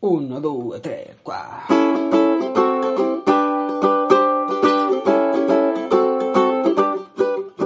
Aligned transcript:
Uno, 0.00 0.38
due, 0.38 0.78
tre, 0.78 1.16
qua. 1.24 1.66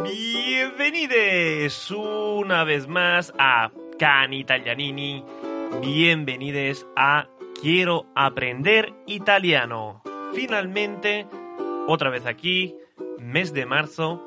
Bienvenidos 0.03 1.91
una 1.91 2.65
vez 2.65 2.89
más 2.89 3.35
a 3.39 3.71
Can 3.99 4.33
Italianini. 4.33 5.23
Bienvenidos 5.83 6.87
a 6.97 7.29
Quiero 7.61 8.07
aprender 8.15 8.95
italiano. 9.07 10.01
Finalmente, 10.33 11.27
otra 11.87 12.09
vez 12.09 12.25
aquí, 12.25 12.75
mes 13.19 13.53
de 13.53 13.67
marzo, 13.67 14.23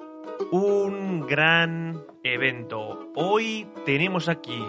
un 0.52 1.26
gran 1.26 2.04
evento. 2.22 3.12
Hoy 3.16 3.68
tenemos 3.84 4.30
aquí 4.30 4.64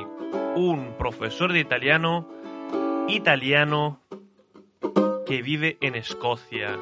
un 0.55 0.95
profesor 0.97 1.53
de 1.53 1.61
italiano, 1.61 2.27
italiano, 3.09 4.01
que 5.27 5.43
vive 5.43 5.79
en 5.81 5.95
Escocia. 5.95 6.79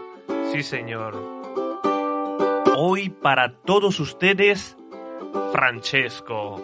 Sí, 0.52 0.62
señor. 0.62 1.14
Hoy 2.76 3.10
para 3.10 3.60
todos 3.62 4.00
ustedes, 4.00 4.76
Francesco, 5.52 6.62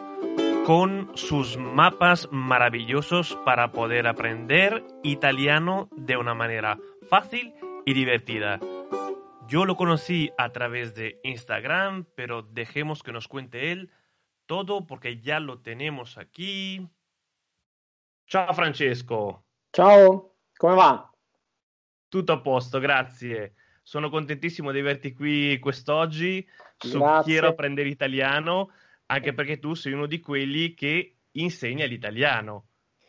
con 0.66 1.10
sus 1.14 1.56
mapas 1.56 2.28
maravillosos 2.32 3.38
para 3.44 3.72
poder 3.72 4.06
aprender 4.06 4.84
italiano 5.02 5.88
de 5.96 6.16
una 6.16 6.34
manera 6.34 6.78
fácil 7.08 7.54
y 7.84 7.92
divertida. 7.92 8.60
Yo 9.46 9.64
lo 9.64 9.76
conocí 9.76 10.30
a 10.38 10.50
través 10.50 10.94
de 10.94 11.20
Instagram, 11.22 12.06
pero 12.14 12.42
dejemos 12.42 13.02
que 13.02 13.12
nos 13.12 13.28
cuente 13.28 13.72
él 13.72 13.90
todo 14.46 14.86
porque 14.86 15.20
ya 15.20 15.38
lo 15.38 15.60
tenemos 15.60 16.18
aquí. 16.18 16.88
Ciao 18.26 18.52
Francesco. 18.52 19.44
Ciao, 19.72 20.32
come 20.56 20.74
va? 20.74 21.08
Tutto 22.08 22.32
a 22.32 22.40
posto, 22.40 22.80
grazie. 22.80 23.54
Sono 23.84 24.10
contentissimo 24.10 24.72
di 24.72 24.80
averti 24.80 25.12
qui 25.12 25.60
quest'oggi 25.60 26.44
su 26.76 26.98
Grazie. 26.98 27.32
Quiero 27.32 27.48
apprendere 27.50 27.88
italiano, 27.88 28.72
anche 29.06 29.32
perché 29.32 29.60
tu 29.60 29.74
sei 29.74 29.92
uno 29.92 30.06
di 30.06 30.18
quelli 30.18 30.74
che 30.74 31.18
insegna 31.32 31.84
l'italiano, 31.86 32.64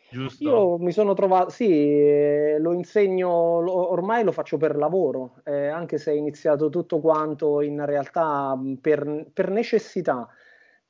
giusto? 0.08 0.44
Io 0.44 0.78
mi 0.78 0.92
sono 0.92 1.14
trovato, 1.14 1.50
sì, 1.50 1.68
eh, 1.68 2.58
lo 2.60 2.72
insegno, 2.72 3.28
ormai 3.28 4.22
lo 4.22 4.30
faccio 4.30 4.56
per 4.56 4.76
lavoro, 4.76 5.40
eh, 5.44 5.66
anche 5.66 5.98
se 5.98 6.12
è 6.12 6.14
iniziato 6.14 6.68
tutto 6.68 7.00
quanto 7.00 7.60
in 7.60 7.84
realtà 7.84 8.56
per, 8.80 9.26
per 9.32 9.50
necessità, 9.50 10.28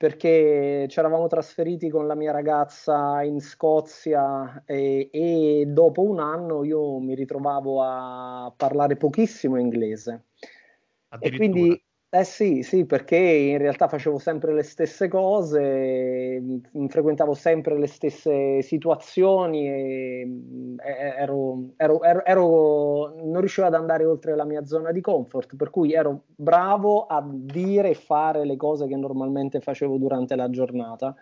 perché 0.02 0.86
ci 0.88 0.98
eravamo 0.98 1.28
trasferiti 1.28 1.88
con 1.88 2.08
la 2.08 2.16
mia 2.16 2.32
ragazza 2.32 3.22
in 3.22 3.38
Scozia 3.38 4.64
e, 4.66 5.08
e 5.12 5.64
dopo 5.68 6.02
un 6.02 6.18
anno 6.18 6.64
io 6.64 6.98
mi 6.98 7.14
ritrovavo 7.14 7.80
a 7.84 8.52
parlare 8.56 8.96
pochissimo 8.96 9.60
inglese. 9.60 10.24
E 11.20 11.36
quindi, 11.36 11.80
eh 12.14 12.24
sì, 12.24 12.62
sì, 12.62 12.84
perché 12.84 13.16
in 13.16 13.56
realtà 13.56 13.88
facevo 13.88 14.18
sempre 14.18 14.52
le 14.52 14.62
stesse 14.62 15.08
cose, 15.08 16.38
mh, 16.70 16.86
frequentavo 16.88 17.32
sempre 17.32 17.78
le 17.78 17.86
stesse 17.86 18.60
situazioni 18.60 19.66
mh, 20.26 20.74
e- 20.84 21.14
ero, 21.16 21.70
ero- 21.78 22.02
ero- 22.02 22.22
ero- 22.24 23.14
non 23.24 23.38
riuscivo 23.40 23.66
ad 23.66 23.72
andare 23.74 24.04
oltre 24.04 24.36
la 24.36 24.44
mia 24.44 24.62
zona 24.66 24.92
di 24.92 25.00
comfort, 25.00 25.56
per 25.56 25.70
cui 25.70 25.94
ero 25.94 26.24
bravo 26.36 27.06
a 27.06 27.26
dire 27.26 27.88
e 27.90 27.94
fare 27.94 28.44
le 28.44 28.56
cose 28.56 28.86
che 28.86 28.96
normalmente 28.96 29.60
facevo 29.60 29.96
durante 29.96 30.36
la 30.36 30.50
giornata. 30.50 31.14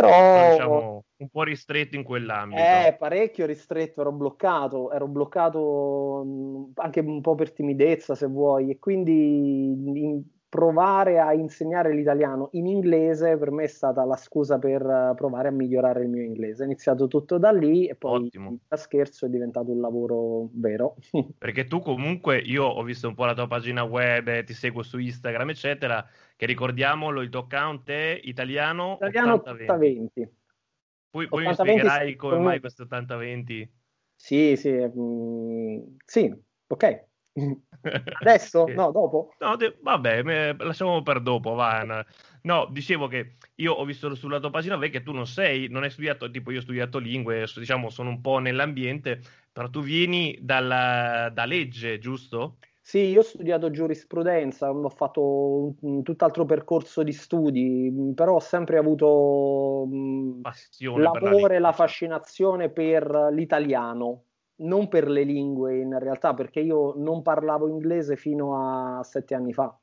Però 0.00 0.48
diciamo, 0.50 1.04
un 1.16 1.28
po' 1.28 1.42
ristretto 1.42 1.96
in 1.96 2.02
quell'ambito. 2.02 2.62
eh, 2.62 2.96
parecchio 2.98 3.46
ristretto, 3.46 4.00
ero 4.00 4.12
bloccato, 4.12 4.90
ero 4.92 5.06
bloccato 5.06 6.24
mh, 6.24 6.72
anche 6.80 7.00
un 7.00 7.20
po' 7.20 7.34
per 7.34 7.52
timidezza, 7.52 8.14
se 8.14 8.26
vuoi, 8.26 8.70
e 8.70 8.78
quindi 8.78 9.70
in- 9.70 10.22
provare 10.48 11.18
a 11.18 11.32
insegnare 11.32 11.94
l'italiano 11.94 12.50
in 12.52 12.66
inglese 12.66 13.38
per 13.38 13.50
me 13.50 13.64
è 13.64 13.66
stata 13.66 14.04
la 14.04 14.16
scusa 14.16 14.58
per 14.58 15.14
provare 15.16 15.48
a 15.48 15.50
migliorare 15.50 16.02
il 16.02 16.10
mio 16.10 16.22
inglese. 16.22 16.64
È 16.64 16.66
iniziato 16.66 17.06
tutto 17.08 17.38
da 17.38 17.50
lì 17.50 17.86
e 17.86 17.94
poi 17.94 18.24
Ottimo. 18.26 18.58
da 18.68 18.76
scherzo 18.76 19.24
è 19.24 19.28
diventato 19.30 19.70
un 19.70 19.80
lavoro 19.80 20.50
vero. 20.52 20.96
Perché 21.38 21.66
tu 21.66 21.80
comunque, 21.80 22.38
io 22.38 22.64
ho 22.64 22.82
visto 22.82 23.08
un 23.08 23.14
po' 23.14 23.24
la 23.24 23.34
tua 23.34 23.46
pagina 23.48 23.82
web, 23.82 24.28
eh, 24.28 24.44
ti 24.44 24.52
seguo 24.52 24.82
su 24.82 24.98
Instagram, 24.98 25.50
eccetera, 25.50 26.06
che 26.42 26.46
ricordiamolo, 26.46 27.20
il 27.20 27.28
tuo 27.28 27.42
account 27.42 27.88
è 27.88 28.20
italiano 28.24 28.94
Italiano 29.00 29.34
80-20. 29.36 29.62
80-20 29.70 30.28
Poi, 31.08 31.28
poi 31.28 31.44
mi 31.44 31.50
80-20 31.50 31.54
spiegherai 31.54 32.16
come 32.16 32.38
mai 32.38 32.58
questo 32.58 32.82
80-20. 32.82 33.70
Sì, 34.16 34.56
sì, 34.56 34.70
mm, 34.70 35.78
sì, 36.04 36.34
ok. 36.66 37.04
Adesso? 38.18 38.66
No, 38.74 38.90
dopo? 38.90 39.34
No, 39.38 39.54
de- 39.54 39.78
vabbè, 39.80 40.54
lasciamo 40.58 41.00
per 41.02 41.20
dopo, 41.20 41.54
va. 41.54 42.04
No, 42.42 42.66
dicevo 42.72 43.06
che 43.06 43.36
io 43.56 43.74
ho 43.74 43.84
visto 43.84 44.12
sulla 44.16 44.40
tua 44.40 44.50
pagina 44.50 44.76
web 44.76 44.90
che 44.90 45.04
tu 45.04 45.12
non 45.12 45.28
sei, 45.28 45.68
non 45.68 45.84
hai 45.84 45.90
studiato, 45.90 46.28
tipo 46.28 46.50
io 46.50 46.58
ho 46.58 46.62
studiato 46.62 46.98
lingue, 46.98 47.46
diciamo 47.54 47.88
sono 47.88 48.08
un 48.08 48.20
po' 48.20 48.38
nell'ambiente, 48.38 49.20
però 49.52 49.70
tu 49.70 49.80
vieni 49.80 50.36
dalla, 50.40 51.30
da 51.32 51.44
legge, 51.44 52.00
giusto? 52.00 52.58
Sì, 52.92 52.98
io 53.08 53.20
ho 53.20 53.22
studiato 53.22 53.70
giurisprudenza, 53.70 54.70
ho 54.70 54.88
fatto 54.90 55.74
un, 55.80 56.02
tutt'altro 56.02 56.44
percorso 56.44 57.02
di 57.02 57.12
studi, 57.12 57.90
però 58.14 58.34
ho 58.34 58.38
sempre 58.40 58.76
avuto 58.76 59.86
mh, 59.88 60.42
Passione 60.42 61.08
per 61.08 61.22
la 61.22 61.30
l'amore 61.30 61.56
e 61.56 61.58
lingua, 61.58 61.58
la 61.58 61.72
diciamo. 61.72 61.72
fascinazione 61.72 62.70
per 62.70 63.10
l'italiano, 63.32 64.24
non 64.56 64.88
per 64.88 65.08
le 65.08 65.22
lingue 65.24 65.78
in 65.78 65.98
realtà, 65.98 66.34
perché 66.34 66.60
io 66.60 66.92
non 66.96 67.22
parlavo 67.22 67.66
inglese 67.66 68.16
fino 68.16 68.98
a 68.98 69.02
sette 69.04 69.34
anni 69.34 69.54
fa. 69.54 69.74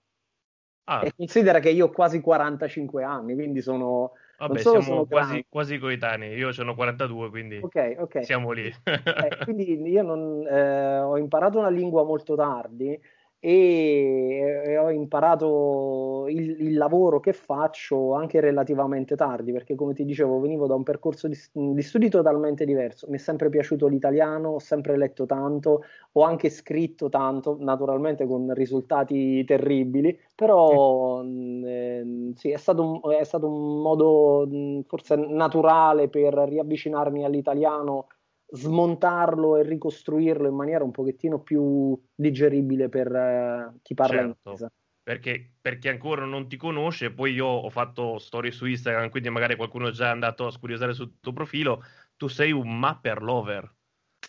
Ah, 0.88 1.06
E 1.06 1.14
considera 1.16 1.60
che 1.60 1.70
io 1.70 1.86
ho 1.88 1.92
quasi 1.92 2.20
45 2.20 3.04
anni, 3.04 3.34
quindi 3.34 3.62
sono, 3.62 4.14
vabbè, 4.40 4.60
siamo 4.60 5.06
quasi, 5.06 5.46
quasi 5.48 5.78
coetanei, 5.78 6.36
io 6.38 6.52
sono 6.52 6.74
42, 6.76 7.30
quindi 7.30 7.60
Ok, 7.62 7.96
ok. 8.00 8.24
siamo 8.24 8.52
lì. 8.52 8.66
Eh, 8.66 9.38
quindi 9.44 9.82
io 9.90 10.04
non, 10.04 10.46
eh, 10.48 11.00
ho 11.00 11.18
imparato 11.18 11.60
una 11.60 11.70
lingua 11.70 12.04
molto 12.04 12.36
tardi 12.36 13.00
e, 13.40 14.78
ho 14.78 14.90
imparato 14.92 16.26
il, 16.28 16.62
il 16.62 16.78
lavoro 16.78 17.20
che 17.20 17.34
faccio 17.34 18.14
anche 18.14 18.40
relativamente 18.40 19.16
tardi, 19.16 19.52
perché 19.52 19.76
come 19.76 19.94
ti 19.94 20.04
dicevo, 20.06 20.40
venivo 20.40 20.68
da 20.68 20.76
un 20.76 20.84
percorso 20.84 21.28
di, 21.28 21.38
di 21.54 21.82
studi 21.82 22.10
totalmente 22.10 22.66
diverso. 22.66 23.08
Mi 23.10 23.16
è 23.16 23.20
sempre 23.20 23.50
piaciuto 23.50 23.88
l'italiano, 23.88 24.50
ho 24.50 24.60
sempre 24.60 24.98
letto 24.98 25.26
tanto, 25.26 25.84
ho 26.14 26.22
anche 26.24 26.50
scritto 26.50 27.10
tanto, 27.10 27.58
naturalmente 27.60 28.26
con 28.28 28.54
risultati 28.54 29.44
terribili, 29.46 30.18
però 30.36 31.22
ehm, 31.22 32.34
sì, 32.34 32.52
è 32.52 32.58
stato 32.58 32.84
un, 32.84 33.12
è 33.14 33.24
stato 33.24 33.48
un 33.48 33.82
modo 33.82 34.46
mh, 34.48 34.82
forse 34.86 35.16
naturale 35.16 36.10
per 36.10 36.34
riavvicinarmi 36.34 37.24
all'italiano 37.24 38.08
smontarlo 38.52 39.58
e 39.58 39.64
ricostruirlo 39.64 40.48
in 40.48 40.56
maniera 40.56 40.84
un 40.84 40.92
pochettino 40.92 41.42
più 41.42 42.00
digeribile 42.16 42.90
per 42.90 43.14
eh, 43.14 43.80
chi 43.82 43.94
parla 43.94 44.22
Certo. 44.22 44.50
inglese. 44.52 44.72
perché, 45.04 45.54
per 45.60 45.78
chi 45.80 45.88
ancora 45.88 46.26
non 46.26 46.48
ti 46.48 46.56
conosce, 46.58 47.12
poi 47.12 47.34
io 47.34 47.46
ho 47.48 47.70
fatto 47.70 48.20
storie 48.20 48.52
su 48.52 48.66
Instagram, 48.66 49.10
quindi 49.10 49.30
magari 49.30 49.56
qualcuno 49.56 49.88
è 49.88 49.92
già 49.92 50.12
andato 50.12 50.46
a 50.46 50.52
scuriosare 50.52 50.94
sul 50.94 51.20
tuo 51.20 51.34
profilo, 51.34 51.84
tu 52.16 52.28
sei 52.28 52.52
un 52.52 52.78
mapper 52.78 53.22
lover, 53.22 53.76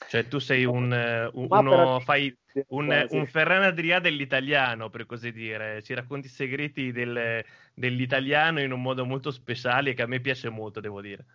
cioè 0.09 0.27
tu 0.29 0.39
sei 0.39 0.65
un, 0.65 0.93
eh, 0.93 1.27
un- 1.35 1.49
uno, 1.51 2.01
fai 2.01 2.35
un, 2.69 3.07
un 3.11 3.27
Ferran 3.27 3.63
Adrià 3.63 4.01
dell'italiano, 4.01 4.89
per 4.91 5.05
così 5.07 5.33
dire, 5.33 5.83
ci 5.83 5.93
racconti 5.95 6.27
i 6.27 6.31
segreti 6.31 6.93
del- 6.93 7.45
dell'italiano 7.75 8.61
in 8.61 8.73
un 8.73 8.81
modo 8.83 9.05
molto 9.05 9.31
speciale 9.31 9.93
che 9.95 10.03
a 10.03 10.07
me 10.07 10.21
piace 10.21 10.49
molto, 10.49 10.81
devo 10.81 11.01
dire. 11.01 11.27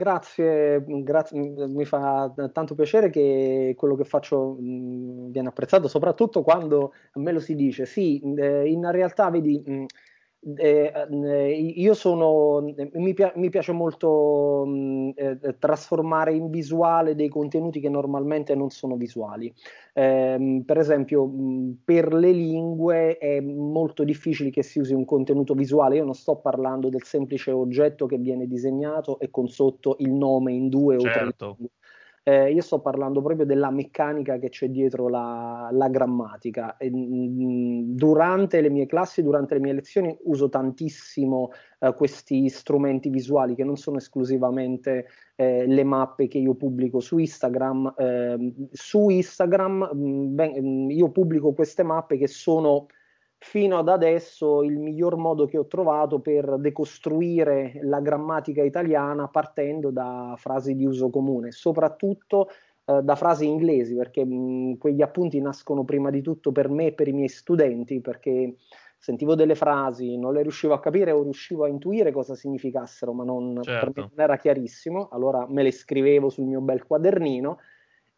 Grazie, 0.00 0.84
grazie, 1.02 1.40
mi 1.66 1.84
fa 1.84 2.32
tanto 2.52 2.76
piacere 2.76 3.10
che 3.10 3.74
quello 3.76 3.96
che 3.96 4.04
faccio 4.04 4.52
mh, 4.56 5.32
viene 5.32 5.48
apprezzato, 5.48 5.88
soprattutto 5.88 6.42
quando 6.42 6.92
me 7.14 7.32
lo 7.32 7.40
si 7.40 7.56
dice. 7.56 7.84
Sì, 7.84 8.20
eh, 8.36 8.68
in 8.70 8.88
realtà, 8.92 9.28
vedi, 9.28 9.60
mh, 9.66 9.86
eh, 10.40 10.92
eh, 11.10 11.50
io 11.52 11.94
sono, 11.94 12.60
mi, 12.92 13.12
pi- 13.12 13.32
mi 13.34 13.48
piace 13.50 13.72
molto 13.72 14.64
mh, 14.64 15.10
eh, 15.16 15.56
trasformare 15.58 16.32
in 16.32 16.48
visuale 16.48 17.14
dei 17.14 17.28
contenuti 17.28 17.80
che 17.80 17.88
normalmente 17.88 18.54
non 18.54 18.70
sono 18.70 18.96
visuali. 18.96 19.52
Eh, 19.92 20.62
per 20.64 20.78
esempio, 20.78 21.26
mh, 21.26 21.78
per 21.84 22.12
le 22.12 22.30
lingue 22.30 23.18
è 23.18 23.40
molto 23.40 24.04
difficile 24.04 24.50
che 24.50 24.62
si 24.62 24.78
usi 24.78 24.94
un 24.94 25.04
contenuto 25.04 25.54
visuale. 25.54 25.96
Io 25.96 26.04
non 26.04 26.14
sto 26.14 26.36
parlando 26.36 26.88
del 26.88 27.02
semplice 27.02 27.50
oggetto 27.50 28.06
che 28.06 28.18
viene 28.18 28.46
disegnato 28.46 29.18
e 29.18 29.30
con 29.30 29.48
sotto 29.48 29.96
il 29.98 30.12
nome 30.12 30.52
in 30.52 30.68
due 30.68 30.98
certo. 30.98 31.06
o 31.06 31.10
tre 31.10 31.20
certo. 31.20 31.56
Eh, 32.28 32.52
io 32.52 32.60
sto 32.60 32.80
parlando 32.80 33.22
proprio 33.22 33.46
della 33.46 33.70
meccanica 33.70 34.36
che 34.36 34.50
c'è 34.50 34.68
dietro 34.68 35.08
la, 35.08 35.70
la 35.72 35.88
grammatica. 35.88 36.76
E, 36.76 36.90
mh, 36.90 36.96
mm, 36.98 37.80
durante 37.96 38.60
le 38.60 38.68
mie 38.68 38.84
classi, 38.84 39.22
durante 39.22 39.54
le 39.54 39.60
mie 39.60 39.72
lezioni, 39.72 40.14
uso 40.24 40.50
tantissimo 40.50 41.52
eh, 41.78 41.94
questi 41.94 42.50
strumenti 42.50 43.08
visuali 43.08 43.54
che 43.54 43.64
non 43.64 43.76
sono 43.76 43.96
esclusivamente 43.96 45.06
eh, 45.36 45.66
le 45.66 45.84
mappe 45.84 46.28
che 46.28 46.36
io 46.36 46.54
pubblico 46.54 47.00
su 47.00 47.16
Instagram. 47.16 47.94
Ehm, 47.96 48.68
su 48.72 49.08
Instagram 49.08 49.88
mh, 49.90 49.98
mm, 49.98 50.34
ben, 50.34 50.84
mm, 50.84 50.90
io 50.90 51.10
pubblico 51.10 51.54
queste 51.54 51.82
mappe 51.82 52.18
che 52.18 52.26
sono 52.26 52.88
fino 53.38 53.78
ad 53.78 53.88
adesso 53.88 54.62
il 54.62 54.78
miglior 54.78 55.16
modo 55.16 55.46
che 55.46 55.58
ho 55.58 55.66
trovato 55.66 56.18
per 56.18 56.58
decostruire 56.58 57.78
la 57.82 58.00
grammatica 58.00 58.62
italiana 58.62 59.28
partendo 59.28 59.90
da 59.90 60.34
frasi 60.36 60.74
di 60.74 60.84
uso 60.84 61.08
comune, 61.08 61.52
soprattutto 61.52 62.48
eh, 62.84 63.00
da 63.02 63.14
frasi 63.14 63.46
inglesi, 63.46 63.94
perché 63.94 64.24
mh, 64.24 64.78
quegli 64.78 65.02
appunti 65.02 65.40
nascono 65.40 65.84
prima 65.84 66.10
di 66.10 66.20
tutto 66.20 66.50
per 66.50 66.68
me 66.68 66.86
e 66.86 66.92
per 66.92 67.06
i 67.06 67.12
miei 67.12 67.28
studenti, 67.28 68.00
perché 68.00 68.56
sentivo 68.98 69.36
delle 69.36 69.54
frasi, 69.54 70.18
non 70.18 70.32
le 70.32 70.42
riuscivo 70.42 70.74
a 70.74 70.80
capire 70.80 71.12
o 71.12 71.22
riuscivo 71.22 71.62
a 71.64 71.68
intuire 71.68 72.10
cosa 72.10 72.34
significassero, 72.34 73.12
ma 73.12 73.22
non, 73.22 73.60
certo. 73.62 73.78
per 73.78 73.86
me 73.88 73.94
certo. 73.94 74.10
non 74.16 74.24
era 74.24 74.36
chiarissimo, 74.36 75.08
allora 75.12 75.46
me 75.48 75.62
le 75.62 75.70
scrivevo 75.70 76.28
sul 76.28 76.46
mio 76.46 76.60
bel 76.60 76.84
quadernino 76.84 77.58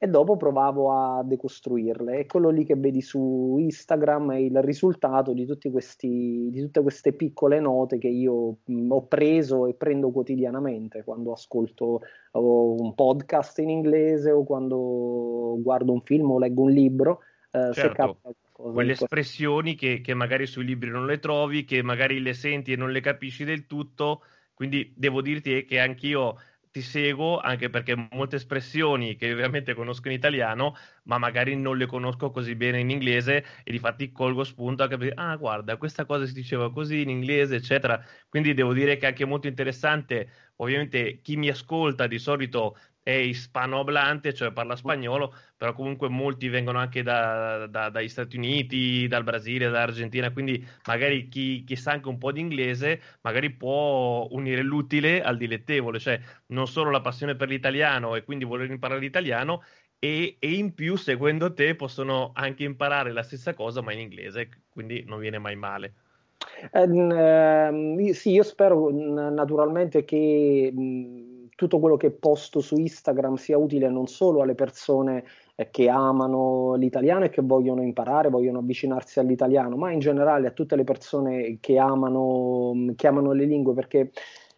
e 0.03 0.09
dopo 0.09 0.39
provavo 0.39 0.93
a 0.93 1.23
decostruirle. 1.23 2.21
È 2.21 2.27
quello 2.27 2.49
lì 2.49 2.65
che 2.65 2.75
vedi 2.75 3.03
su 3.03 3.57
Instagram 3.59 4.33
è 4.33 4.39
il 4.39 4.63
risultato 4.63 5.35
di, 5.35 5.47
questi, 5.71 6.49
di 6.51 6.59
tutte 6.63 6.81
queste 6.81 7.13
piccole 7.13 7.61
note 7.61 7.99
che 7.99 8.09
io 8.09 8.61
mh, 8.65 8.91
ho 8.91 9.07
preso 9.07 9.67
e 9.67 9.75
prendo 9.75 10.11
quotidianamente 10.11 11.05
quando 11.05 11.33
ascolto 11.33 12.01
un 12.33 12.95
podcast 12.95 13.59
in 13.59 13.69
inglese 13.69 14.31
o 14.31 14.43
quando 14.43 15.59
guardo 15.61 15.93
un 15.93 16.01
film 16.01 16.31
o 16.31 16.39
leggo 16.39 16.63
un 16.63 16.71
libro. 16.71 17.19
Eh, 17.51 17.71
certo. 17.75 18.21
Quelle 18.53 18.93
espressioni 18.93 19.75
che, 19.75 20.01
che 20.01 20.15
magari 20.15 20.47
sui 20.47 20.65
libri 20.65 20.89
non 20.89 21.05
le 21.05 21.19
trovi, 21.19 21.67
che 21.67 21.83
magari 21.83 22.23
le 22.23 22.33
senti 22.33 22.73
e 22.73 22.77
non 22.77 22.91
le 22.91 23.01
capisci 23.01 23.45
del 23.45 23.67
tutto. 23.67 24.23
Quindi 24.55 24.95
devo 24.97 25.21
dirti 25.21 25.67
che 25.67 25.79
anch'io 25.79 26.37
ti 26.71 26.83
seguo 26.83 27.39
anche 27.39 27.69
perché 27.71 27.95
molte 28.13 28.37
espressioni 28.37 29.17
che 29.17 29.33
ovviamente 29.33 29.75
conosco 29.75 30.09
in 30.09 30.15
italiano, 30.15 30.75
ma 31.05 31.19
magari 31.19 31.57
non 31.57 31.77
le 31.77 31.87
conosco 31.87 32.31
così 32.31 32.55
bene 32.55 32.81
in 32.81 32.91
inglese 32.91 33.45
e 33.65 33.71
difatti 33.73 34.13
colgo 34.13 34.45
spunto 34.45 34.83
anche 34.85 34.97
per 34.97 35.09
dire, 35.09 35.21
ah 35.21 35.37
guarda, 35.37 35.77
questa 35.77 36.05
cosa 36.07 36.27
si 36.27 36.33
diceva 36.33 36.73
così 36.73 37.01
in 37.03 37.09
inglese, 37.11 37.57
eccetera. 37.57 38.03
Quindi 38.29 38.55
devo 38.55 38.73
dire 38.73 38.97
che 38.97 39.07
è 39.07 39.09
anche 39.09 39.25
molto 39.25 39.49
interessante, 39.49 40.31
ovviamente 40.57 41.21
chi 41.21 41.37
mi 41.37 41.49
ascolta 41.49 42.07
di 42.07 42.19
solito 42.19 42.77
è 43.03 43.11
ispanohablante, 43.11 44.35
cioè 44.35 44.53
parla 44.53 44.77
spagnolo, 44.77 45.35
però 45.57 45.73
comunque 45.73 46.09
molti 46.09 46.49
vengono 46.49 46.79
anche 46.79 47.03
da, 47.03 47.67
da, 47.67 47.89
dagli 47.89 48.09
Stati 48.09 48.37
Uniti, 48.37 49.09
dal 49.09 49.25
Brasile, 49.25 49.67
dall'Argentina, 49.67 50.31
quindi 50.33 50.65
magari 50.87 51.29
chi, 51.29 51.65
chi, 51.65 51.77
sa 51.77 51.93
anche 51.93 52.09
un 52.09 52.19
po' 52.19 52.33
di 52.33 52.41
inglese, 52.41 53.01
magari 53.23 53.51
può 53.51 54.27
unire 54.31 54.63
l'utile 54.63 55.23
al 55.23 55.37
dilettevole, 55.37 55.99
cioè 55.99 56.21
non 56.47 56.67
solo 56.67 56.91
la 56.91 57.01
passione 57.01 57.37
per 57.37 57.49
l'italiano 57.49 58.17
e 58.17 58.25
quindi 58.25 58.45
voler 58.45 58.71
imparare 58.71 59.01
l'italiano, 59.01 59.63
e, 59.99 60.37
e 60.39 60.53
in 60.53 60.73
più, 60.73 60.97
seguendo 60.97 61.53
te, 61.53 61.75
possono 61.75 62.31
anche 62.35 62.65
imparare 62.65 63.13
la 63.13 63.23
stessa 63.23 63.55
cosa, 63.55 63.83
ma 63.83 63.93
in 63.93 64.01
inglese, 64.01 64.49
quindi 64.71 65.05
non 65.07 65.19
viene 65.19 65.39
mai 65.39 65.57
male. 65.57 65.95
Eh, 66.73 68.15
sì, 68.15 68.31
io 68.33 68.43
spero 68.43 68.91
naturalmente 68.91 70.05
che 70.05 70.73
tutto 71.61 71.79
quello 71.79 71.99
che 71.99 72.11
posto 72.11 72.61
su 72.61 72.75
Instagram 72.75 73.35
sia 73.35 73.59
utile 73.59 73.91
non 73.91 74.07
solo 74.07 74.41
alle 74.41 74.55
persone 74.55 75.25
eh, 75.57 75.69
che 75.71 75.91
amano 75.91 76.73
l'italiano 76.77 77.27
e 77.27 77.29
che 77.29 77.43
vogliono 77.43 77.83
imparare, 77.83 78.31
vogliono 78.31 78.61
avvicinarsi 78.61 79.21
all'italiano, 79.21 79.77
ma 79.77 79.93
in 79.93 79.99
generale 79.99 80.47
a 80.47 80.53
tutte 80.53 80.75
le 80.75 80.85
persone 80.85 81.59
che 81.61 81.77
amano, 81.77 82.95
che 82.97 83.07
amano 83.07 83.33
le 83.33 83.45
lingue, 83.45 83.75
perché 83.75 84.11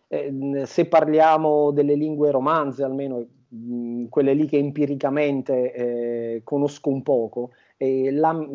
eh, 0.06 0.62
se 0.64 0.86
parliamo 0.86 1.72
delle 1.72 1.96
lingue 1.96 2.30
romanze, 2.30 2.84
almeno 2.84 3.26
mh, 3.48 4.04
quelle 4.08 4.34
lì 4.34 4.46
che 4.46 4.58
empiricamente 4.58 5.72
eh, 5.72 6.40
conosco 6.44 6.88
un 6.88 7.02
poco, 7.02 7.50
la, 7.78 8.46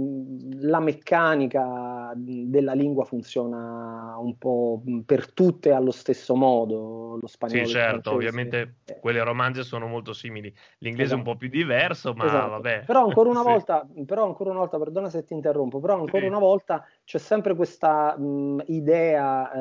la, 0.61 0.79
meccanica 0.79 1.86
della 2.15 2.73
lingua 2.73 3.05
funziona 3.05 4.15
un 4.19 4.37
po' 4.37 4.81
per 5.05 5.31
tutte 5.31 5.71
allo 5.71 5.91
stesso 5.91 6.35
modo, 6.35 7.17
lo 7.19 7.27
spagnolo. 7.27 7.65
Sì, 7.65 7.71
certo, 7.71 8.11
ovviamente 8.11 8.75
eh. 8.85 8.99
quelle 8.99 9.23
romanze 9.23 9.63
sono 9.63 9.87
molto 9.87 10.13
simili, 10.13 10.53
l'inglese 10.79 11.13
esatto. 11.13 11.13
è 11.13 11.15
un 11.15 11.21
esatto. 11.21 11.31
po' 11.31 11.37
più 11.37 11.49
diverso, 11.49 12.13
ma 12.13 12.25
esatto. 12.25 12.49
vabbè. 12.49 12.83
Però 12.85 13.05
ancora 13.05 13.29
una 13.29 13.41
sì. 13.43 13.49
volta, 13.49 13.87
però 14.05 14.25
ancora 14.25 14.49
una 14.51 14.59
volta, 14.59 14.77
perdona 14.77 15.09
se 15.09 15.23
ti 15.23 15.33
interrompo, 15.33 15.79
però 15.79 15.95
ancora 15.95 16.23
sì. 16.23 16.27
una 16.27 16.39
volta 16.39 16.85
c'è 17.03 17.17
sempre 17.17 17.55
questa 17.55 18.17
mh, 18.17 18.63
idea 18.67 19.51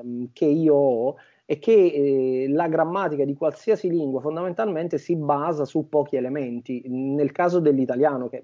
eh, 0.00 0.28
che 0.32 0.46
io 0.46 0.74
ho 0.74 1.16
è 1.46 1.58
che 1.58 1.72
eh, 1.72 2.48
la 2.48 2.68
grammatica 2.68 3.24
di 3.24 3.34
qualsiasi 3.34 3.90
lingua 3.90 4.20
fondamentalmente 4.20 4.96
si 4.96 5.14
basa 5.14 5.66
su 5.66 5.88
pochi 5.88 6.16
elementi. 6.16 6.82
Nel 6.86 7.32
caso 7.32 7.60
dell'italiano, 7.60 8.28
che 8.28 8.38
è 8.38 8.42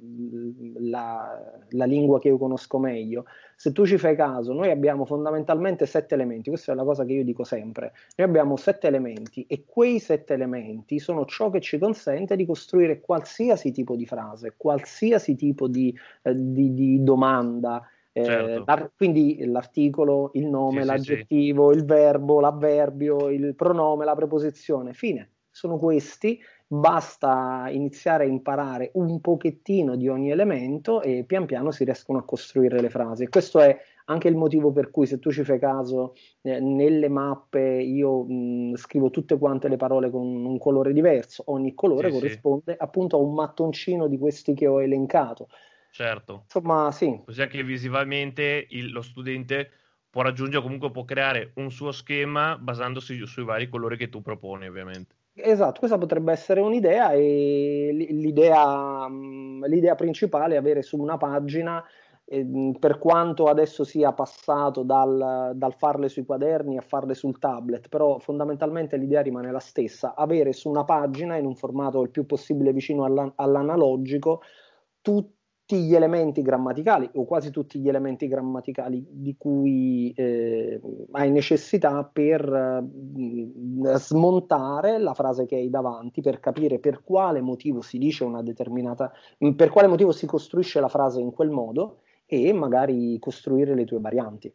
la, 0.81 1.41
la, 1.71 1.85
lingua 1.87 2.21
che 2.21 2.29
io 2.29 2.37
conosco 2.37 2.79
meglio, 2.79 3.25
se 3.57 3.73
tu 3.73 3.87
ci 3.87 3.97
fai 3.97 4.17
caso, 4.17 4.53
noi 4.53 4.71
abbiamo 4.71 5.07
fondamentalmente 5.07 5.87
sette 5.87 6.15
elementi, 6.15 6.51
questa 6.51 6.73
è 6.73 6.75
la 6.75 6.85
cosa 6.85 7.05
che 7.05 7.15
io 7.15 7.25
dico 7.25 7.43
sempre, 7.45 7.93
noi 8.17 8.29
abbiamo 8.29 8.57
sette 8.57 8.87
elementi 8.87 9.47
e 9.49 9.65
quei 9.67 9.99
sette 9.99 10.35
elementi 10.35 10.99
sono 10.99 11.25
ciò 11.25 11.49
che 11.49 11.61
ci 11.61 11.79
consente 11.79 12.37
di 12.37 12.45
costruire 12.45 13.01
qualsiasi 13.01 13.73
tipo 13.73 13.97
di 13.97 14.05
frase, 14.05 14.55
qualsiasi 14.57 15.37
tipo 15.37 15.69
di, 15.69 15.95
eh, 16.23 16.35
di, 16.35 16.75
di 16.75 17.03
domanda. 17.03 17.83
Eh, 18.13 18.25
certo. 18.25 18.93
quindi 18.97 19.45
l'articolo, 19.45 20.31
il 20.35 20.47
nome, 20.47 20.81
sì, 20.81 20.87
l'aggettivo, 20.87 21.69
sì, 21.69 21.75
sì. 21.75 21.79
il 21.81 21.87
verbo, 21.87 22.41
l'avverbio, 22.41 23.29
il 23.29 23.55
pronome, 23.55 24.05
la 24.05 24.15
preposizione, 24.15 24.93
fine. 24.93 25.31
Sono 25.53 25.79
questi, 25.79 26.41
basta 26.67 27.69
iniziare 27.71 28.25
a 28.25 28.29
imparare 28.29 28.91
un 28.95 29.21
pochettino 29.21 29.97
di 29.97 30.09
ogni 30.09 30.31
elemento 30.31 31.03
e 31.03 31.25
pian 31.25 31.45
piano 31.45 31.71
si 31.73 31.85
riescono 31.85 32.19
a 32.19 32.25
costruire 32.25 32.81
le 32.81 32.91
frasi. 32.91 33.29
Questo 33.29 33.59
è 33.61 33.77
anche 34.07 34.29
il 34.29 34.37
motivo 34.37 34.73
per 34.73 34.91
cui, 34.91 35.07
se 35.07 35.19
tu 35.19 35.31
ci 35.31 35.45
fai 35.45 35.59
caso, 35.59 36.15
eh, 36.43 36.61
nelle 36.61 37.09
mappe 37.09 37.61
io 37.61 38.25
mh, 38.25 38.77
scrivo 38.77 39.11
tutte 39.11 39.39
quante 39.39 39.69
le 39.69 39.77
parole 39.77 40.11
con 40.11 40.27
un 40.27 40.59
colore 40.59 40.93
diverso, 40.93 41.45
ogni 41.47 41.75
colore 41.75 42.11
corrisponde 42.11 42.77
appunto 42.77 43.17
a 43.17 43.21
un 43.21 43.35
mattoncino 43.35 44.09
di 44.09 44.19
questi 44.19 44.55
che 44.55 44.67
ho 44.67 44.83
elencato. 44.83 45.49
Certo. 45.91 46.43
Insomma, 46.45 46.91
sì. 46.93 47.21
Così 47.25 47.43
anche 47.43 47.63
visivamente 47.63 48.67
il, 48.71 48.91
lo 48.91 49.03
studente 49.03 49.71
può 50.11 50.23
raggiungere, 50.23 50.63
comunque 50.63 50.91
può 50.91 51.05
creare 51.05 51.53
un 51.57 51.71
suo 51.71 51.93
schema 51.93 52.59
basandosi 52.59 53.25
sui 53.27 53.45
vari 53.45 53.69
colori 53.69 53.97
che 53.97 54.09
tu 54.09 54.21
proponi, 54.21 54.67
ovviamente. 54.67 55.15
Esatto, 55.33 55.79
questa 55.79 55.97
potrebbe 55.97 56.33
essere 56.33 56.61
un'idea 56.61 57.13
e 57.13 57.91
l'idea, 57.93 59.09
l'idea 59.09 59.95
principale 59.95 60.55
è 60.55 60.59
avere 60.59 60.83
su 60.83 60.99
una 60.99 61.17
pagina, 61.17 61.83
eh, 62.25 62.75
per 62.79 62.99
quanto 62.99 63.47
adesso 63.47 63.85
sia 63.85 64.13
passato 64.13 64.83
dal, 64.83 65.53
dal, 65.55 65.75
farle 65.75 66.09
sui 66.09 66.25
quaderni 66.25 66.77
a 66.77 66.83
farle 66.83 67.15
sul 67.15 67.39
tablet, 67.39 67.89
però 67.89 68.19
fondamentalmente 68.19 68.97
l'idea 68.97 69.23
rimane 69.23 69.51
la 69.53 69.61
stessa, 69.61 70.15
avere 70.15 70.53
su 70.53 70.69
una 70.69 70.85
pagina 70.85 71.37
in 71.37 71.47
un 71.47 71.55
formato 71.55 72.03
il 72.03 72.11
più 72.11 72.27
possibile 72.27 72.73
vicino 72.73 73.05
all'analogico 73.37 74.43
tutti 75.01 75.39
tutti 75.71 75.85
gli 75.85 75.95
elementi 75.95 76.43
grammaticali 76.43 77.09
o 77.15 77.25
quasi 77.25 77.53
tutti 77.53 77.79
gli 77.79 77.89
elementi 77.89 78.27
grammaticali 78.27 79.07
di 79.09 79.37
cui 79.39 80.13
eh, 80.17 80.81
hai 81.13 81.31
necessità 81.31 82.03
per 82.03 82.43
eh, 82.43 83.97
smontare 83.97 84.99
la 84.99 85.15
frase 85.15 85.47
che 85.47 85.55
hai 85.55 85.71
davanti, 85.71 86.23
per 86.23 86.41
capire 86.41 86.81
per 86.81 87.05
quale 87.05 87.41
motivo 87.41 87.83
si 87.83 87.99
dice 87.99 88.25
una 88.25 88.43
determinata, 88.43 89.13
per 89.55 89.71
quale 89.71 89.87
motivo 89.87 90.11
si 90.11 90.27
costruisce 90.27 90.81
la 90.81 90.89
frase 90.89 91.21
in 91.21 91.31
quel 91.31 91.51
modo 91.51 92.01
e 92.27 92.53
magari 92.53 93.17
costruire 93.21 93.77
le 93.77 93.85
tue 93.85 94.01
varianti. 94.01 94.53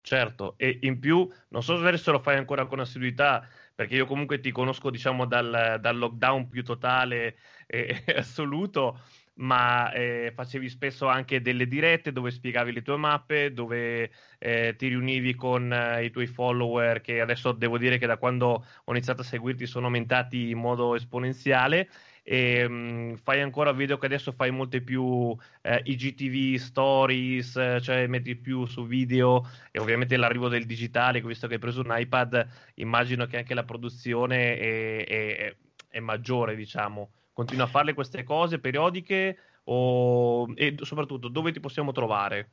Certo, 0.00 0.54
e 0.56 0.78
in 0.82 0.98
più, 0.98 1.28
non 1.48 1.62
so 1.62 1.76
se 1.76 2.10
lo 2.10 2.18
fai 2.20 2.36
ancora 2.36 2.66
con 2.66 2.80
assiduità, 2.80 3.46
perché 3.74 3.94
io 3.94 4.06
comunque 4.06 4.40
ti 4.40 4.50
conosco, 4.50 4.90
diciamo, 4.90 5.26
dal, 5.26 5.78
dal 5.80 5.96
lockdown 5.96 6.48
più 6.48 6.62
totale 6.62 7.36
e 7.66 8.02
assoluto, 8.16 8.98
ma 9.34 9.90
eh, 9.92 10.32
facevi 10.34 10.68
spesso 10.68 11.06
anche 11.06 11.40
delle 11.40 11.66
dirette 11.66 12.12
dove 12.12 12.30
spiegavi 12.30 12.72
le 12.72 12.82
tue 12.82 12.96
mappe, 12.96 13.52
dove 13.52 14.10
eh, 14.38 14.74
ti 14.76 14.88
riunivi 14.88 15.34
con 15.34 15.72
eh, 15.72 16.04
i 16.04 16.10
tuoi 16.10 16.26
follower, 16.26 17.00
che 17.00 17.20
adesso 17.20 17.52
devo 17.52 17.78
dire 17.78 17.98
che 17.98 18.06
da 18.06 18.18
quando 18.18 18.66
ho 18.84 18.92
iniziato 18.92 19.22
a 19.22 19.24
seguirti 19.24 19.66
sono 19.66 19.86
aumentati 19.86 20.50
in 20.50 20.58
modo 20.58 20.94
esponenziale. 20.94 21.88
E, 22.24 22.68
mh, 22.68 22.72
mm, 22.72 23.14
fai 23.14 23.40
ancora 23.40 23.72
video 23.72 23.98
che 23.98 24.06
adesso 24.06 24.32
fai 24.32 24.50
molte 24.50 24.80
più 24.82 25.34
eh, 25.62 25.80
IGTV 25.84 26.56
stories, 26.56 27.78
cioè 27.80 28.06
metti 28.06 28.36
più 28.36 28.64
su 28.66 28.86
video 28.86 29.48
e 29.70 29.80
ovviamente 29.80 30.16
l'arrivo 30.16 30.48
del 30.48 30.66
digitale, 30.66 31.20
visto 31.22 31.46
che 31.48 31.54
hai 31.54 31.60
preso 31.60 31.80
un 31.80 31.92
iPad, 31.96 32.46
immagino 32.74 33.26
che 33.26 33.38
anche 33.38 33.54
la 33.54 33.64
produzione 33.64 34.56
è, 34.58 35.04
è, 35.06 35.56
è 35.88 36.00
maggiore, 36.00 36.54
diciamo 36.54 37.10
continua 37.32 37.64
a 37.64 37.68
fare 37.68 37.94
queste 37.94 38.22
cose 38.22 38.58
periodiche 38.58 39.36
o... 39.64 40.52
e 40.54 40.76
soprattutto 40.80 41.28
dove 41.28 41.52
ti 41.52 41.60
possiamo 41.60 41.92
trovare? 41.92 42.50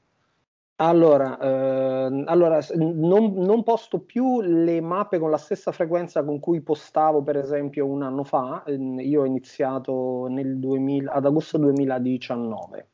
Allora, 0.81 1.38
eh, 1.38 2.24
allora 2.25 2.59
non, 2.75 3.33
non, 3.33 3.63
posto 3.63 4.00
più 4.00 4.39
le 4.39 4.79
mappe 4.79 5.19
con 5.19 5.29
la 5.29 5.38
stessa 5.38 5.74
frequenza 5.74 6.24
con 6.24 6.39
cui 6.39 6.62
postavo, 6.62 7.21
per 7.21 7.36
esempio, 7.36 7.86
un 7.86 8.01
anno 8.01 8.24
fa. 8.24 8.63
Io 8.67 9.21
ho 9.21 9.25
iniziato 9.25 10.27
nel 10.29 10.57
2000, 10.57 11.12
ad 11.12 11.25
agosto 11.25 11.57
2019 11.57 12.88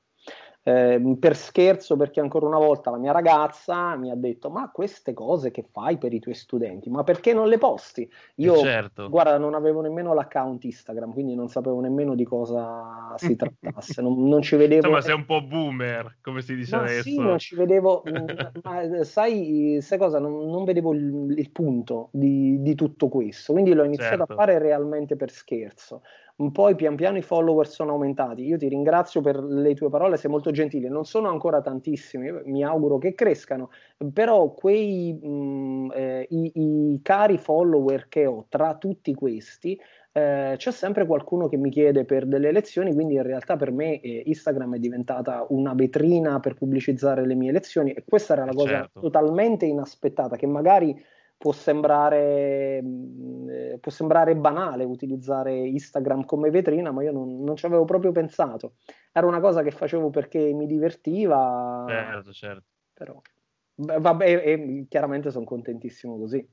eh, 0.67 1.00
per 1.19 1.36
scherzo, 1.36 1.95
perché 1.95 2.19
ancora 2.19 2.48
una 2.48 2.57
volta 2.57 2.89
la 2.89 2.98
mia 2.98 3.12
ragazza 3.12 3.95
mi 3.98 4.10
ha 4.10 4.15
detto: 4.15 4.50
Ma 4.50 4.72
queste 4.72 5.13
cose 5.13 5.51
che 5.51 5.63
fai 5.72 6.00
per 6.00 6.12
i 6.12 6.19
tuoi 6.19 6.34
studenti, 6.34 6.89
ma 6.89 7.03
perché 7.03 7.34
non 7.34 7.48
le 7.48 7.60
posti? 7.60 8.10
Io, 8.38 8.57
certo. 8.57 9.07
guarda, 9.07 9.38
non 9.38 9.53
avevo 9.53 9.81
nemmeno 9.81 10.15
l'account 10.15 10.63
Instagram, 10.63 11.13
quindi 11.13 11.36
non 11.36 11.50
sapevo 11.50 11.81
nemmeno 11.81 12.15
di 12.15 12.24
cosa 12.24 13.13
si 13.17 13.36
trattasse. 13.36 14.01
non, 14.01 14.27
non, 14.27 14.41
ci 14.41 14.55
vedevo. 14.55 14.88
Insomma, 14.88 15.01
sei 15.01 15.13
un 15.13 15.25
po' 15.25 15.43
boomer, 15.43 16.17
come 16.24 16.41
si 16.41 16.55
dice 16.55 16.75
ma 16.75 16.81
adesso. 16.81 17.03
Sì, 17.03 17.19
non 17.19 17.38
ci 17.38 17.55
vedevo, 17.55 18.01
ma 18.63 19.03
sai, 19.03 19.77
sai 19.81 19.98
cosa? 20.00 20.17
Non, 20.17 20.50
non 20.50 20.63
vedevo 20.63 20.95
il, 20.95 21.36
il 21.38 21.51
punto 21.51 22.10
di, 22.12 22.60
di, 22.63 22.74
tutto 22.74 23.07
questo, 23.07 23.53
quindi 23.53 23.72
l'ho 23.72 23.84
iniziato 23.84 24.17
certo. 24.17 24.34
a 24.34 24.36
fare 24.36 24.57
realmente 24.57 25.15
per 25.15 25.29
scherzo 25.29 26.01
poi 26.51 26.75
pian 26.75 26.96
piano 26.96 27.18
i 27.18 27.22
follower 27.22 27.68
sono 27.68 27.92
aumentati. 27.92 28.44
Io 28.44 28.58
ti 28.58 28.68
ringrazio 28.68 29.22
per 29.22 29.42
le 29.42 29.74
tue 29.74 29.89
parole, 29.89 30.18
sei 30.18 30.30
molto 30.30 30.51
gentile. 30.51 30.89
Non 30.89 31.06
sono 31.06 31.30
ancora 31.30 31.62
tantissimi, 31.62 32.30
mi 32.46 32.63
auguro 32.63 32.98
che 32.98 33.15
crescano, 33.15 33.70
però 34.12 34.51
quei 34.51 35.13
mh, 35.13 35.92
eh, 35.94 36.27
i, 36.30 36.51
i, 36.56 37.00
cari 37.01 37.38
follower 37.38 38.08
che 38.10 38.25
ho 38.25 38.46
tra 38.50 38.75
tutti 38.75 39.13
questi. 39.13 39.80
Eh, 40.12 40.56
c'è 40.58 40.72
sempre 40.72 41.06
qualcuno 41.06 41.48
che 41.48 41.58
mi 41.58 41.70
chiede 41.70 42.04
per 42.04 42.25
delle 42.25 42.51
lezioni, 42.51 42.94
quindi 42.94 43.15
in 43.15 43.24
realtà 43.24 43.56
per 43.56 43.72
me 43.72 44.00
eh, 44.01 44.24
Instagram 44.25 44.75
è 44.75 44.80
diventata 44.80 45.46
una 45.50 45.74
vetrina 45.74 46.39
per 46.39 46.56
pubblicizzare 46.56 47.25
le 47.25 47.36
mie 47.36 47.51
lezioni 47.51 47.92
e 47.92 48.04
questa 48.08 48.34
era 48.34 48.46
la 48.46 48.54
cosa 48.54 48.70
certo. 48.70 49.00
totalmente 49.00 49.65
inaspettata 49.65 50.36
che 50.36 50.48
magari 50.48 50.96
può 51.38 51.51
sembrare, 51.51 52.82
mm, 52.82 53.50
eh, 53.50 53.77
può 53.80 53.92
sembrare 53.92 54.36
banale 54.36 54.84
utilizzare 54.84 55.56
Instagram 55.56 56.25
come 56.25 56.50
vetrina, 56.50 56.92
ma 56.92 57.04
io 57.04 57.12
non, 57.12 57.44
non, 57.44 57.56
ci 57.56 57.65
avevo 57.65 57.86
proprio 57.86 58.12
pensato. 58.12 58.75
Era 59.12 59.27
una 59.27 59.39
cosa 59.39 59.62
che 59.62 59.72
facevo 59.72 60.10
perché 60.10 60.54
mi 60.54 60.65
divertiva. 60.65 61.86
Certo, 61.88 62.32
certo. 62.32 62.63
Però, 62.94 63.22
vabbè, 63.75 64.25
e 64.25 64.86
chiaramente 64.89 65.32
sono 65.32 65.46
contentissimo 65.46 66.18
così. 66.18 66.48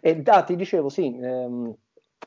E 0.00 0.22
ah, 0.24 0.42
ti 0.42 0.56
dicevo, 0.56 0.88
sì, 0.88 1.16
ehm, 1.20 1.74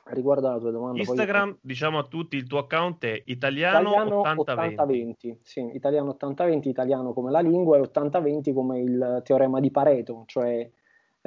riguardo 0.06 0.48
alla 0.48 0.60
tua 0.60 0.72
domanda. 0.72 1.00
Instagram, 1.00 1.51
poi... 1.51 1.60
diciamo 1.62 1.98
a 1.98 2.04
tutti, 2.04 2.38
il 2.38 2.48
tuo 2.48 2.60
account 2.60 3.04
è 3.06 3.22
italiano, 3.25 3.89
italiano 3.89 4.22
80-20. 4.22 4.75
80-20. 4.75 5.38
Sì, 5.42 5.70
italiano 5.74 6.18
80-20, 6.20 6.68
italiano 6.68 7.13
come 7.13 7.32
la 7.32 7.39
lingua 7.39 7.77
e 7.77 7.82
80-20 7.82 8.54
come 8.54 8.80
il 8.80 9.22
teorema 9.24 9.60
di 9.60 9.72
Pareto, 9.72 10.24
cioè 10.27 10.70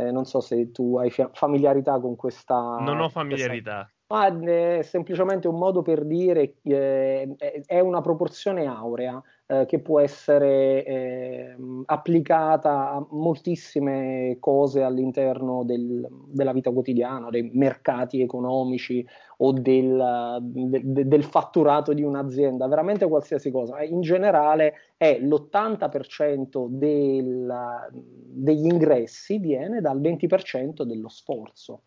eh, 0.01 0.11
non 0.11 0.25
so 0.25 0.41
se 0.41 0.71
tu 0.71 0.97
hai 0.99 1.11
familiarità 1.11 2.01
con 2.01 2.17
questa. 2.17 2.55
Non 2.81 3.01
ho 3.01 3.09
familiarità. 3.09 3.91
Ma 4.11 4.27
è 4.27 4.83
semplicemente 4.83 5.47
un 5.47 5.57
modo 5.57 5.83
per 5.83 6.05
dire 6.05 6.57
eh, 6.63 7.37
è 7.65 7.79
una 7.79 8.01
proporzione 8.01 8.67
aurea 8.67 9.23
eh, 9.47 9.67
che 9.67 9.79
può 9.79 10.01
essere 10.01 10.85
eh, 10.85 11.57
applicata 11.85 12.91
a 12.91 13.07
moltissime 13.11 14.39
cose 14.41 14.83
all'interno 14.83 15.63
del, 15.63 16.05
della 16.27 16.53
vita 16.53 16.73
quotidiana, 16.73 17.31
dei 17.31 17.53
mercati 17.55 18.21
economici 18.21 19.07
o 19.39 19.53
del, 19.53 20.39
de, 20.41 21.07
del 21.07 21.23
fatturato 21.23 21.93
di 21.93 22.03
un'azienda, 22.03 22.67
veramente 22.67 23.07
qualsiasi 23.07 23.53
cosa. 23.53 23.81
In 23.83 24.01
generale 24.01 24.75
è 24.97 25.21
l'80% 25.21 26.67
del, 26.69 27.49
degli 27.93 28.67
ingressi 28.67 29.39
viene 29.39 29.81
dal 29.81 30.01
20% 30.01 30.83
dello 30.83 31.09
sforzo. 31.09 31.83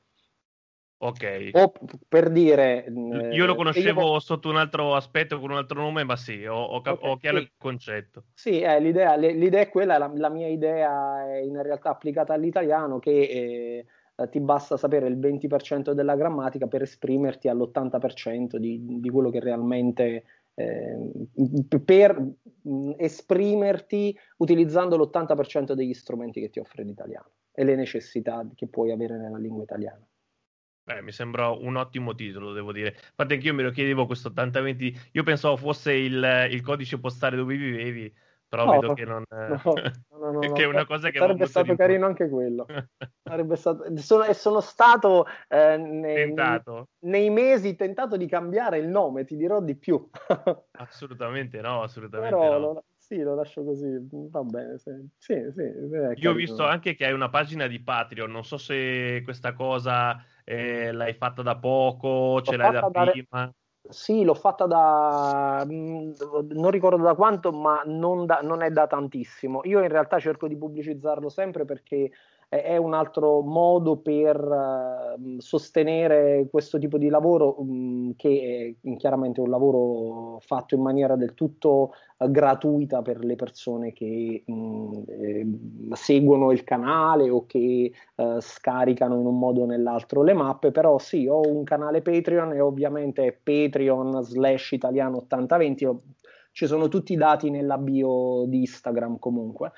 Ok. 1.03 1.49
O 1.51 1.73
per 2.07 2.29
dire... 2.29 2.85
Io 3.31 3.45
lo 3.45 3.53
eh, 3.53 3.55
conoscevo 3.55 4.13
io... 4.13 4.19
sotto 4.19 4.49
un 4.49 4.55
altro 4.55 4.95
aspetto, 4.95 5.37
con 5.37 5.51
un 5.51 5.57
altro 5.57 5.81
nome, 5.81 6.05
ma 6.05 6.15
sì, 6.15 6.45
ho, 6.45 6.55
ho, 6.55 6.75
okay, 6.77 6.97
ho 6.97 7.17
chiaro 7.17 7.37
sì. 7.37 7.43
il 7.43 7.51
concetto. 7.57 8.23
Sì, 8.33 8.61
eh, 8.61 8.79
l'idea, 8.79 9.15
l'idea, 9.17 9.61
è 9.61 9.69
quella, 9.69 9.97
la, 9.97 10.09
la, 10.15 10.29
mia 10.29 10.47
idea 10.47 11.27
è 11.29 11.39
in 11.39 11.61
realtà 11.61 11.89
applicata 11.89 12.33
all'italiano 12.33 12.99
che 12.99 13.85
eh, 14.15 14.29
ti 14.29 14.39
basta 14.39 14.77
sapere 14.77 15.07
il 15.07 15.17
20% 15.17 15.91
della 15.91 16.15
grammatica 16.15 16.67
per 16.67 16.83
esprimerti 16.83 17.49
all'80% 17.49 18.55
di, 18.55 18.99
di 18.99 19.09
quello 19.09 19.29
che 19.29 19.39
realmente... 19.39 20.23
Eh, 20.55 21.09
per 21.83 22.21
mh, 22.61 22.91
esprimerti 22.97 24.15
utilizzando 24.37 24.95
l'80% 24.95 25.71
degli 25.73 25.95
strumenti 25.95 26.39
che 26.39 26.51
ti 26.51 26.59
offre 26.59 26.83
l'italiano 26.83 27.31
e 27.51 27.63
le 27.63 27.75
necessità 27.75 28.47
che 28.53 28.67
puoi 28.67 28.91
avere 28.91 29.17
nella 29.17 29.39
lingua 29.39 29.63
italiana. 29.63 30.05
Beh, 30.85 31.01
mi 31.01 31.13
sembra 31.13 31.49
un 31.49 31.77
ottimo 31.77 32.13
titolo, 32.13 32.51
devo 32.51 32.73
dire. 32.73 32.95
Infatti, 32.95 33.33
anch'io 33.33 33.53
me 33.53 33.63
lo 33.63 33.71
chiedevo 33.71 34.05
questo 34.05 34.27
8020. 34.27 35.09
Io 35.13 35.23
pensavo 35.23 35.55
fosse 35.55 35.93
il, 35.93 36.47
il 36.51 36.61
codice 36.61 36.99
postale 36.99 37.37
dove 37.37 37.55
vivevi, 37.55 38.13
però 38.45 38.65
no, 38.65 38.71
vedo 38.71 38.93
che 38.93 39.05
non. 39.05 39.23
No, 40.13 40.31
no, 40.31 40.31
no, 40.31 40.39
che 40.53 40.63
è 40.63 40.65
una 40.65 40.85
cosa 40.85 41.09
che 41.09 41.19
sarebbe 41.19 41.45
stato 41.47 41.75
carino 41.75 42.05
anche 42.05 42.29
quello. 42.29 42.65
sarebbe 43.23 43.55
stato... 43.55 43.97
sono, 43.97 44.31
sono 44.33 44.59
stato 44.59 45.25
eh, 45.47 45.77
nei, 45.77 46.33
nei, 46.99 47.29
mesi 47.29 47.75
tentato 47.75 48.15
di 48.15 48.27
cambiare 48.27 48.77
il 48.77 48.87
nome, 48.87 49.25
ti 49.25 49.35
dirò 49.35 49.61
di 49.61 49.75
più. 49.75 50.09
assolutamente 50.79 51.61
no, 51.61 51.81
assolutamente 51.81 52.35
però, 52.35 52.59
no. 52.59 52.83
Lo, 53.13 53.19
sì, 53.19 53.21
lo 53.21 53.35
lascio 53.35 53.63
così, 53.63 54.07
va 54.11 54.43
bene. 54.43 54.77
Sì, 54.77 54.93
sì, 55.17 55.43
sì 55.55 56.21
Io 56.21 56.31
ho 56.31 56.33
visto 56.33 56.65
anche 56.65 56.95
che 56.95 57.05
hai 57.05 57.13
una 57.13 57.29
pagina 57.29 57.67
di 57.67 57.79
Patreon, 57.81 58.31
non 58.31 58.43
so 58.43 58.57
se 58.57 59.21
questa 59.23 59.53
cosa 59.53 60.23
eh, 60.43 60.91
l'hai 60.91 61.13
fatta 61.13 61.41
da 61.41 61.55
poco, 61.57 62.41
ce 62.41 62.57
l'hai 62.57 62.71
da 62.71 62.89
prima? 62.89 63.53
Sì, 63.89 64.23
l'ho 64.23 64.33
fatta 64.33 64.65
da 64.65 65.65
mm, 65.65 66.13
non 66.51 66.71
ricordo 66.71 67.03
da 67.03 67.15
quanto, 67.15 67.51
ma 67.51 67.83
non, 67.85 68.25
da, 68.25 68.39
non, 68.41 68.61
è 68.61 68.69
da 68.71 68.87
tantissimo. 68.87 69.61
Io 69.65 69.81
in 69.81 69.89
realtà 69.89 70.19
cerco 70.19 70.47
di 70.47 70.57
pubblicizzarlo 70.57 71.27
sempre 71.27 71.65
perché 71.65 72.09
è 72.61 72.77
un 72.77 72.93
altro 72.93 73.41
modo 73.41 73.97
per 73.97 74.37
uh, 74.37 75.39
sostenere 75.39 76.47
questo 76.51 76.77
tipo 76.77 76.97
di 76.97 77.09
lavoro 77.09 77.59
um, 77.59 78.13
che 78.15 78.77
è 78.81 78.95
chiaramente 78.97 79.41
un 79.41 79.49
lavoro 79.49 80.37
fatto 80.39 80.75
in 80.75 80.81
maniera 80.81 81.15
del 81.15 81.33
tutto 81.33 81.93
uh, 82.17 82.29
gratuita 82.29 83.01
per 83.01 83.23
le 83.23 83.35
persone 83.35 83.91
che 83.91 84.43
um, 84.45 85.03
eh, 85.07 85.47
seguono 85.93 86.51
il 86.51 86.63
canale 86.63 87.29
o 87.29 87.45
che 87.47 87.91
uh, 88.15 88.39
scaricano 88.39 89.19
in 89.19 89.25
un 89.25 89.39
modo 89.39 89.61
o 89.61 89.65
nell'altro 89.65 90.21
le 90.21 90.33
mappe, 90.33 90.71
però 90.71 90.99
sì, 90.99 91.27
ho 91.27 91.41
un 91.41 91.63
canale 91.63 92.01
Patreon 92.01 92.53
e 92.53 92.59
ovviamente 92.59 93.25
è 93.25 93.31
Patreon 93.31 94.21
slash 94.21 94.73
italiano 94.73 95.17
8020, 95.17 95.89
ci 96.51 96.67
sono 96.67 96.87
tutti 96.87 97.13
i 97.13 97.17
dati 97.17 97.49
nella 97.49 97.79
bio 97.79 98.45
di 98.45 98.59
Instagram 98.59 99.17
comunque. 99.17 99.71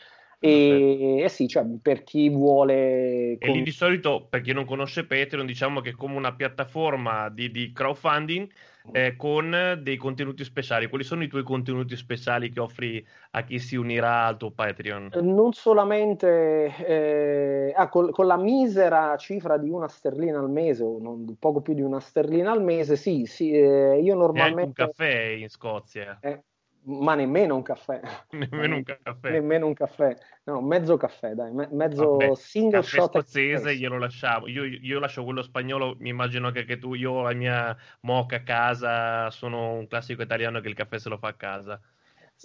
E, 0.46 1.24
e, 1.24 1.30
sì, 1.30 1.48
cioè, 1.48 1.66
per 1.82 2.04
chi 2.04 2.30
vuole... 2.30 3.38
E 3.38 3.52
lì 3.52 3.64
di 3.64 3.72
solito, 3.72 4.28
per 4.30 4.42
chi 4.42 4.54
non 4.54 4.66
conosce 4.66 5.06
Patreon, 5.06 5.46
diciamo 5.46 5.82
che 5.82 5.90
è 5.90 5.94
come 5.94 6.16
una 6.16 6.34
piattaforma 6.34 7.30
di, 7.30 7.50
di 7.50 7.72
crowdfunding 7.72 8.48
eh, 8.92 9.16
con 9.16 9.80
dei 9.82 9.98
contenuti 9.98 10.44
speciali. 10.44 10.88
Quali 10.88 11.04
sono 11.04 11.24
i 11.24 11.28
tuoi 11.28 11.44
contenuti 11.44 11.96
speciali 11.96 12.50
che 12.50 12.60
offri 12.60 13.06
a 13.32 13.44
chi 13.44 13.60
si 13.60 13.76
unirà 13.76 14.26
al 14.26 14.38
tuo 14.38 14.52
Patreon? 14.52 15.12
Non 15.22 15.54
solamente 15.54 16.76
eh, 16.86 17.74
ah, 17.76 17.90
con, 17.90 18.12
con, 18.12 18.28
la 18.28 18.38
misera 18.38 19.16
cifra 19.18 19.58
di 19.58 19.70
una 19.70 19.88
sterlina 19.88 20.40
al 20.40 20.50
mese, 20.50 20.84
o 20.84 21.00
non, 21.00 21.36
poco 21.40 21.62
più 21.62 21.74
di 21.74 21.82
una 21.82 22.00
sterlina 22.00 22.52
al 22.52 22.64
mese, 22.64 22.96
sì, 22.96 23.26
sì 23.26 23.52
eh, 23.52 24.00
io 24.00 24.16
normalmente... 24.16 24.64
un 24.64 24.74
caffè 24.74 25.20
in 25.30 25.50
Scozia. 25.50 26.20
Eh, 26.22 26.44
ma 26.86 27.16
nemmeno 27.16 27.56
un 27.56 27.62
caffè. 27.62 28.00
nemmeno 28.32 28.76
un 28.76 28.84
caffè. 28.84 29.32
nemmeno 29.32 29.68
un 29.68 29.74
caffè. 29.74 30.16
No, 30.44 30.62
mezzo 30.62 30.98
caffè, 30.98 31.34
dai, 31.34 31.52
me- 31.52 31.70
mezzo 31.72 32.18
Vabbè, 32.18 32.36
single 32.36 32.82
caffè 32.82 32.98
shot. 32.98 33.10
scozzese 33.10 33.76
glielo 33.76 33.98
lasciamo. 33.98 34.48
Io, 34.48 34.64
io, 34.64 35.00
lascio 35.00 35.24
quello 35.24 35.42
spagnolo, 35.42 35.96
mi 36.00 36.10
immagino 36.10 36.52
che, 36.52 36.66
che 36.66 36.78
tu, 36.78 36.94
io 36.94 37.22
la 37.22 37.34
mia 37.34 37.76
moca 38.02 38.38
a 38.38 38.44
casa, 38.44 39.30
sono 39.32 39.74
un 39.74 39.88
classico 39.88 40.22
italiano 40.22 40.60
che 40.60 40.68
il 40.68 40.76
caffè 40.76 40.98
se 41.00 41.10
lo 41.10 41.18
fa 41.18 41.30
a 41.30 41.34
casa 41.34 41.80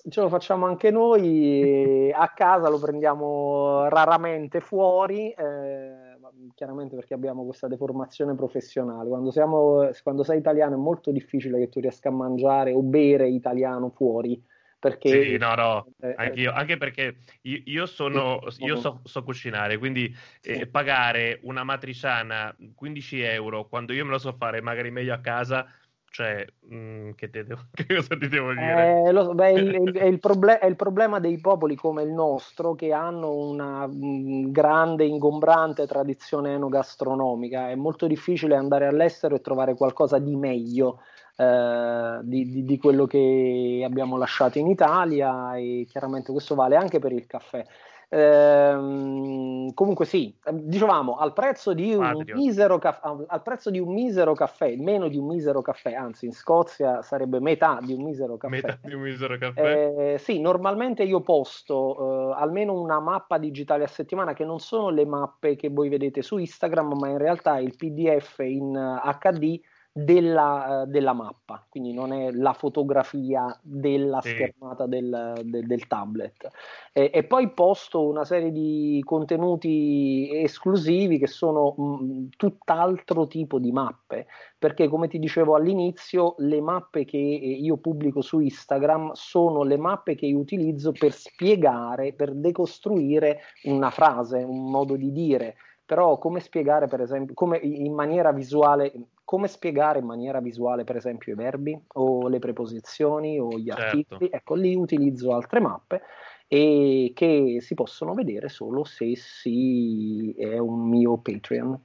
ce 0.09 0.21
lo 0.21 0.29
facciamo 0.29 0.67
anche 0.67 0.91
noi, 0.91 2.13
a 2.13 2.29
casa 2.29 2.69
lo 2.69 2.79
prendiamo 2.79 3.89
raramente 3.89 4.61
fuori, 4.61 5.31
eh, 5.33 6.10
chiaramente 6.55 6.95
perché 6.95 7.15
abbiamo 7.15 7.45
questa 7.45 7.69
deformazione 7.69 8.35
professionale. 8.35 9.09
Quando, 9.09 9.31
siamo, 9.31 9.89
quando 10.03 10.23
sei 10.23 10.39
italiano 10.39 10.75
è 10.75 10.79
molto 10.79 11.11
difficile 11.11 11.59
che 11.59 11.69
tu 11.69 11.81
riesca 11.81 12.09
a 12.09 12.13
mangiare 12.13 12.73
o 12.73 12.83
bere 12.83 13.29
italiano 13.29 13.91
fuori. 13.91 14.43
Perché, 14.81 15.25
sì, 15.25 15.37
no, 15.37 15.55
no, 15.55 15.87
eh, 16.01 16.15
anche, 16.17 16.41
io, 16.41 16.53
anche 16.53 16.79
perché 16.79 17.17
io, 17.43 17.61
io, 17.67 17.87
sono, 17.87 18.41
io 18.61 18.77
so, 18.77 19.01
so 19.05 19.23
cucinare, 19.23 19.77
quindi 19.77 20.11
eh, 20.41 20.67
pagare 20.67 21.39
una 21.43 21.65
matriciana 21.65 22.57
15 22.75 23.21
euro 23.21 23.69
quando 23.69 23.93
io 23.93 24.07
me 24.07 24.13
lo 24.13 24.19
so 24.19 24.33
fare 24.33 24.63
magari 24.63 24.91
meglio 24.91 25.13
a 25.13 25.19
casa 25.19 25.67
cioè, 26.11 26.45
mh, 26.69 26.77
mm, 26.77 27.11
che, 27.13 27.31
te 27.31 27.45
devo, 27.45 27.61
che, 27.73 27.87
cosa 27.87 28.17
ti 28.17 28.29
devo 28.29 28.53
dire? 28.53 29.05
Eh, 29.07 29.13
lo, 29.13 29.33
beh, 29.33 29.53
il, 29.53 29.75
il, 29.95 29.97
il 29.97 30.19
proble- 30.19 30.59
è 30.59 30.67
il 30.67 30.77
problema 30.77 31.21
dei 31.21 31.39
popoli 31.39 31.77
come 31.77 32.03
il 32.03 32.11
nostro 32.11 32.75
che 32.75 32.93
hanno 32.93 33.33
una 33.33 33.87
mh, 33.87 33.93
mm, 33.95 34.51
grande, 34.51 35.05
ingombrante 35.05 35.87
tradizione 35.87 36.55
enogastronomica. 36.55 37.71
È 37.71 37.77
molto 37.77 38.07
difficile 38.07 38.57
andare 38.57 38.87
all'estero 38.87 39.37
e 39.37 39.41
trovare 39.41 39.75
qualcosa 39.75 40.19
di 40.19 40.35
meglio 40.37 41.01
eh, 41.37 42.19
di, 42.23 42.51
di, 42.51 42.65
di 42.65 42.79
quello 42.79 43.07
che 43.07 43.83
abbiamo 43.85 44.19
lasciato 44.19 44.59
in 44.59 44.67
Italia 44.67 45.57
e 45.57 45.87
chiaramente 45.89 46.33
questo 46.33 46.55
vale 46.55 46.77
anche 46.77 46.99
per 46.99 47.13
il 47.13 47.27
caffè. 47.27 47.65
Ehm, 48.13 49.73
comunque 49.73 50.05
sì, 50.05 50.35
dicevamo 50.51 51.17
al 51.17 51.33
prezzo, 51.33 51.73
di 51.73 51.95
un 51.95 52.25
misero 52.35 52.79
caffè, 52.79 53.07
al 53.27 53.43
prezzo 53.43 53.71
di 53.71 53.79
un 53.79 53.93
misero 53.93 54.35
caffè, 54.35 54.75
meno 54.77 55.07
di 55.07 55.17
un 55.17 55.27
misero 55.27 55.63
caffè, 55.63 55.93
anzi 55.93 56.27
in 56.27 56.33
Scozia 56.33 57.03
sarebbe 57.03 57.39
metà 57.39 57.79
di 57.81 57.93
un 57.93 58.03
misero 58.03 58.37
caffè. 58.37 58.55
Metà 58.55 58.79
di 58.83 58.95
un 58.95 59.03
misero 59.03 59.39
caffè. 59.39 60.15
Eh, 60.15 60.19
sì, 60.19 60.41
normalmente 60.41 61.05
io 61.05 61.21
posto 61.21 62.33
eh, 62.33 62.35
almeno 62.37 62.81
una 62.81 62.99
mappa 62.99 63.39
digitale 63.39 63.85
a 63.85 63.89
settimana 63.89 64.33
che 64.33 64.45
non 64.45 64.59
sono 64.59 64.91
le 64.91 65.07
mappe 65.07 65.55
che 65.55 65.69
voi 65.69 65.89
vedete 65.89 66.21
su 66.21 66.37
Instagram, 66.37 66.99
ma 66.99 67.09
in 67.09 67.19
realtà 67.19 67.59
il 67.59 67.77
PDF 67.77 68.41
in 68.41 68.73
HD 69.21 69.61
della, 69.93 70.85
della, 70.87 71.13
mappa, 71.13 71.67
quindi 71.69 71.93
non 71.93 72.13
è 72.13 72.31
la 72.31 72.53
fotografia 72.53 73.59
della 73.61 74.21
sì. 74.21 74.31
schermata 74.31 74.87
del, 74.87 75.41
del, 75.45 75.67
del 75.67 75.87
tablet. 75.89 76.49
E, 76.93 77.11
e, 77.13 77.25
poi 77.25 77.51
posto 77.51 78.07
una 78.07 78.25
serie 78.25 78.53
di 78.53 79.03
contenuti 79.05 80.31
esclusivi 80.33 81.19
che 81.19 81.27
sono 81.27 81.75
mh, 81.77 82.29
tutt'altro 82.37 83.27
tipo 83.27 83.59
di 83.59 83.73
mappe, 83.73 84.27
perché 84.59 84.89
come 84.89 85.09
ti 85.09 85.19
dicevo 85.19 85.57
all'inizio, 85.57 86.35
le 86.39 86.61
mappe 86.61 87.05
che 87.05 87.17
io 87.17 87.77
pubblico 87.79 88.21
su 88.21 88.39
Instagram 88.39 89.11
sono 89.15 89.65
le 89.65 89.77
mappe 89.77 90.15
che 90.15 90.27
io 90.27 90.39
utilizzo 90.39 90.93
per 90.93 91.13
spiegare, 91.13 92.13
per 92.13 92.33
decostruire 92.35 93.41
una 93.65 93.91
frase, 93.91 94.39
un 94.39 94.71
modo 94.71 94.95
di 94.95 95.11
dire 95.11 95.57
però 95.91 96.19
come 96.19 96.39
spiegare 96.39 96.87
per 96.87 97.01
esempio 97.01 97.35
come 97.35 97.59
in 97.59 97.93
maniera 97.93 98.31
visuale 98.31 98.93
come 99.31 99.47
spiegare 99.47 100.01
in 100.01 100.07
maniera 100.07 100.41
visuale, 100.41 100.83
per 100.83 100.97
esempio, 100.97 101.33
i 101.33 101.37
verbi 101.37 101.81
o 101.95 102.27
le 102.27 102.41
preposizioni 102.41 103.39
o 103.39 103.57
gli 103.57 103.69
certo. 103.69 103.81
articoli. 103.81 104.29
Ecco, 104.29 104.55
lì 104.57 104.75
utilizzo 104.75 105.33
altre 105.33 105.61
mappe 105.61 106.03
e 106.49 107.13
che 107.15 107.59
si 107.61 107.75
possono 107.75 108.15
vedere 108.15 108.49
solo 108.49 108.83
se 108.83 109.15
si 109.15 110.33
è 110.37 110.59
un 110.59 110.89
mio 110.89 111.19
Patreon. 111.19 111.81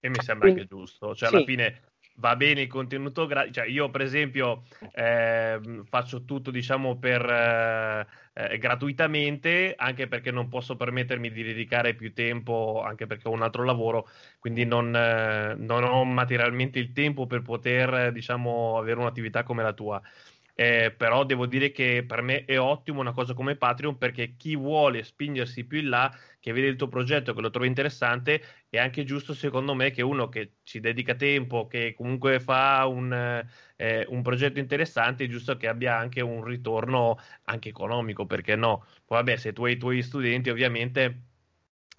E 0.00 0.08
mi 0.08 0.22
sembra 0.22 0.46
Quindi, 0.46 0.60
anche 0.60 0.74
giusto, 0.74 1.14
cioè 1.14 1.28
sì. 1.28 1.34
alla 1.34 1.44
fine 1.44 1.80
va 2.20 2.36
bene 2.36 2.62
il 2.62 2.68
contenuto 2.68 3.26
gratis. 3.26 3.54
Cioè, 3.54 3.66
io, 3.66 3.90
per 3.90 4.02
esempio, 4.02 4.62
eh, 4.92 5.58
faccio 5.88 6.24
tutto, 6.24 6.50
diciamo, 6.50 6.98
per 6.98 7.24
eh, 7.28 8.06
eh, 8.34 8.58
gratuitamente, 8.58 9.74
anche 9.76 10.06
perché 10.06 10.30
non 10.30 10.48
posso 10.48 10.76
permettermi 10.76 11.30
di 11.32 11.42
dedicare 11.42 11.94
più 11.94 12.12
tempo, 12.12 12.82
anche 12.84 13.06
perché 13.06 13.28
ho 13.28 13.32
un 13.32 13.42
altro 13.42 13.64
lavoro, 13.64 14.08
quindi 14.38 14.64
non, 14.64 14.94
eh, 14.94 15.54
non 15.56 15.82
ho 15.82 16.04
materialmente 16.04 16.78
il 16.78 16.92
tempo 16.92 17.26
per 17.26 17.42
poter, 17.42 18.12
diciamo, 18.12 18.78
avere 18.78 19.00
un'attività 19.00 19.42
come 19.42 19.62
la 19.62 19.72
tua. 19.72 20.00
Eh, 20.54 20.92
però 20.94 21.24
devo 21.24 21.46
dire 21.46 21.70
che 21.72 22.04
per 22.06 22.20
me 22.20 22.44
è 22.44 22.58
ottimo 22.60 23.00
una 23.00 23.12
cosa 23.12 23.32
come 23.32 23.56
Patreon 23.56 23.96
perché 23.96 24.36
chi 24.36 24.54
vuole 24.56 25.02
spingersi 25.04 25.64
più 25.64 25.78
in 25.78 25.88
là, 25.88 26.14
che 26.38 26.52
vede 26.52 26.66
il 26.66 26.76
tuo 26.76 26.88
progetto, 26.88 27.32
che 27.32 27.40
lo 27.40 27.48
trova 27.48 27.66
interessante, 27.66 28.42
è 28.70 28.78
anche 28.78 29.04
giusto 29.04 29.34
secondo 29.34 29.74
me 29.74 29.90
che 29.90 30.02
uno 30.02 30.28
che 30.28 30.54
ci 30.62 30.80
dedica 30.80 31.14
tempo, 31.14 31.66
che 31.66 31.92
comunque 31.94 32.38
fa 32.40 32.86
un, 32.86 33.12
eh, 33.76 34.06
un 34.08 34.22
progetto 34.22 34.60
interessante, 34.60 35.24
è 35.24 35.28
giusto 35.28 35.56
che 35.56 35.66
abbia 35.68 35.96
anche 35.96 36.20
un 36.20 36.44
ritorno 36.44 37.18
anche 37.44 37.68
economico, 37.70 38.26
perché 38.26 38.54
no? 38.56 38.86
Poi 39.04 39.18
vabbè, 39.18 39.36
se 39.36 39.52
tu 39.52 39.64
hai 39.64 39.72
i 39.72 39.76
tuoi 39.76 40.02
studenti 40.02 40.50
ovviamente 40.50 41.22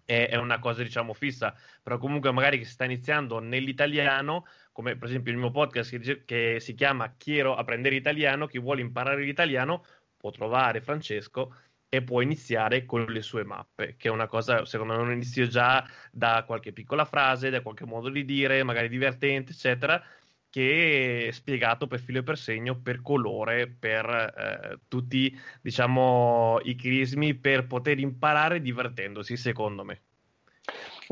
è, 0.06 0.30
è 0.30 0.38
una 0.38 0.60
cosa 0.60 0.82
diciamo 0.84 1.14
fissa, 1.14 1.54
però 1.84 1.98
comunque 1.98 2.32
magari 2.32 2.58
che 2.58 2.66
si 2.66 2.72
sta 2.72 2.86
iniziando 2.86 3.40
nell'italiano 3.40 4.46
come 4.72 4.96
per 4.96 5.10
esempio 5.10 5.32
il 5.32 5.38
mio 5.38 5.52
podcast 5.52 5.90
che, 5.92 6.00
dice, 6.00 6.24
che 6.26 6.58
si 6.60 6.74
chiama 6.74 7.16
Chiero 7.18 7.56
apprendere 7.56 7.96
italiano, 7.96 8.48
chi 8.48 8.60
vuole 8.60 8.82
imparare 8.82 9.24
l'italiano 9.24 9.84
può 10.18 10.30
trovare 10.32 10.82
Francesco 10.82 11.54
e 11.94 12.04
può 12.04 12.22
iniziare 12.22 12.86
con 12.86 13.04
le 13.06 13.22
sue 13.22 13.44
mappe, 13.44 13.96
che 13.98 14.08
è 14.08 14.12
una 14.12 14.26
cosa, 14.28 14.64
secondo 14.66 14.94
me, 14.96 15.02
un 15.02 15.12
inizio 15.12 15.46
già 15.48 15.86
da 16.10 16.44
qualche 16.46 16.72
piccola 16.72 17.04
frase, 17.04 17.50
da 17.50 17.62
qualche 17.62 17.86
modo 17.86 18.10
di 18.10 18.24
dire, 18.24 18.64
magari 18.64 18.88
divertente, 18.88 19.52
eccetera, 19.52 20.02
che 20.50 21.28
è 21.28 21.32
spiegato 21.32 21.88
per 21.88 22.00
filo 22.00 22.20
e 22.20 22.24
per 22.24 22.38
segno, 22.38 22.80
per 22.80 23.02
colore, 23.02 23.68
per 23.68 24.06
eh, 24.08 24.80
tutti, 24.88 25.38
diciamo, 25.62 26.60
i 26.64 26.76
crismi, 26.76 27.36
per 27.36 27.68
poter 27.68 28.00
imparare 28.00 28.62
divertendosi, 28.62 29.36
secondo 29.36 29.84
me. 29.84 30.02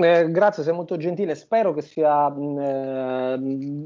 Eh, 0.02 0.32
grazie, 0.32 0.64
sei 0.64 0.74
molto 0.74 0.96
gentile. 0.96 1.36
Spero 1.36 1.74
che 1.74 1.82
sia 1.82 2.30
mh, 2.30 2.42
mm, 2.42 2.60
eh, 2.60 3.38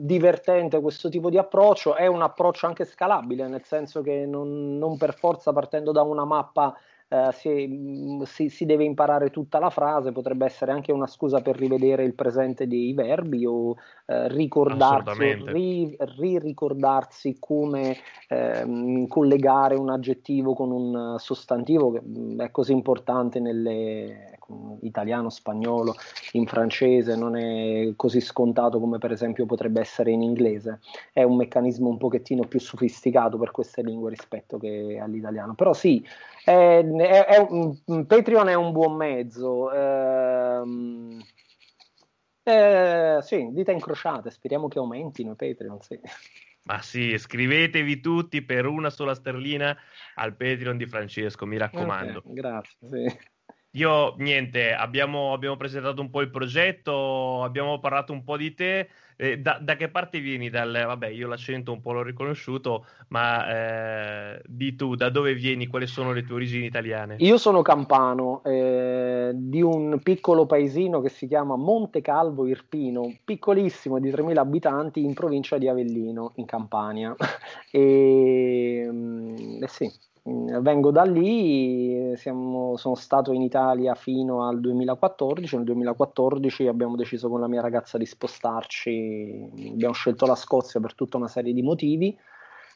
divertente 0.05 0.79
questo 0.79 1.09
tipo 1.09 1.31
di 1.31 1.39
approccio. 1.39 1.95
È 1.95 2.05
un 2.05 2.21
approccio 2.21 2.67
anche 2.67 2.85
scalabile, 2.85 3.47
nel 3.47 3.63
senso 3.63 4.03
che 4.03 4.25
non, 4.27 4.77
non 4.77 4.95
per 4.95 5.15
forza 5.15 5.51
partendo 5.51 5.91
da 5.91 6.03
una 6.03 6.23
mappa 6.23 6.77
eh, 7.09 7.29
si, 7.31 7.67
mm, 7.67 8.21
si, 8.23 8.49
si, 8.49 8.65
deve 8.65 8.83
imparare 8.83 9.29
tutta 9.29 9.59
la 9.59 9.69
frase, 9.69 10.11
potrebbe 10.11 10.45
essere 10.45 10.71
anche 10.71 10.91
una 10.91 11.07
scusa 11.07 11.41
per 11.41 11.57
rivedere 11.57 12.03
il 12.03 12.13
presente 12.13 12.67
dei 12.67 12.93
verbi 12.93 13.45
o 13.45 13.75
eh, 14.05 14.27
ricordarsi, 14.29 15.45
ri, 15.45 16.39
ricordarsi 16.39 17.37
come 17.39 17.97
eh, 18.27 19.05
collegare 19.07 19.75
un 19.75 19.89
aggettivo 19.89 20.53
con 20.53 20.71
un 20.71 21.15
sostantivo 21.19 21.91
che 21.91 22.01
mm, 22.01 22.41
è 22.41 22.51
così 22.51 22.71
importante 22.71 23.39
nelle 23.39 24.31
ecco, 24.33 24.77
italiano, 24.81 25.29
spagnolo, 25.29 25.95
in 26.33 26.45
francese, 26.45 27.15
non 27.15 27.35
è 27.37 27.93
così 27.95 28.19
scontato 28.19 28.79
come 28.79 28.97
per 28.97 29.11
esempio 29.11 29.45
potrebbe 29.45 29.79
essere 29.79 30.11
in 30.11 30.21
inglese. 30.21 30.79
È 31.11 31.23
un 31.23 31.35
meccanismo 31.35 31.89
un 31.89 31.97
pochettino 31.97 32.43
più 32.45 32.59
sofisticato 32.59 33.37
per 33.37 33.51
queste 33.51 33.81
lingue 33.81 34.09
rispetto 34.09 34.57
che 34.57 34.99
all'italiano. 35.01 35.53
Però 35.53 35.73
sì, 35.73 36.03
è, 36.43 36.83
è, 37.07 37.25
è 37.25 37.37
un, 37.37 38.05
Patreon 38.05 38.49
è 38.49 38.53
un 38.53 38.71
buon 38.71 38.95
mezzo. 38.95 39.71
Ehm, 39.71 41.21
eh, 42.43 43.19
sì, 43.21 43.49
dita 43.51 43.71
incrociate, 43.71 44.29
speriamo 44.29 44.67
che 44.67 44.79
aumentino 44.79 45.31
i 45.31 45.35
Patreon, 45.35 45.79
sì. 45.81 45.99
Ma 46.63 46.81
sì, 46.81 47.11
iscrivetevi 47.11 47.99
tutti 47.99 48.41
per 48.41 48.65
una 48.65 48.89
sola 48.89 49.15
sterlina 49.15 49.75
al 50.15 50.35
Patreon 50.35 50.77
di 50.77 50.85
Francesco, 50.85 51.45
mi 51.45 51.57
raccomando. 51.57 52.19
Okay, 52.19 52.33
grazie, 52.33 52.77
sì. 52.89 53.31
Io 53.75 54.15
niente, 54.17 54.71
abbiamo, 54.73 55.33
abbiamo, 55.33 55.57
presentato 55.57 55.99
un 55.99 56.11
po' 56.11 56.21
il 56.21 56.29
progetto, 56.29 57.43
abbiamo 57.43 57.79
parlato 57.79 58.13
un 58.13 58.23
po' 58.23 58.37
di 58.37 58.53
te. 58.53 58.89
Eh, 59.15 59.39
da, 59.39 59.59
da, 59.61 59.75
che 59.75 59.89
parte 59.89 60.19
vieni? 60.19 60.49
Dal, 60.49 60.71
vabbè, 60.71 61.07
io 61.07 61.27
l'accento 61.27 61.71
un 61.71 61.81
po' 61.81 61.91
l'ho 61.91 62.03
riconosciuto, 62.03 62.85
ma 63.09 64.35
eh, 64.35 64.41
di 64.45 64.75
tu, 64.75 64.95
da 64.95 65.09
dove 65.09 65.33
vieni? 65.33 65.67
Quali 65.67 65.87
sono 65.87 66.11
le 66.11 66.23
tue 66.23 66.35
origini 66.35 66.65
italiane? 66.65 67.15
Io 67.19 67.37
sono 67.37 67.61
campano, 67.61 68.41
eh, 68.43 69.31
di 69.33 69.61
un 69.61 69.99
piccolo 70.01 70.45
paesino 70.45 71.01
che 71.01 71.09
si 71.09 71.27
chiama 71.27 71.55
Monte 71.55 72.01
Calvo 72.01 72.45
Irpino, 72.47 73.13
piccolissimo, 73.23 73.99
di 73.99 74.09
3.000 74.09 74.37
abitanti, 74.37 75.03
in 75.03 75.13
provincia 75.13 75.57
di 75.57 75.67
Avellino, 75.67 76.31
in 76.35 76.45
Campania. 76.45 77.15
e, 77.71 78.87
mm, 78.89 79.63
eh 79.63 79.67
sì, 79.67 79.91
Mm, 80.29 80.59
vengo 80.61 80.91
da 80.91 81.03
lì, 81.03 82.15
siamo, 82.15 82.77
sono 82.77 82.95
stato 82.95 83.33
in 83.33 83.41
Italia 83.41 83.93
fino 83.93 84.47
al 84.47 84.61
2014, 84.61 85.57
nel 85.57 85.65
2014 85.65 86.67
abbiamo 86.67 86.95
deciso 86.95 87.27
con 87.27 87.41
la 87.41 87.47
mia 87.49 87.59
ragazza 87.59 87.97
di 87.97 88.05
spostarci, 88.05 89.02
abbiamo 89.71 89.93
scelto 89.93 90.25
la 90.25 90.35
Scozia 90.35 90.79
per 90.79 90.95
tutta 90.95 91.17
una 91.17 91.27
serie 91.27 91.53
di 91.53 91.61
motivi 91.61 92.17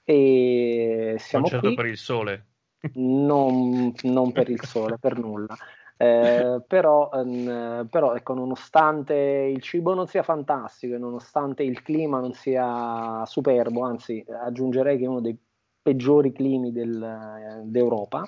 E 0.09 1.15
siamo 1.19 1.45
non 1.49 1.53
certo 1.53 1.67
qui. 1.67 1.75
per 1.75 1.85
il 1.85 1.97
sole. 1.97 2.45
Non, 2.93 3.91
non 4.03 4.31
per 4.31 4.49
il 4.49 4.63
sole, 4.63 4.97
per 4.97 5.17
nulla. 5.19 5.53
Eh, 5.97 6.61
però, 6.65 7.09
ehm, 7.11 7.87
però 7.89 8.15
ecco, 8.15 8.33
nonostante 8.33 9.15
il 9.15 9.61
cibo 9.61 9.93
non 9.93 10.07
sia 10.07 10.23
fantastico 10.23 10.93
e 10.93 10.97
nonostante 10.97 11.63
il 11.63 11.81
clima 11.81 12.19
non 12.19 12.31
sia 12.31 13.25
superbo, 13.25 13.81
anzi 13.81 14.23
aggiungerei 14.29 14.97
che 14.97 15.03
è 15.03 15.07
uno 15.07 15.21
dei 15.21 15.37
peggiori 15.81 16.31
climi 16.31 16.71
del, 16.71 17.63
d'Europa, 17.65 18.25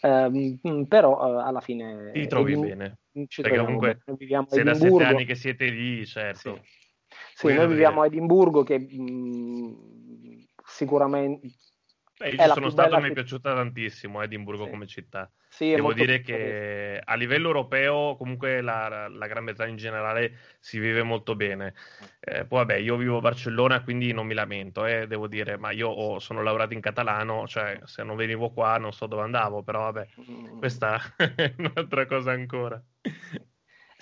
ehm, 0.00 0.86
però 0.88 1.38
eh, 1.38 1.42
alla 1.42 1.60
fine... 1.60 2.10
Ti 2.12 2.26
trovi 2.26 2.54
in, 2.54 2.60
bene. 2.60 2.98
Ci 3.28 3.42
Perché 3.42 3.58
comunque 3.58 4.02
bene. 4.06 4.46
sei 4.48 4.64
da 4.64 4.74
sette 4.74 5.04
anni 5.04 5.24
che 5.24 5.34
siete 5.34 5.66
lì, 5.66 6.04
certo. 6.06 6.60
Sì, 6.62 6.81
sì 7.34 7.52
noi 7.52 7.66
viviamo 7.66 8.02
a 8.02 8.06
Edimburgo 8.06 8.62
che 8.62 8.78
mh, 8.78 10.46
sicuramente 10.64 11.48
Beh, 12.22 12.28
io 12.30 12.52
sono 12.52 12.70
stato, 12.70 13.00
mi 13.00 13.08
è 13.08 13.12
piaciuta 13.12 13.52
tantissimo 13.52 14.22
Edimburgo 14.22 14.64
sì. 14.64 14.70
come 14.70 14.86
città. 14.86 15.30
Sì, 15.48 15.74
Devo 15.74 15.92
dire 15.92 16.20
che 16.20 17.00
a 17.04 17.14
livello 17.14 17.48
europeo, 17.48 18.16
comunque 18.16 18.60
la, 18.60 19.08
la, 19.08 19.26
Gran 19.26 19.44
Bretagna 19.44 19.70
in 19.70 19.76
generale 19.76 20.38
si 20.60 20.78
vive 20.78 21.02
molto 21.02 21.34
bene. 21.34 21.74
Eh, 22.20 22.46
poi 22.46 22.60
vabbè, 22.60 22.76
io 22.76 22.96
vivo 22.96 23.18
a 23.18 23.20
Barcellona, 23.20 23.82
quindi 23.82 24.12
non 24.12 24.26
mi 24.26 24.34
lamento, 24.34 24.86
eh, 24.86 25.06
devo 25.06 25.26
dire, 25.26 25.58
ma 25.58 25.72
io 25.72 25.88
ho, 25.88 26.20
sono 26.20 26.42
laureato 26.42 26.74
in 26.74 26.80
catalano, 26.80 27.46
cioè 27.46 27.80
se 27.84 28.02
non 28.02 28.16
venivo 28.16 28.50
qua 28.50 28.78
non 28.78 28.92
so 28.92 29.06
dove 29.06 29.22
andavo, 29.22 29.62
però 29.62 29.90
vabbè, 29.90 30.06
mm. 30.30 30.58
questa 30.58 31.00
è 31.16 31.54
un'altra 31.58 32.06
cosa 32.06 32.30
ancora. 32.30 32.82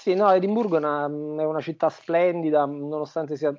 Sì, 0.00 0.14
no, 0.14 0.32
Edimburgo 0.32 0.76
è 0.76 0.78
una, 0.78 1.04
è 1.04 1.44
una, 1.44 1.60
città 1.60 1.90
splendida, 1.90 2.64
nonostante 2.64 3.36
sia 3.36 3.54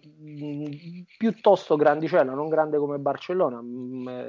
piuttosto 1.16 1.76
grandicella, 1.76 2.34
non 2.34 2.50
grande 2.50 2.80
come 2.80 2.98
Barcellona. 2.98 3.62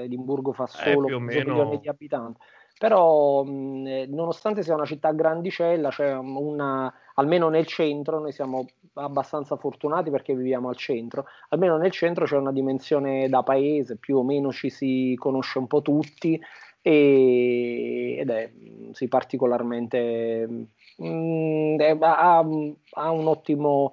Edimburgo 0.02 0.52
fa 0.52 0.64
eh, 0.64 0.92
solo 0.92 1.08
eh, 1.08 1.18
milioni 1.18 1.80
di 1.80 1.88
abitanti. 1.88 2.38
Però, 2.78 3.42
mh, 3.44 4.08
nonostante 4.08 4.62
sia 4.62 4.74
una 4.74 4.84
città 4.84 5.12
grandicella, 5.12 5.88
c'è 5.88 6.14
una, 6.14 6.92
almeno 7.14 7.48
nel 7.48 7.64
centro, 7.64 8.20
noi 8.20 8.32
siamo 8.32 8.66
abbastanza 8.92 9.56
fortunati 9.56 10.10
perché 10.10 10.34
viviamo 10.34 10.68
al 10.68 10.76
centro, 10.76 11.24
almeno 11.48 11.78
nel 11.78 11.92
centro 11.92 12.26
c'è 12.26 12.36
una 12.36 12.52
dimensione 12.52 13.26
da 13.30 13.42
paese, 13.42 13.96
più 13.96 14.18
o 14.18 14.22
meno 14.22 14.52
ci 14.52 14.68
si 14.68 15.16
conosce 15.18 15.58
un 15.58 15.66
po' 15.66 15.80
tutti 15.80 16.38
e, 16.82 18.16
ed 18.18 18.28
è 18.28 18.52
sì, 18.92 19.08
particolarmente 19.08 20.66
mh, 20.96 21.76
ha, 22.00 22.38
ha, 22.38 23.10
un 23.10 23.26
ottimo 23.26 23.92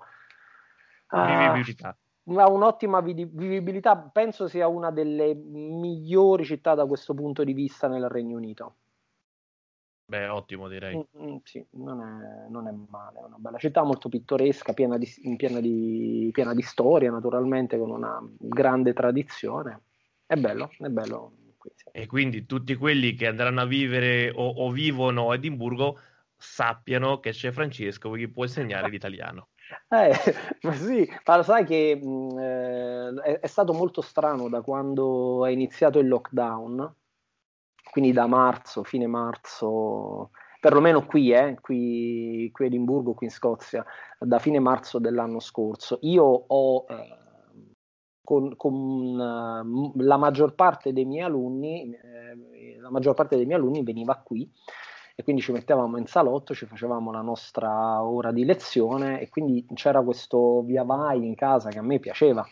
vivibilità. 1.11 1.97
Ha 2.25 2.47
un'ottima 2.47 3.01
vivibilità, 3.01 3.97
penso 3.97 4.47
sia 4.47 4.67
una 4.67 4.91
delle 4.91 5.33
migliori 5.33 6.45
città 6.45 6.75
da 6.75 6.85
questo 6.85 7.15
punto 7.15 7.43
di 7.43 7.53
vista 7.53 7.87
nel 7.87 8.07
Regno 8.07 8.37
Unito. 8.37 8.75
Beh, 10.05 10.27
ottimo 10.27 10.67
direi. 10.67 10.95
Mm, 10.95 11.23
mm, 11.23 11.35
sì, 11.43 11.63
non 11.71 12.01
è, 12.01 12.49
non 12.49 12.67
è, 12.67 12.73
male, 12.89 13.19
è 13.19 13.23
una 13.23 13.37
bella 13.37 13.57
città 13.59 13.83
molto 13.83 14.09
pittoresca, 14.09 14.73
piena 14.73 14.97
di, 14.97 15.07
piena, 15.37 15.59
di, 15.59 16.29
piena 16.31 16.53
di 16.55 16.63
storia 16.63 17.11
naturalmente, 17.11 17.77
con 17.77 17.91
una 17.91 18.19
grande 18.37 18.93
tradizione. 18.93 19.81
È 20.25 20.35
bello, 20.35 20.71
è 20.79 20.87
bello. 20.87 21.33
E 21.91 22.07
quindi 22.07 22.45
tutti 22.45 22.75
quelli 22.75 23.13
che 23.13 23.27
andranno 23.27 23.61
a 23.61 23.65
vivere 23.65 24.31
o, 24.31 24.49
o 24.49 24.71
vivono 24.71 25.29
a 25.29 25.35
Edimburgo 25.35 25.99
sappiano 26.39 27.19
che 27.19 27.31
c'è 27.31 27.51
Francesco 27.51 28.09
che 28.11 28.29
può 28.29 28.43
insegnare 28.43 28.89
l'italiano. 28.89 29.49
Eh, 29.87 30.11
ma 30.61 30.73
sì, 30.73 31.07
ma 31.27 31.35
lo 31.35 31.43
sai 31.43 31.63
che 31.63 31.95
mh, 31.95 32.09
mm, 32.09 32.39
eh, 32.39 33.13
è, 33.21 33.39
è, 33.41 33.45
stato 33.45 33.71
molto 33.71 34.01
strano 34.01 34.49
da 34.49 34.61
quando 34.61 35.45
è 35.45 35.51
iniziato 35.51 35.99
il 35.99 36.07
lockdown, 36.07 36.91
quindi 37.91 38.11
da 38.11 38.25
marzo, 38.25 38.83
fine 38.83 39.05
marzo, 39.05 40.31
perlomeno 40.59 41.05
qui, 41.05 41.31
eh, 41.33 41.57
qui, 41.61 42.49
qui 42.51 42.65
a 42.65 42.67
Edimburgo, 42.67 43.13
qui 43.13 43.27
in 43.27 43.31
Scozia, 43.31 43.85
da 44.17 44.39
fine 44.39 44.57
marzo 44.57 44.97
dell'anno 44.97 45.39
scorso. 45.39 45.99
Io 46.01 46.23
ho 46.23 46.85
eh, 46.89 47.17
con, 48.23 48.55
con 48.55 48.73
uh, 48.73 49.91
la 50.01 50.17
maggior 50.17 50.55
parte 50.55 50.93
dei 50.93 51.05
miei 51.05 51.25
alunni, 51.25 51.93
eh, 51.93 52.79
la 52.79 52.89
maggior 52.89 53.13
parte 53.13 53.35
dei 53.35 53.45
miei 53.45 53.59
alunni 53.59 53.83
veniva 53.83 54.15
qui 54.15 54.51
e 55.19 55.23
quindi 55.23 55.41
ci 55.41 55.51
mettevamo 55.51 55.97
in 55.97 56.05
salotto, 56.05 56.53
ci 56.53 56.65
facevamo 56.65 57.11
la 57.11 57.19
nostra 57.19 58.01
ora 58.01 58.31
di 58.31 58.45
lezione 58.45 59.19
e 59.19 59.27
quindi 59.27 59.65
c'era 59.73 60.01
questo 60.01 60.61
via 60.61 60.83
vai 60.83 61.25
in 61.25 61.35
casa 61.35 61.69
che 61.69 61.77
a 61.77 61.81
me 61.81 61.99
piaceva. 61.99 62.47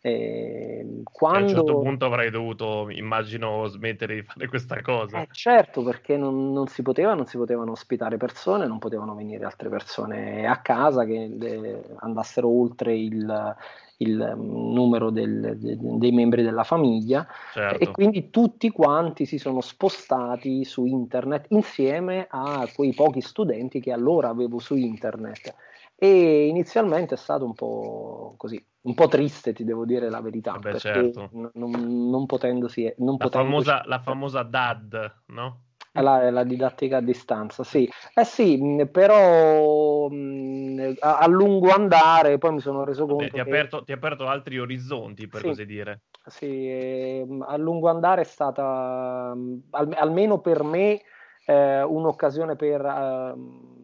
E 0.00 1.02
quando... 1.04 1.38
a 1.38 1.42
un 1.42 1.48
certo 1.48 1.78
punto 1.80 2.06
avrei 2.06 2.30
dovuto, 2.30 2.88
immagino, 2.88 3.66
smettere 3.66 4.14
di 4.14 4.22
fare 4.22 4.48
questa 4.48 4.80
cosa. 4.80 5.20
Eh, 5.20 5.28
certo, 5.32 5.82
perché 5.82 6.16
non, 6.16 6.50
non, 6.50 6.66
si 6.68 6.80
poteva, 6.80 7.12
non 7.12 7.26
si 7.26 7.36
potevano 7.36 7.72
ospitare 7.72 8.16
persone, 8.16 8.66
non 8.66 8.78
potevano 8.78 9.14
venire 9.14 9.44
altre 9.44 9.68
persone 9.68 10.46
a 10.46 10.56
casa 10.62 11.04
che 11.04 11.28
de- 11.34 11.82
andassero 11.98 12.48
oltre 12.48 12.96
il, 12.96 13.54
il 13.98 14.34
mm, 14.36 14.72
numero 14.72 15.10
del, 15.10 15.56
de, 15.58 15.76
dei 15.78 16.12
membri 16.12 16.42
della 16.42 16.64
famiglia 16.64 17.26
certo. 17.52 17.82
e 17.82 17.90
quindi 17.90 18.30
tutti 18.30 18.70
quanti 18.70 19.24
si 19.24 19.38
sono 19.38 19.60
spostati 19.60 20.64
su 20.64 20.84
internet 20.84 21.46
insieme 21.48 22.26
a 22.28 22.68
quei 22.74 22.94
pochi 22.94 23.20
studenti 23.20 23.80
che 23.80 23.92
allora 23.92 24.28
avevo 24.28 24.58
su 24.58 24.76
internet 24.76 25.54
e 25.96 26.46
inizialmente 26.46 27.14
è 27.14 27.18
stato 27.18 27.44
un 27.44 27.54
po' 27.54 28.34
così 28.36 28.64
un 28.80 28.94
po' 28.94 29.08
triste 29.08 29.52
ti 29.52 29.64
devo 29.64 29.84
dire 29.84 30.08
la 30.08 30.20
verità 30.20 30.58
perché 30.60 30.78
certo. 30.78 31.28
non, 31.32 31.50
non, 31.54 32.26
potendosi 32.26 32.92
non 32.98 33.16
la. 33.18 33.28
Famosa, 33.28 33.82
la 33.86 33.98
famosa 33.98 34.42
DAD 34.44 35.14
no? 35.26 35.62
La, 36.00 36.30
la, 36.30 36.44
didattica 36.44 36.98
a 36.98 37.00
distanza, 37.00 37.64
sì. 37.64 37.88
Eh 38.14 38.24
sì, 38.24 38.86
però 38.90 40.08
mh, 40.08 40.94
a, 41.00 41.18
a, 41.18 41.26
lungo 41.26 41.70
andare 41.70 42.38
poi 42.38 42.52
mi 42.52 42.60
sono 42.60 42.84
reso 42.84 43.06
conto 43.06 43.16
Vabbè, 43.16 43.30
ti, 43.30 43.40
ha 43.40 43.44
che... 43.44 43.50
aperto, 43.50 43.84
ti 43.84 43.92
ha 43.92 43.96
aperto 43.96 44.26
altri 44.26 44.58
orizzonti, 44.58 45.26
per 45.26 45.40
sì, 45.40 45.46
così 45.46 45.66
dire. 45.66 46.02
Sì, 46.26 46.46
eh, 46.46 47.26
a 47.46 47.56
lungo 47.56 47.88
andare 47.88 48.22
è 48.22 48.24
stata, 48.24 49.34
al, 49.70 49.94
almeno 49.96 50.40
per 50.40 50.62
me, 50.62 51.00
eh, 51.44 51.82
un'occasione 51.82 52.56
per... 52.56 52.84
Uh, 52.84 53.77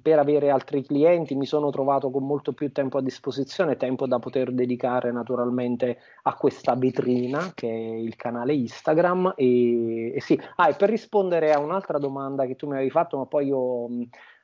per 0.00 0.18
avere 0.18 0.50
altri 0.50 0.82
clienti 0.82 1.34
mi 1.34 1.46
sono 1.46 1.70
trovato 1.70 2.10
con 2.10 2.26
molto 2.26 2.52
più 2.52 2.72
tempo 2.72 2.98
a 2.98 3.02
disposizione, 3.02 3.76
tempo 3.76 4.06
da 4.06 4.18
poter 4.18 4.52
dedicare 4.52 5.12
naturalmente 5.12 5.98
a 6.22 6.34
questa 6.34 6.74
vetrina 6.74 7.52
che 7.54 7.68
è 7.68 7.94
il 7.96 8.16
canale 8.16 8.54
Instagram 8.54 9.34
e, 9.36 10.14
e 10.14 10.20
sì, 10.20 10.40
ah, 10.56 10.68
e 10.68 10.74
per 10.74 10.90
rispondere 10.90 11.52
a 11.52 11.58
un'altra 11.58 11.98
domanda 11.98 12.46
che 12.46 12.56
tu 12.56 12.66
mi 12.66 12.74
avevi 12.74 12.90
fatto 12.90 13.16
ma 13.16 13.26
poi 13.26 13.46
io 13.46 13.88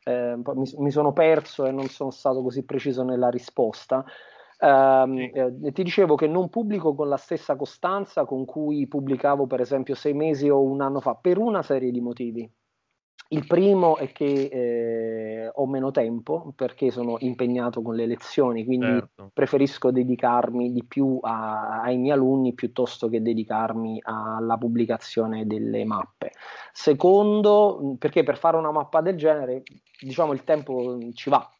eh, 0.05 0.37
mi, 0.37 0.71
mi, 0.79 0.91
sono 0.91 1.13
perso 1.13 1.67
e 1.67 1.73
non 1.73 1.89
sono 1.89 2.11
stato 2.11 2.43
così 2.43 2.65
preciso 2.65 3.03
nella 3.03 3.29
risposta. 3.29 4.05
Uh, 4.59 5.19
eh, 5.35 5.73
ti 5.73 5.83
dicevo 5.83 6.15
che 6.15 6.27
non 6.27 6.49
pubblico 6.49 6.95
con 6.95 7.11
la 7.11 7.19
stessa 7.19 7.57
costanza 7.57 8.25
con 8.25 8.47
cui 8.47 8.87
pubblicavo 8.87 9.47
per 9.47 9.61
esempio 9.61 9.95
sei 9.95 10.15
mesi 10.15 10.49
o 10.49 10.63
un 10.63 10.81
anno 10.81 11.01
fa 11.01 11.15
per 11.15 11.37
una 11.37 11.63
serie 11.63 11.91
di 11.91 12.01
motivi. 12.01 12.51
Il 13.29 13.47
primo 13.47 13.97
è 13.97 14.12
che 14.12 14.25
eh, 14.25 15.51
ho 15.53 15.67
meno 15.67 15.91
tempo 15.91 16.53
perché 16.55 16.91
sono 16.91 17.17
impegnato 17.21 17.83
con 17.83 17.97
le 17.97 18.07
lezioni, 18.07 18.65
quindi 18.65 18.87
certo. 18.87 19.31
preferisco 19.33 19.91
dedicarmi 19.91 20.73
di 20.73 20.85
più 20.85 21.19
a, 21.23 21.83
ai 21.83 21.97
miei 21.97 22.12
alunni 22.12 22.55
piuttosto 22.55 23.09
che 23.09 23.23
dedicarmi 23.23 24.01
alla 24.05 24.57
pubblicazione 24.57 25.47
delle 25.47 25.85
mappe. 25.85 26.33
Secondo, 26.73 27.97
perché 27.99 28.23
per 28.23 28.39
fare 28.39 28.57
una 28.57 28.71
mappa 28.71 29.01
del 29.01 29.17
genere, 29.17 29.62
diciamo, 30.01 30.33
il 30.33 30.45
tempo 30.45 30.99
ci 31.12 31.29
va. 31.29 31.51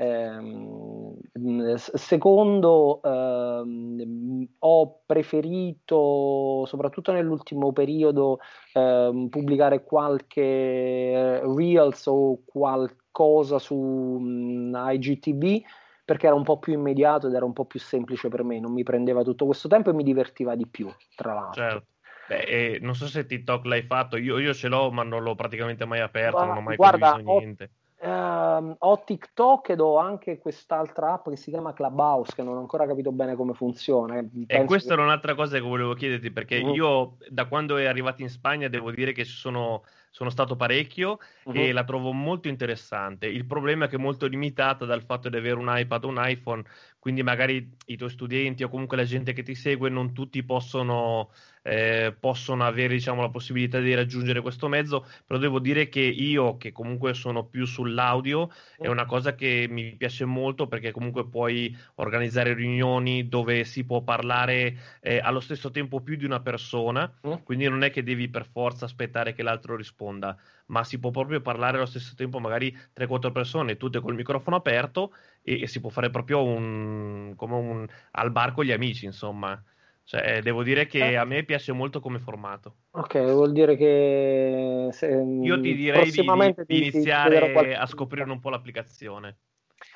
Eh, 0.00 1.74
secondo, 1.76 3.02
ehm, 3.02 4.46
ho 4.60 5.00
preferito, 5.04 6.64
soprattutto 6.66 7.10
nell'ultimo 7.10 7.72
periodo, 7.72 8.38
ehm, 8.74 9.28
pubblicare 9.28 9.82
qualche 9.82 11.40
Reels 11.42 12.06
o 12.06 12.42
qualcosa 12.46 13.58
su 13.58 13.74
mh, 13.74 14.70
mm, 14.70 14.74
IGTV 14.76 15.62
perché 16.04 16.26
era 16.26 16.36
un 16.36 16.44
po' 16.44 16.60
più 16.60 16.74
immediato 16.74 17.26
ed 17.26 17.34
era 17.34 17.44
un 17.44 17.52
po' 17.52 17.64
più 17.64 17.80
semplice 17.80 18.28
per 18.28 18.44
me, 18.44 18.60
non 18.60 18.72
mi 18.72 18.84
prendeva 18.84 19.22
tutto 19.24 19.46
questo 19.46 19.66
tempo 19.66 19.90
e 19.90 19.94
mi 19.94 20.04
divertiva 20.04 20.54
di 20.54 20.66
più, 20.68 20.88
tra 21.16 21.34
l'altro. 21.34 21.60
Certo. 21.62 21.86
Beh, 22.28 22.42
eh, 22.42 22.78
non 22.80 22.94
so 22.94 23.06
se 23.06 23.26
TikTok 23.26 23.64
l'hai 23.64 23.82
fatto, 23.82 24.16
io, 24.16 24.38
io, 24.38 24.54
ce 24.54 24.68
l'ho 24.68 24.92
ma 24.92 25.02
non 25.02 25.22
l'ho 25.22 25.34
praticamente 25.34 25.86
mai 25.86 26.00
aperto, 26.00 26.40
Ma, 26.40 26.46
non 26.46 26.56
ho 26.58 26.60
mai 26.60 26.76
guarda, 26.76 27.10
condiviso 27.10 27.40
niente. 27.40 27.64
Ho 27.64 27.68
Uh, 28.00 28.76
ho 28.78 29.02
TikTok 29.04 29.70
ed 29.70 29.80
ho 29.80 29.98
anche 29.98 30.38
quest'altra 30.38 31.14
app 31.14 31.30
che 31.30 31.36
si 31.36 31.50
chiama 31.50 31.72
Clubhouse 31.72 32.32
che 32.32 32.44
non 32.44 32.56
ho 32.56 32.60
ancora 32.60 32.86
capito 32.86 33.10
bene 33.10 33.34
come 33.34 33.54
funziona. 33.54 34.14
Penso 34.14 34.46
e 34.46 34.64
questa 34.66 34.90
che... 34.90 34.94
era 34.94 35.02
un'altra 35.02 35.34
cosa 35.34 35.56
che 35.56 35.64
volevo 35.64 35.94
chiederti 35.94 36.30
perché 36.30 36.58
uh-huh. 36.58 36.74
io 36.74 37.16
da 37.28 37.46
quando 37.46 37.76
è 37.76 37.86
arrivato 37.86 38.22
in 38.22 38.30
Spagna 38.30 38.68
devo 38.68 38.92
dire 38.92 39.12
che 39.12 39.24
sono 39.24 39.82
sono 40.10 40.30
stato 40.30 40.56
parecchio 40.56 41.18
uh-huh. 41.44 41.54
e 41.54 41.72
la 41.72 41.84
trovo 41.84 42.12
molto 42.12 42.48
interessante. 42.48 43.26
Il 43.26 43.46
problema 43.46 43.84
è 43.84 43.88
che 43.88 43.96
è 43.96 44.00
molto 44.00 44.26
limitata 44.26 44.84
dal 44.84 45.02
fatto 45.02 45.28
di 45.28 45.36
avere 45.36 45.58
un 45.58 45.68
iPad 45.68 46.04
o 46.04 46.08
un 46.08 46.20
iPhone, 46.20 46.64
quindi 46.98 47.22
magari 47.22 47.76
i 47.86 47.96
tuoi 47.96 48.10
studenti 48.10 48.64
o 48.64 48.68
comunque 48.68 48.96
la 48.96 49.04
gente 49.04 49.32
che 49.32 49.42
ti 49.42 49.54
segue 49.54 49.88
non 49.88 50.12
tutti 50.12 50.42
possono, 50.42 51.30
eh, 51.62 52.14
possono 52.18 52.64
avere 52.64 52.94
diciamo, 52.94 53.20
la 53.22 53.30
possibilità 53.30 53.78
di 53.80 53.94
raggiungere 53.94 54.40
questo 54.40 54.68
mezzo, 54.68 55.06
però 55.24 55.38
devo 55.38 55.60
dire 55.60 55.88
che 55.88 56.00
io 56.00 56.56
che 56.56 56.72
comunque 56.72 57.14
sono 57.14 57.44
più 57.46 57.64
sull'audio 57.66 58.50
è 58.76 58.88
una 58.88 59.06
cosa 59.06 59.34
che 59.34 59.66
mi 59.68 59.94
piace 59.96 60.24
molto 60.24 60.66
perché 60.66 60.90
comunque 60.90 61.28
puoi 61.28 61.74
organizzare 61.96 62.52
riunioni 62.54 63.28
dove 63.28 63.64
si 63.64 63.84
può 63.84 64.02
parlare 64.02 64.76
eh, 65.00 65.18
allo 65.18 65.40
stesso 65.40 65.70
tempo 65.70 66.00
più 66.00 66.16
di 66.16 66.24
una 66.24 66.40
persona, 66.40 67.12
quindi 67.44 67.68
non 67.68 67.82
è 67.84 67.90
che 67.90 68.02
devi 68.02 68.28
per 68.28 68.46
forza 68.46 68.84
aspettare 68.84 69.32
che 69.34 69.42
l'altro 69.42 69.76
risponda, 69.76 70.36
ma 70.68 70.84
si 70.84 70.98
può 70.98 71.10
proprio 71.10 71.40
parlare 71.40 71.76
allo 71.76 71.86
stesso 71.86 72.14
tempo 72.14 72.40
magari 72.40 72.74
3-4 72.96 73.32
persone, 73.32 73.76
tutte 73.76 74.00
col 74.00 74.14
microfono 74.14 74.56
aperto 74.56 75.12
e, 75.42 75.62
e 75.62 75.66
si 75.66 75.80
può 75.80 75.90
fare 75.90 76.10
proprio 76.10 76.42
un, 76.42 77.34
come 77.36 77.54
un, 77.54 77.86
al 78.12 78.30
bar 78.30 78.52
con 78.52 78.64
gli 78.64 78.72
amici, 78.72 79.04
insomma. 79.04 79.62
Cioè, 80.04 80.40
devo 80.40 80.62
dire 80.62 80.86
che 80.86 81.10
eh. 81.10 81.16
a 81.16 81.24
me 81.24 81.44
piace 81.44 81.72
molto 81.72 82.00
come 82.00 82.18
formato. 82.18 82.76
Ok, 82.92 83.20
vuol 83.30 83.52
dire 83.52 83.76
che 83.76 84.88
se, 84.90 85.06
io 85.06 85.60
ti 85.60 85.74
direi 85.74 86.10
di, 86.10 86.24
di, 86.66 86.78
iniziare 86.78 87.52
qualche... 87.52 87.74
a 87.74 87.84
scoprire 87.84 88.30
un 88.30 88.40
po' 88.40 88.48
l'applicazione. 88.48 89.36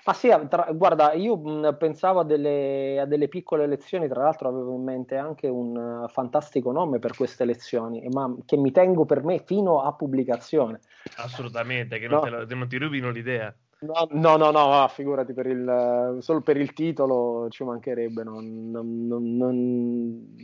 Ma 0.04 0.12
sì, 0.14 0.28
tra, 0.48 0.68
guarda, 0.72 1.12
io 1.12 1.36
mh, 1.36 1.76
pensavo 1.78 2.20
a 2.20 2.24
delle, 2.24 2.98
a 3.00 3.06
delle, 3.06 3.28
piccole 3.28 3.68
lezioni, 3.68 4.08
tra 4.08 4.24
l'altro 4.24 4.48
avevo 4.48 4.74
in 4.74 4.82
mente 4.82 5.16
anche 5.16 5.46
un 5.46 5.76
uh, 5.76 6.08
fantastico 6.08 6.72
nome 6.72 6.98
per 6.98 7.14
queste 7.14 7.44
lezioni, 7.44 8.04
ma 8.10 8.34
che 8.44 8.56
mi 8.56 8.72
tengo 8.72 9.04
per 9.04 9.22
me 9.22 9.38
fino 9.38 9.80
a 9.80 9.92
pubblicazione. 9.92 10.80
Assolutamente, 11.18 12.00
che 12.00 12.08
non, 12.08 12.28
no. 12.28 12.46
te, 12.46 12.54
non 12.54 12.68
ti 12.68 12.78
rubino 12.78 13.10
l'idea. 13.10 13.54
No, 13.82 14.06
no, 14.10 14.36
no, 14.36 14.50
no, 14.52 14.88
figurati 14.88 15.32
per 15.32 15.46
il, 15.46 16.18
solo 16.20 16.40
per 16.40 16.56
il 16.56 16.72
titolo 16.72 17.48
ci 17.50 17.64
mancherebbe, 17.64 18.22
non, 18.22 18.70
non, 18.70 19.08
non, 19.08 20.36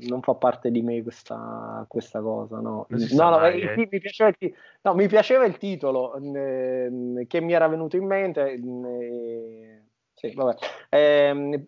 non 0.00 0.22
fa 0.22 0.34
parte 0.34 0.72
di 0.72 0.82
me 0.82 1.00
questa, 1.02 1.84
questa 1.86 2.20
cosa. 2.20 2.58
No, 2.58 2.86
no, 2.88 2.98
no 3.12 3.30
mai, 3.30 3.60
eh. 3.60 3.76
mi, 3.76 4.00
piaceva 4.00 4.34
il, 4.36 4.52
no, 4.82 4.94
mi 4.94 5.06
piaceva 5.06 5.44
il 5.44 5.56
titolo 5.56 6.16
eh, 6.16 7.24
che 7.28 7.40
mi 7.40 7.52
era 7.52 7.68
venuto 7.68 7.96
in 7.96 8.06
mente. 8.06 8.52
Eh, 8.52 9.82
sì, 10.14 10.34
vabbè. 10.34 10.56
Eh, 10.88 11.64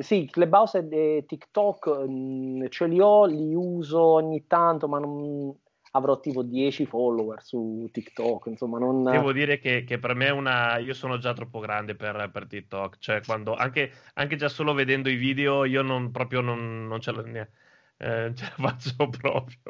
sì, 0.00 0.28
Clubhouse 0.28 0.88
e 0.90 1.24
TikTok 1.28 2.06
mm, 2.08 2.64
ce 2.70 2.86
li 2.88 3.00
ho, 3.00 3.24
li 3.26 3.54
uso 3.54 4.00
ogni 4.00 4.48
tanto, 4.48 4.88
ma 4.88 4.98
non, 4.98 5.54
avrò 5.96 6.18
tipo 6.20 6.42
10 6.42 6.86
follower 6.86 7.42
su 7.42 7.88
TikTok, 7.92 8.46
insomma 8.46 8.78
non... 8.78 9.04
Devo 9.04 9.32
dire 9.32 9.58
che, 9.58 9.84
che 9.84 9.98
per 9.98 10.14
me 10.14 10.26
è 10.26 10.30
una... 10.30 10.78
io 10.78 10.94
sono 10.94 11.18
già 11.18 11.32
troppo 11.32 11.60
grande 11.60 11.94
per, 11.94 12.30
per 12.32 12.46
TikTok, 12.46 12.98
cioè 12.98 13.22
quando 13.24 13.54
anche, 13.54 13.90
anche, 14.14 14.36
già 14.36 14.48
solo 14.48 14.74
vedendo 14.74 15.08
i 15.08 15.16
video 15.16 15.64
io 15.64 15.82
non 15.82 16.10
proprio 16.10 16.40
non, 16.40 16.86
non 16.86 17.00
ce 17.00 17.12
l'ho 17.12 17.22
neanche 17.22 17.52
eh, 17.96 18.32
ce 18.34 18.52
la 18.56 18.68
faccio 18.68 19.08
proprio. 19.08 19.60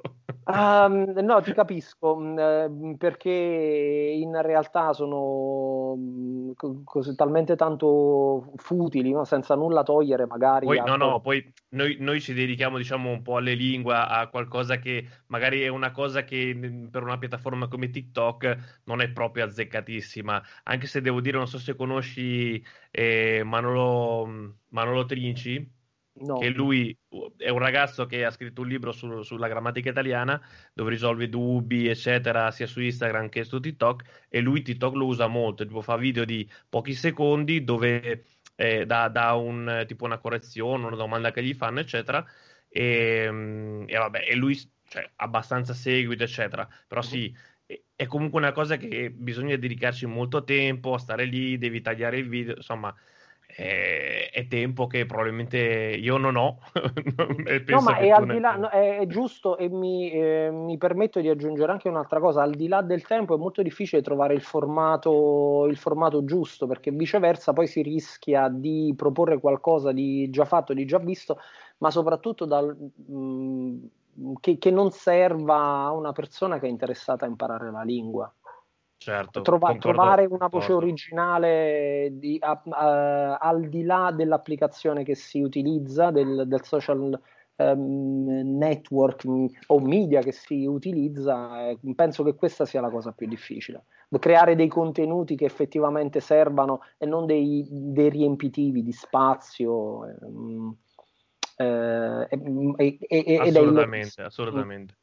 Um, 0.45 1.13
no, 1.23 1.41
ti 1.41 1.55
capisco, 1.55 2.21
eh, 2.37 2.97
perché 2.99 3.31
in 3.31 4.41
realtà 4.43 4.93
sono 4.93 5.95
mm, 5.97 6.51
così, 6.85 7.15
talmente 7.15 7.57
tanto 7.57 8.53
futili, 8.57 9.11
no? 9.13 9.25
senza 9.25 9.55
nulla 9.55 9.83
togliere 9.83 10.27
magari. 10.27 10.67
Poi, 10.67 10.83
no, 10.85 10.97
no, 10.97 11.21
poi 11.21 11.51
noi, 11.71 11.97
noi, 12.01 12.21
ci 12.21 12.35
dedichiamo 12.35 12.77
diciamo 12.77 13.11
un 13.11 13.23
po' 13.23 13.39
alle 13.39 13.55
lingue, 13.55 13.95
a 13.95 14.29
qualcosa 14.29 14.77
che 14.77 15.07
magari 15.29 15.63
è 15.63 15.69
una 15.69 15.93
cosa 15.93 16.25
che 16.25 16.55
mm, 16.55 16.87
per 16.87 17.03
una 17.03 17.19
piattaforma 17.19 17.69
come 17.69 17.89
TikTok 17.89 18.83
non 18.85 19.01
è 19.01 19.09
proprio 19.11 19.45
azzeccatissima, 19.45 20.43
anche 20.65 20.87
se 20.87 21.01
devo 21.01 21.21
dire, 21.21 21.39
non 21.39 21.49
so 21.49 21.59
se 21.59 21.75
conosci 21.75 22.63
eh, 22.91 23.43
Manolo, 23.45 24.27
mm, 24.27 24.49
Manolo 24.69 25.07
Trinci 25.07 25.83
No. 26.17 26.39
Che 26.39 26.49
lui 26.49 26.97
è 27.37 27.49
un 27.49 27.59
ragazzo 27.59 28.07
che 28.07 28.25
ha 28.25 28.31
scritto 28.31 28.61
un 28.61 28.69
libro 28.69 28.93
su, 28.93 29.23
sulla 29.23 29.49
grammatica 29.49 29.91
italiana 29.91 30.41
dove 30.73 30.91
risolve 30.91 31.29
dubbi, 31.29 31.89
eccetera, 31.89 32.53
sia 32.53 32.69
su 32.69 32.81
Instagram 32.81 33.29
che 33.29 33.43
su 33.43 33.59
TikTok. 33.59 34.27
E 34.29 34.41
lui 34.41 34.63
TikTok 34.63 34.95
lo 34.95 35.07
usa 35.07 35.27
molto, 35.27 35.67
tipo 35.67 35.81
fa 35.83 35.97
video 35.97 36.25
di 36.25 36.49
pochi 36.69 36.95
secondi 36.95 37.65
dove 37.65 38.27
eh, 38.55 38.87
dà, 38.87 39.09
dà 39.09 39.33
un, 39.35 39.85
tipo 39.89 40.05
una 40.05 40.19
correzione, 40.19 40.87
una 40.87 40.97
domanda 40.97 41.33
che 41.33 41.43
gli 41.43 41.55
fanno, 41.55 41.81
eccetera. 41.81 42.25
E, 42.69 43.29
mm, 43.31 43.85
e 43.89 43.97
vabbè, 43.97 44.25
e 44.29 44.35
lui 44.37 44.57
cioè, 44.87 45.11
abbastanza 45.17 45.75
seguito, 45.75 46.23
eccetera. 46.23 46.69
Però 46.87 47.03
sì, 47.03 47.35
è 47.97 48.07
comunque 48.07 48.39
una 48.41 48.53
cosa 48.53 48.77
che 48.77 49.11
bisogna 49.11 49.57
dedicarci 49.57 50.07
molto 50.07 50.45
tempo 50.45 50.95
a 50.95 50.99
stare 50.99 51.25
lì, 51.25 51.59
devi 51.59 51.81
tagliare 51.81 52.19
il 52.19 52.29
video, 52.29 52.55
insomma 52.57 52.95
è, 53.57 54.31
è, 54.33 54.47
tempo 54.49 54.87
che 54.87 55.07
probabilmente 55.07 55.59
io 55.59 56.17
non 56.17 56.37
ho. 56.37 56.59
no, 57.69 57.81
ma 57.81 57.97
è, 57.99 58.09
al 58.09 58.27
di 58.27 58.41
là, 58.41 58.57
no, 58.57 58.69
è, 58.69 59.07
giusto 59.07 59.57
e 59.57 59.69
mi, 59.69 60.11
eh, 60.11 60.51
mi, 60.51 60.77
permetto 60.77 61.21
di 61.21 61.29
aggiungere 61.29 61.71
anche 61.71 61.89
un'altra 61.89 62.19
cosa, 62.19 62.43
al 62.43 62.55
di 62.55 62.67
là 62.67 62.83
del 62.83 63.07
tempo 63.07 63.35
è 63.35 63.39
molto 63.39 63.63
difficile 63.63 64.03
trovare 64.03 64.35
il 64.35 64.43
formato, 64.43 65.67
il 65.69 65.77
formato 65.77 66.25
giusto 66.25 66.67
perché 66.67 66.91
viceversa 66.91 67.53
poi 67.53 67.69
si 67.69 67.83
rischia 67.83 68.49
di 68.49 68.93
proporre 68.97 69.39
qualcosa 69.39 69.93
di 69.93 70.29
già 70.31 70.45
fatto, 70.45 70.75
di 70.75 70.85
già 70.85 70.99
visto, 70.99 71.39
ma 71.79 71.91
soprattutto 71.91 72.45
dal... 72.45 72.77
Mh, 73.07 73.15
mm, 73.15 73.85
che, 74.41 74.59
che 74.59 74.71
non 74.71 74.93
serva 74.93 75.87
a 75.87 75.91
una 75.91 76.13
persona 76.13 76.61
che 76.61 76.67
è 76.67 76.71
interessata 76.71 77.25
a 77.25 77.29
imparare 77.29 77.73
la 77.73 77.83
lingua. 77.83 78.33
Certo, 78.97 79.43
Trova, 79.43 79.75
trovare 79.77 80.25
una 80.25 80.47
voce 80.47 80.73
originale 80.73 82.11
di, 82.13 82.39
a, 82.41 82.63
a, 82.71 83.37
al 83.37 83.69
di 83.69 83.83
là 83.83 84.13
dell'applicazione 84.13 85.05
che 85.05 85.15
si 85.15 85.43
utilizza, 85.43 86.11
del, 86.11 86.45
del 86.47 86.65
social 86.65 87.21
um, 87.57 88.57
network 88.57 89.25
o 89.67 89.81
media 89.81 90.21
che 90.21 90.33
si 90.33 90.65
utilizza, 90.65 91.69
eh, 91.69 91.79
penso 91.95 92.23
che 92.23 92.35
questa 92.35 92.65
sia 92.65 92.81
la 92.81 92.91
cosa 92.91 93.13
più 93.13 93.27
difficile. 93.27 93.85
Creare 94.15 94.55
dei 94.55 94.69
contenuti 94.69 95.35
che 95.35 95.45
effettivamente 95.45 96.21
servano 96.21 96.83
e 96.97 97.05
non 97.05 97.27
dei, 97.27 97.67
dei 97.69 98.11
riempitivi 98.11 98.85
di 98.85 98.93
spazio. 98.93 100.17
Um, 100.21 100.77
eh, 101.57 102.29
e, 102.77 102.99
e, 103.09 103.39
assolutamente, 103.39 104.23
assolutamente. 104.23 104.97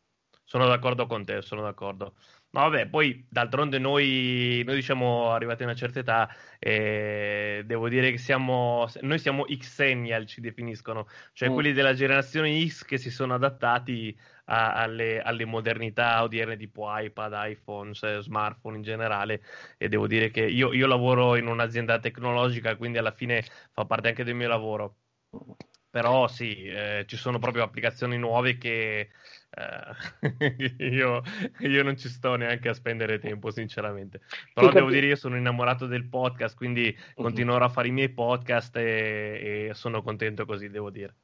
Sono 0.52 0.68
d'accordo 0.68 1.08
con 1.08 1.24
te, 1.24 1.42
sono 1.42 1.62
d'accordo. 1.62 2.16
No, 2.50 2.60
vabbè, 2.60 2.88
poi 2.88 3.26
d'altronde 3.30 3.80
noi, 3.80 4.62
noi 4.66 4.76
diciamo 4.76 5.32
arrivati 5.32 5.64
a 5.64 5.66
una 5.68 5.76
certa 5.76 6.00
età, 6.00 6.30
eh, 6.60 7.64
devo 7.66 7.88
dire 7.88 8.12
che 8.12 8.18
siamo, 8.18 8.86
noi 9.00 9.18
siamo 9.18 9.46
Xennial, 9.46 10.26
ci 10.26 10.42
definiscono, 10.42 11.08
cioè 11.32 11.48
mm. 11.48 11.54
quelli 11.54 11.72
della 11.72 11.94
generazione 11.94 12.68
X 12.68 12.84
che 12.84 12.98
si 12.98 13.10
sono 13.10 13.36
adattati 13.36 14.14
a, 14.48 14.74
alle, 14.74 15.22
alle, 15.22 15.46
modernità 15.46 16.22
odierne 16.22 16.58
tipo 16.58 16.86
iPad, 16.90 17.32
iPhone, 17.50 17.94
cioè 17.94 18.22
smartphone 18.22 18.76
in 18.76 18.84
generale 18.84 19.42
e 19.78 19.88
devo 19.88 20.06
dire 20.06 20.32
che 20.32 20.42
io, 20.42 20.74
io 20.74 20.86
lavoro 20.86 21.38
in 21.38 21.48
un'azienda 21.48 21.98
tecnologica, 22.00 22.76
quindi 22.76 22.98
alla 22.98 23.14
fine 23.14 23.42
fa 23.72 23.86
parte 23.86 24.10
anche 24.10 24.26
del 24.26 24.36
mio 24.36 24.50
lavoro. 24.50 24.96
Però 25.92 26.28
sì, 26.28 26.64
eh, 26.64 27.04
ci 27.06 27.18
sono 27.18 27.38
proprio 27.38 27.64
applicazioni 27.64 28.18
nuove 28.18 28.58
che 28.58 29.10
eh, 29.52 30.78
io, 30.90 31.22
io, 31.60 31.84
non 31.84 31.98
ci 31.98 32.08
sto 32.08 32.36
neanche 32.36 32.70
a 32.70 32.74
spendere 32.74 33.20
tempo, 33.20 33.52
sinceramente. 33.52 34.22
Però 34.54 34.70
sì, 34.70 34.74
devo 34.76 34.90
dire, 34.90 35.08
io 35.08 35.18
sono 35.18 35.36
innamorato 35.36 35.88
del 35.88 36.08
podcast, 36.08 36.56
quindi 36.56 36.96
uh-huh. 37.16 37.24
continuerò 37.24 37.66
a 37.66 37.70
fare 37.70 37.90
i 37.90 37.92
miei 37.92 38.10
podcast 38.10 38.78
e, 38.78 39.68
e, 39.70 39.74
sono 39.74 40.02
contento 40.02 40.46
così, 40.46 40.70
devo 40.70 40.90
dire. 40.90 41.16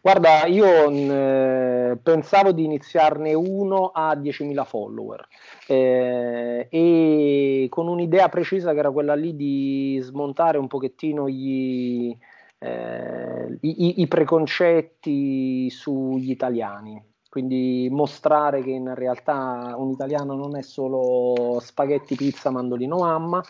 Guarda, 0.00 0.46
io 0.46 0.90
eh, 0.90 1.98
pensavo 2.02 2.52
di 2.52 2.64
iniziarne 2.64 3.34
uno 3.34 3.90
a 3.94 4.14
10.000 4.14 4.64
follower 4.64 5.28
eh, 5.66 6.66
e 6.70 7.66
con 7.68 7.86
un'idea 7.86 8.30
precisa 8.30 8.72
che 8.72 8.78
era 8.78 8.90
quella 8.90 9.14
lì 9.14 9.36
di 9.36 9.98
smontare 10.00 10.56
un 10.56 10.66
pochettino 10.66 11.28
gli, 11.28 12.16
eh, 12.58 13.58
i, 13.60 14.00
i, 14.00 14.08
preconcetti 14.08 15.68
sugli 15.70 16.30
italiani 16.30 17.14
quindi 17.36 17.88
mostrare 17.90 18.62
che 18.62 18.70
in 18.70 18.94
realtà 18.94 19.74
un 19.76 19.90
italiano 19.90 20.34
non 20.34 20.56
è 20.56 20.62
solo 20.62 21.60
spaghetti, 21.60 22.16
pizza, 22.16 22.48
mandolino, 22.48 22.96
mamma, 22.96 23.42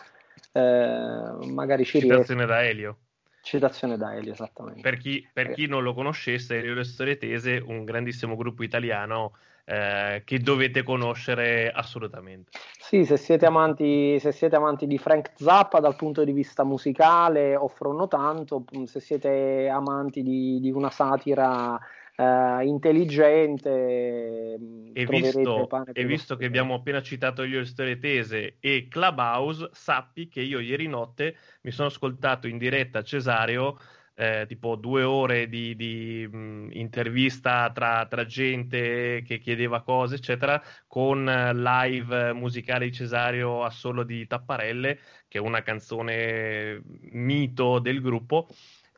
eh, 0.51 1.51
magari 1.53 1.85
ci 1.85 1.99
riesce. 1.99 2.35
da 2.45 2.65
Elio. 2.65 2.97
Citazione 3.47 3.95
da 3.95 4.13
Elio, 4.13 4.33
esattamente. 4.33 4.81
Per 4.81 4.97
chi, 4.97 5.25
per 5.31 5.51
chi 5.51 5.67
non 5.67 5.81
lo 5.81 5.93
conoscesse, 5.93 6.57
Elio 6.57 6.73
Le 6.73 6.83
Storie 6.83 7.17
Tese, 7.17 7.63
un 7.65 7.85
grandissimo 7.85 8.35
gruppo 8.35 8.61
italiano 8.61 9.37
eh, 9.63 10.21
che 10.25 10.39
dovete 10.39 10.83
conoscere 10.83 11.71
assolutamente. 11.71 12.51
Sì, 12.77 13.05
se 13.05 13.15
siete, 13.15 13.45
amanti, 13.45 14.19
se 14.19 14.33
siete 14.33 14.57
amanti 14.57 14.85
di 14.85 14.97
Frank 14.97 15.31
Zappa 15.35 15.79
dal 15.79 15.95
punto 15.95 16.25
di 16.25 16.33
vista 16.33 16.65
musicale 16.65 17.55
offrono 17.55 18.09
tanto, 18.09 18.65
se 18.83 18.99
siete 18.99 19.69
amanti 19.69 20.23
di, 20.23 20.59
di 20.59 20.69
una 20.69 20.89
satira 20.89 21.79
uh, 22.17 22.61
intelligente. 22.61 24.59
E 24.93 25.05
visto, 25.05 25.69
e 25.93 26.05
visto 26.05 26.35
che 26.35 26.45
abbiamo 26.45 26.73
appena 26.73 27.01
citato 27.01 27.45
gli 27.45 27.63
storie 27.65 27.99
tese 27.99 28.57
e 28.59 28.87
Clubhouse, 28.89 29.69
sappi 29.71 30.27
che 30.27 30.41
io 30.41 30.59
ieri 30.59 30.87
notte 30.87 31.37
mi 31.61 31.71
sono 31.71 31.87
ascoltato 31.87 32.47
in 32.47 32.57
diretta 32.57 33.03
Cesareo 33.03 33.77
eh, 34.19 34.45
tipo 34.47 34.75
due 34.75 35.03
ore 35.03 35.47
di, 35.47 35.75
di 35.75 36.27
mh, 36.27 36.69
intervista 36.71 37.69
tra, 37.71 38.07
tra, 38.07 38.25
gente 38.25 39.21
che 39.23 39.37
chiedeva 39.37 39.83
cose, 39.83 40.15
eccetera, 40.15 40.59
con 40.87 41.23
live 41.25 42.33
musicale 42.33 42.85
di 42.85 42.93
Cesario 42.93 43.63
a 43.63 43.69
solo 43.69 44.01
di 44.03 44.25
Tapparelle, 44.25 44.99
che 45.27 45.37
è 45.37 45.41
una 45.41 45.61
canzone 45.61 46.81
mito 47.11 47.77
del 47.77 48.01
gruppo. 48.01 48.47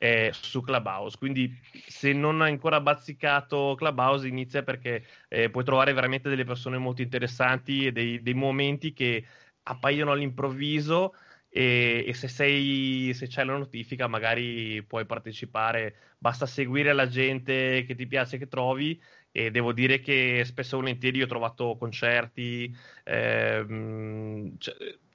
Eh, 0.01 0.31
su 0.33 0.61
Clubhouse. 0.61 1.17
Quindi, 1.17 1.53
se 1.85 2.13
non 2.13 2.41
hai 2.41 2.51
ancora 2.51 2.79
bazzicato 2.79 3.75
Clubhouse, 3.77 4.27
inizia 4.27 4.63
perché 4.63 5.05
eh, 5.27 5.49
puoi 5.49 5.65
trovare 5.65 5.91
veramente 5.91 6.29
delle 6.29 6.45
persone 6.45 6.77
molto 6.77 7.01
interessanti 7.01 7.87
e 7.87 7.91
dei, 7.91 8.21
dei 8.21 8.33
momenti 8.33 8.93
che 8.93 9.25
appaiono 9.63 10.11
all'improvviso 10.11 11.13
e, 11.49 12.03
e 12.07 12.13
se, 12.13 12.27
sei, 12.27 13.11
se 13.13 13.27
c'è 13.27 13.43
la 13.43 13.57
notifica 13.57 14.07
magari 14.07 14.83
puoi 14.83 15.05
partecipare, 15.05 15.95
basta 16.17 16.45
seguire 16.45 16.93
la 16.93 17.07
gente 17.07 17.83
che 17.85 17.95
ti 17.95 18.07
piace, 18.07 18.37
che 18.37 18.47
trovi 18.47 19.01
e 19.31 19.51
devo 19.51 19.73
dire 19.73 19.99
che 19.99 20.43
spesso 20.45 20.75
e 20.75 20.79
volentieri 20.79 21.21
ho 21.21 21.27
trovato 21.27 21.75
concerti, 21.77 22.75
ehm, 23.03 24.57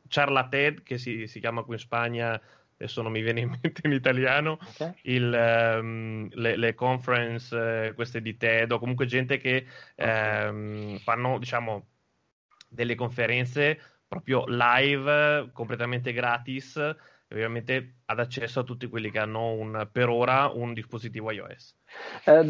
Charla 0.08 0.48
TED 0.48 0.82
che 0.82 0.98
si, 0.98 1.26
si, 1.26 1.40
chiama 1.40 1.62
qui 1.62 1.74
in 1.74 1.80
Spagna, 1.80 2.40
adesso 2.76 3.02
non 3.02 3.12
mi 3.12 3.22
viene 3.22 3.40
in 3.40 3.48
mente 3.50 3.82
in 3.84 3.92
italiano, 3.92 4.58
okay. 4.60 4.94
il, 5.02 5.78
um, 5.80 6.28
le, 6.32 6.56
le, 6.56 6.74
conference, 6.74 7.56
eh, 7.86 7.92
queste 7.94 8.20
di 8.20 8.36
TED 8.36 8.72
o 8.72 8.78
comunque 8.78 9.06
gente 9.06 9.38
che 9.38 9.66
okay. 9.96 10.46
ehm, 10.46 10.98
fanno 10.98 11.38
diciamo 11.38 11.86
delle 12.68 12.94
conferenze 12.94 13.80
proprio 14.06 14.44
live, 14.46 15.50
completamente 15.52 16.12
gratis, 16.12 16.78
ovviamente 17.30 17.96
ad 18.06 18.18
accesso 18.20 18.60
a 18.60 18.64
tutti 18.64 18.86
quelli 18.86 19.10
che 19.10 19.18
hanno 19.18 19.52
un, 19.52 19.88
per 19.90 20.08
ora 20.08 20.50
un 20.52 20.72
dispositivo 20.72 21.30
iOS. 21.30 21.74
Eh, 22.24 22.44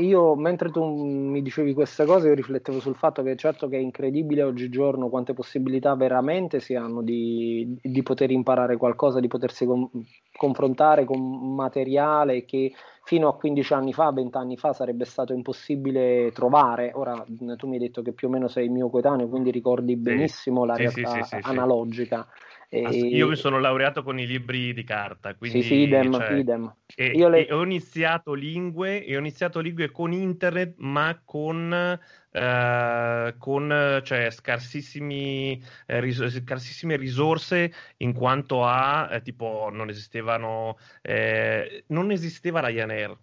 io 0.00 0.34
mentre 0.36 0.70
tu 0.70 0.84
mi 0.84 1.42
dicevi 1.42 1.74
queste 1.74 2.04
cose, 2.04 2.28
io 2.28 2.34
riflettevo 2.34 2.80
sul 2.80 2.94
fatto 2.94 3.22
che 3.22 3.36
certo 3.36 3.68
che 3.68 3.76
è 3.76 3.80
incredibile 3.80 4.42
oggigiorno 4.42 5.08
quante 5.08 5.34
possibilità 5.34 5.94
veramente 5.94 6.60
si 6.60 6.74
hanno 6.74 7.02
di, 7.02 7.76
di 7.82 8.02
poter 8.02 8.30
imparare 8.30 8.76
qualcosa, 8.76 9.20
di 9.20 9.28
potersi 9.28 9.66
con, 9.66 9.88
confrontare 10.36 11.04
con 11.04 11.54
materiale 11.54 12.44
che 12.44 12.72
fino 13.02 13.28
a 13.28 13.36
15 13.36 13.72
anni 13.72 13.92
fa, 13.92 14.10
20 14.10 14.36
anni 14.36 14.56
fa 14.56 14.72
sarebbe 14.72 15.04
stato 15.04 15.32
impossibile 15.32 16.32
trovare. 16.32 16.90
Ora 16.94 17.24
tu 17.56 17.68
mi 17.68 17.74
hai 17.74 17.80
detto 17.80 18.02
che 18.02 18.12
più 18.12 18.28
o 18.28 18.30
meno 18.30 18.48
sei 18.48 18.68
mio 18.68 18.90
coetaneo, 18.90 19.28
quindi 19.28 19.50
ricordi 19.50 19.96
benissimo 19.96 20.62
sì, 20.62 20.66
la 20.66 20.74
sì, 20.74 21.02
realtà 21.02 21.22
sì, 21.22 21.38
analogica. 21.42 22.26
E... 22.68 22.80
Io 22.80 23.28
mi 23.28 23.36
sono 23.36 23.58
laureato 23.58 24.02
con 24.02 24.18
i 24.18 24.26
libri 24.26 24.72
di 24.72 24.84
carta, 24.84 25.34
quindi 25.34 25.62
sì, 25.62 25.68
sì, 25.68 25.74
idem, 25.82 26.12
cioè, 26.12 26.32
idem. 26.32 26.74
E, 26.94 27.06
Io 27.06 27.28
le... 27.28 27.46
e 27.46 27.52
ho 27.52 27.62
iniziato 27.62 28.34
lingue 28.34 29.04
e 29.04 29.16
ho 29.16 29.18
iniziato 29.18 29.60
lingue 29.60 29.90
con 29.90 30.12
internet, 30.12 30.74
ma 30.78 31.20
con 31.24 31.98
Uh, 32.36 33.34
con 33.38 34.02
cioè, 34.02 34.30
scarsissimi, 34.30 35.58
eh, 35.86 36.00
ris- 36.00 36.28
scarsissime 36.28 36.96
risorse 36.96 37.72
in 37.98 38.12
quanto 38.12 38.62
a 38.62 39.08
eh, 39.10 39.22
tipo 39.22 39.70
non 39.72 39.88
esistevano 39.88 40.76
eh, 41.00 41.84
non 41.86 42.10
esisteva 42.10 42.60
Ryanair 42.60 43.16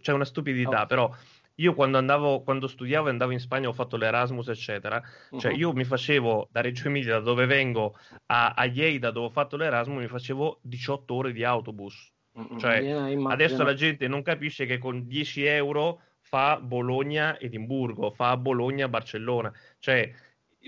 cioè 0.00 0.16
una 0.16 0.24
stupidità 0.24 0.82
oh. 0.82 0.86
però 0.86 1.14
io 1.56 1.74
quando 1.74 1.98
andavo, 1.98 2.42
quando 2.42 2.66
studiavo 2.66 3.06
e 3.06 3.10
andavo 3.10 3.32
in 3.32 3.40
Spagna 3.40 3.68
ho 3.68 3.72
fatto 3.72 3.96
l'Erasmus, 3.96 4.48
eccetera. 4.48 5.02
Cioè, 5.38 5.52
uh-huh. 5.52 5.58
io 5.58 5.72
mi 5.72 5.84
facevo 5.84 6.48
da 6.50 6.60
Reggio 6.60 6.88
Emilia, 6.88 7.14
da 7.14 7.20
dove 7.20 7.46
vengo, 7.46 7.96
a, 8.26 8.52
a 8.52 8.64
Lleida, 8.64 9.10
dove 9.10 9.26
ho 9.26 9.30
fatto 9.30 9.56
l'Erasmus, 9.56 10.02
mi 10.02 10.08
facevo 10.08 10.60
18 10.62 11.14
ore 11.14 11.32
di 11.32 11.44
autobus. 11.44 12.12
Uh-huh. 12.32 12.58
Cioè, 12.58 12.80
yeah, 12.80 13.30
adesso 13.30 13.62
la 13.62 13.74
gente 13.74 14.06
non 14.08 14.22
capisce 14.22 14.66
che 14.66 14.76
con 14.78 15.06
10 15.06 15.44
euro 15.44 16.02
fa 16.20 16.60
Bologna-Edimburgo, 16.60 18.10
fa 18.10 18.36
Bologna-Barcellona. 18.36 19.50
Cioè, 19.78 20.12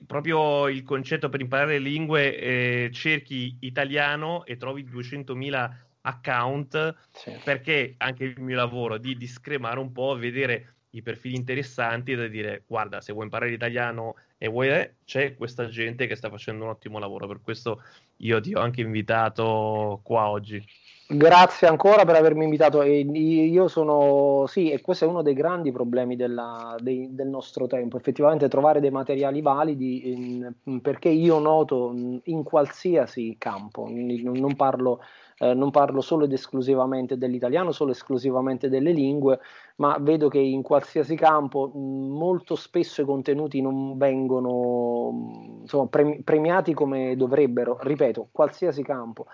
proprio 0.07 0.69
il 0.69 0.83
concetto 0.85 1.29
per 1.29 1.41
imparare 1.41 1.73
le 1.73 1.91
lingue, 1.91 2.39
eh, 2.39 2.91
cerchi 2.93 3.59
italiano 3.61 4.47
e 4.47 4.57
trovi 4.57 4.85
200.000 4.85 5.87
account 6.01 6.97
sì. 7.13 7.39
perché 7.45 7.95
anche 7.99 8.25
il 8.25 8.41
mio 8.41 8.57
lavoro 8.57 8.97
di, 8.97 9.17
di 9.17 9.27
scremare 9.27 9.79
un 9.79 9.93
po', 9.93 10.17
vedere 10.17 10.77
i 10.91 11.03
perfili 11.03 11.37
interessanti 11.37 12.15
da 12.15 12.27
dire 12.27 12.65
guarda 12.67 13.01
se 13.01 13.13
vuoi 13.13 13.25
imparare 13.25 13.51
l'italiano 13.51 14.15
e 14.39 14.49
vuoi 14.49 14.69
eh, 14.69 14.95
c'è 15.05 15.35
questa 15.37 15.69
gente 15.69 16.07
che 16.07 16.17
sta 16.17 16.31
facendo 16.31 16.65
un 16.65 16.71
ottimo 16.71 16.99
lavoro 16.99 17.27
per 17.27 17.41
questo 17.43 17.83
io 18.19 18.41
ti 18.41 18.55
ho 18.55 18.61
anche 18.61 18.81
invitato 18.81 20.01
qua 20.03 20.29
oggi. 20.29 20.65
Grazie 21.11 21.69
ancora 21.69 22.05
per 22.05 22.17
avermi 22.17 22.45
invitato. 22.45 22.83
Io 22.83 23.67
sono 23.69 24.45
sì 24.47 24.71
e 24.71 24.83
questo 24.83 25.07
è 25.07 25.09
uno 25.09 25.23
dei 25.23 25.33
grandi 25.33 25.73
problemi 25.73 26.17
della, 26.17 26.77
dei, 26.81 27.15
del 27.15 27.29
nostro 27.29 27.67
tempo 27.67 27.97
effettivamente 27.97 28.49
trovare 28.49 28.81
dei 28.81 28.91
materiali 28.91 29.41
validi 29.41 30.11
in, 30.11 30.53
perché 30.83 31.09
io 31.09 31.39
noto 31.39 31.95
in 32.25 32.43
qualsiasi 32.43 33.37
campo 33.39 33.89
non 33.89 34.55
parlo 34.55 35.01
eh, 35.39 35.55
non 35.55 35.71
parlo 35.71 36.01
solo 36.01 36.25
ed 36.25 36.33
esclusivamente 36.33 37.17
dell'italiano, 37.17 37.73
solo 37.73 37.93
esclusivamente 37.93 38.69
delle 38.69 38.93
lingue, 38.93 39.39
ma 39.77 39.97
vedo 40.01 40.29
che 40.29 40.39
in 40.39 40.63
qualsiasi 40.63 41.15
campo 41.15 41.71
molto 41.75 42.57
spesso 42.57 43.03
i 43.03 43.05
contenuti 43.05 43.61
non 43.61 43.97
vengono 43.97 45.59
insomma, 45.61 45.87
premi- 45.87 46.23
premiati 46.23 46.75
come 46.75 47.15
dovrebbero, 47.17 47.79
ripeto, 47.81 48.29
qualsiasi 48.33 48.83
campo. 48.83 49.27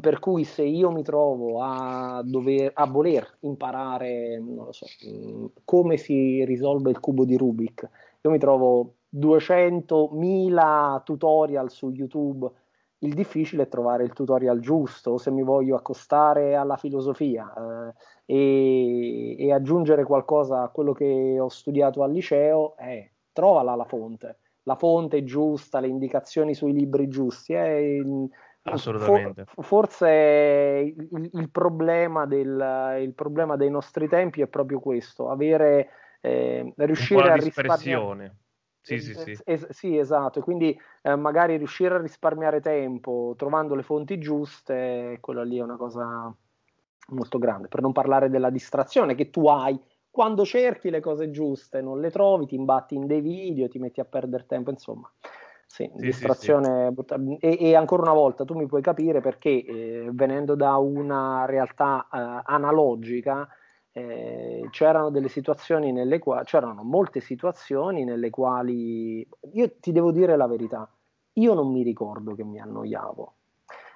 Per 0.00 0.20
cui 0.20 0.44
se 0.44 0.62
io 0.62 0.92
mi 0.92 1.02
trovo 1.02 1.60
a, 1.60 2.22
dover, 2.24 2.70
a 2.72 2.86
voler 2.86 3.38
imparare, 3.40 4.38
non 4.38 4.66
lo 4.66 4.72
so, 4.72 4.86
come 5.64 5.96
si 5.96 6.44
risolve 6.44 6.90
il 6.90 7.00
cubo 7.00 7.24
di 7.24 7.36
Rubik, 7.36 7.88
io 8.20 8.30
mi 8.30 8.38
trovo 8.38 8.94
200.000 9.10 11.02
tutorial 11.02 11.68
su 11.72 11.90
YouTube 11.90 12.48
il 13.02 13.14
difficile 13.14 13.64
è 13.64 13.68
trovare 13.68 14.04
il 14.04 14.12
tutorial 14.12 14.60
giusto, 14.60 15.18
se 15.18 15.30
mi 15.30 15.42
voglio 15.42 15.76
accostare 15.76 16.54
alla 16.54 16.76
filosofia 16.76 17.52
eh, 18.26 18.34
e, 18.34 19.36
e, 19.38 19.52
aggiungere 19.52 20.04
qualcosa 20.04 20.62
a 20.62 20.68
quello 20.68 20.92
che 20.92 21.36
ho 21.38 21.48
studiato 21.48 22.02
al 22.02 22.12
liceo, 22.12 22.76
eh, 22.76 23.12
trovala 23.32 23.74
la 23.74 23.84
fonte, 23.84 24.38
la 24.64 24.76
fonte 24.76 25.24
giusta, 25.24 25.80
le 25.80 25.88
indicazioni 25.88 26.54
sui 26.54 26.72
libri 26.72 27.08
giusti. 27.08 27.54
Eh, 27.54 28.28
Assolutamente. 28.64 29.46
For, 29.46 29.64
forse 29.64 30.94
il, 30.96 31.30
il, 31.32 31.50
problema 31.50 32.26
del, 32.26 32.98
il, 33.00 33.12
problema 33.14 33.56
dei 33.56 33.70
nostri 33.70 34.06
tempi 34.06 34.40
è 34.40 34.46
proprio 34.46 34.78
questo, 34.78 35.28
avere, 35.28 35.88
eh, 36.20 36.72
riuscire 36.76 37.32
a 37.32 37.34
risparmiare 37.34 38.36
sì, 38.82 39.00
sì, 39.00 39.14
sì. 39.14 39.42
Es- 39.44 39.68
sì 39.70 39.96
esatto. 39.96 40.40
Quindi 40.40 40.78
eh, 41.02 41.16
magari 41.16 41.56
riuscire 41.56 41.94
a 41.94 42.00
risparmiare 42.00 42.60
tempo 42.60 43.34
trovando 43.36 43.74
le 43.74 43.82
fonti 43.82 44.18
giuste, 44.18 45.18
quella 45.20 45.44
lì 45.44 45.58
è 45.58 45.62
una 45.62 45.76
cosa 45.76 46.34
molto 47.08 47.38
grande. 47.38 47.68
Per 47.68 47.80
non 47.80 47.92
parlare 47.92 48.28
della 48.28 48.50
distrazione 48.50 49.14
che 49.14 49.30
tu 49.30 49.48
hai 49.48 49.78
quando 50.10 50.44
cerchi 50.44 50.90
le 50.90 51.00
cose 51.00 51.30
giuste, 51.30 51.80
non 51.80 51.98
le 51.98 52.10
trovi, 52.10 52.46
ti 52.46 52.54
imbatti 52.54 52.94
in 52.94 53.06
dei 53.06 53.22
video, 53.22 53.68
ti 53.68 53.78
metti 53.78 54.00
a 54.00 54.04
perdere 54.04 54.44
tempo, 54.46 54.70
insomma. 54.70 55.10
Sì, 55.66 55.90
sì 55.94 56.04
distrazione. 56.04 56.92
Sì, 56.94 57.04
sì. 57.16 57.36
E, 57.46 57.56
e, 57.70 57.74
ancora 57.74 58.02
una 58.02 58.12
volta 58.12 58.44
tu 58.44 58.54
mi 58.54 58.66
puoi 58.66 58.82
capire 58.82 59.22
perché 59.22 59.64
eh, 59.64 60.08
venendo 60.12 60.54
da 60.54 60.76
una 60.76 61.46
realtà 61.46 62.06
eh, 62.12 62.42
analogica, 62.44 63.48
eh, 63.92 64.66
c'erano 64.70 65.10
delle 65.10 65.28
situazioni 65.28 65.92
nelle 65.92 66.18
quali 66.18 66.44
c'erano 66.44 66.82
molte 66.82 67.20
situazioni 67.20 68.04
nelle 68.04 68.30
quali 68.30 69.26
io 69.52 69.72
ti 69.78 69.92
devo 69.92 70.10
dire 70.12 70.36
la 70.36 70.46
verità, 70.46 70.88
io 71.34 71.54
non 71.54 71.70
mi 71.70 71.82
ricordo 71.82 72.34
che 72.34 72.44
mi 72.44 72.58
annoiavo. 72.60 73.34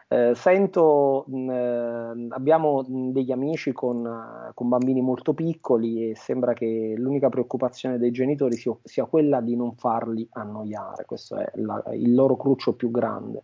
Eh, 0.09 0.35
sento, 0.37 1.25
mh, 1.27 1.51
eh, 1.51 2.27
abbiamo 2.31 2.85
degli 2.87 3.33
amici 3.33 3.73
con, 3.73 4.53
con, 4.55 4.69
bambini 4.69 5.01
molto 5.01 5.35
piccoli 5.35 6.11
e 6.11 6.15
sembra 6.15 6.53
che 6.53 6.95
l'unica 6.97 7.29
preoccupazione 7.29 7.99
dei 7.99 8.13
genitori 8.13 8.55
sia, 8.55 8.77
sia 8.85 9.05
quella 9.07 9.41
di 9.41 9.57
non 9.57 9.75
farli 9.75 10.25
annoiare, 10.31 11.07
questo 11.07 11.37
è 11.37 11.51
la, 11.55 11.83
il 11.95 12.15
loro 12.15 12.37
cruccio 12.37 12.75
più 12.75 12.93
grande. 12.93 13.43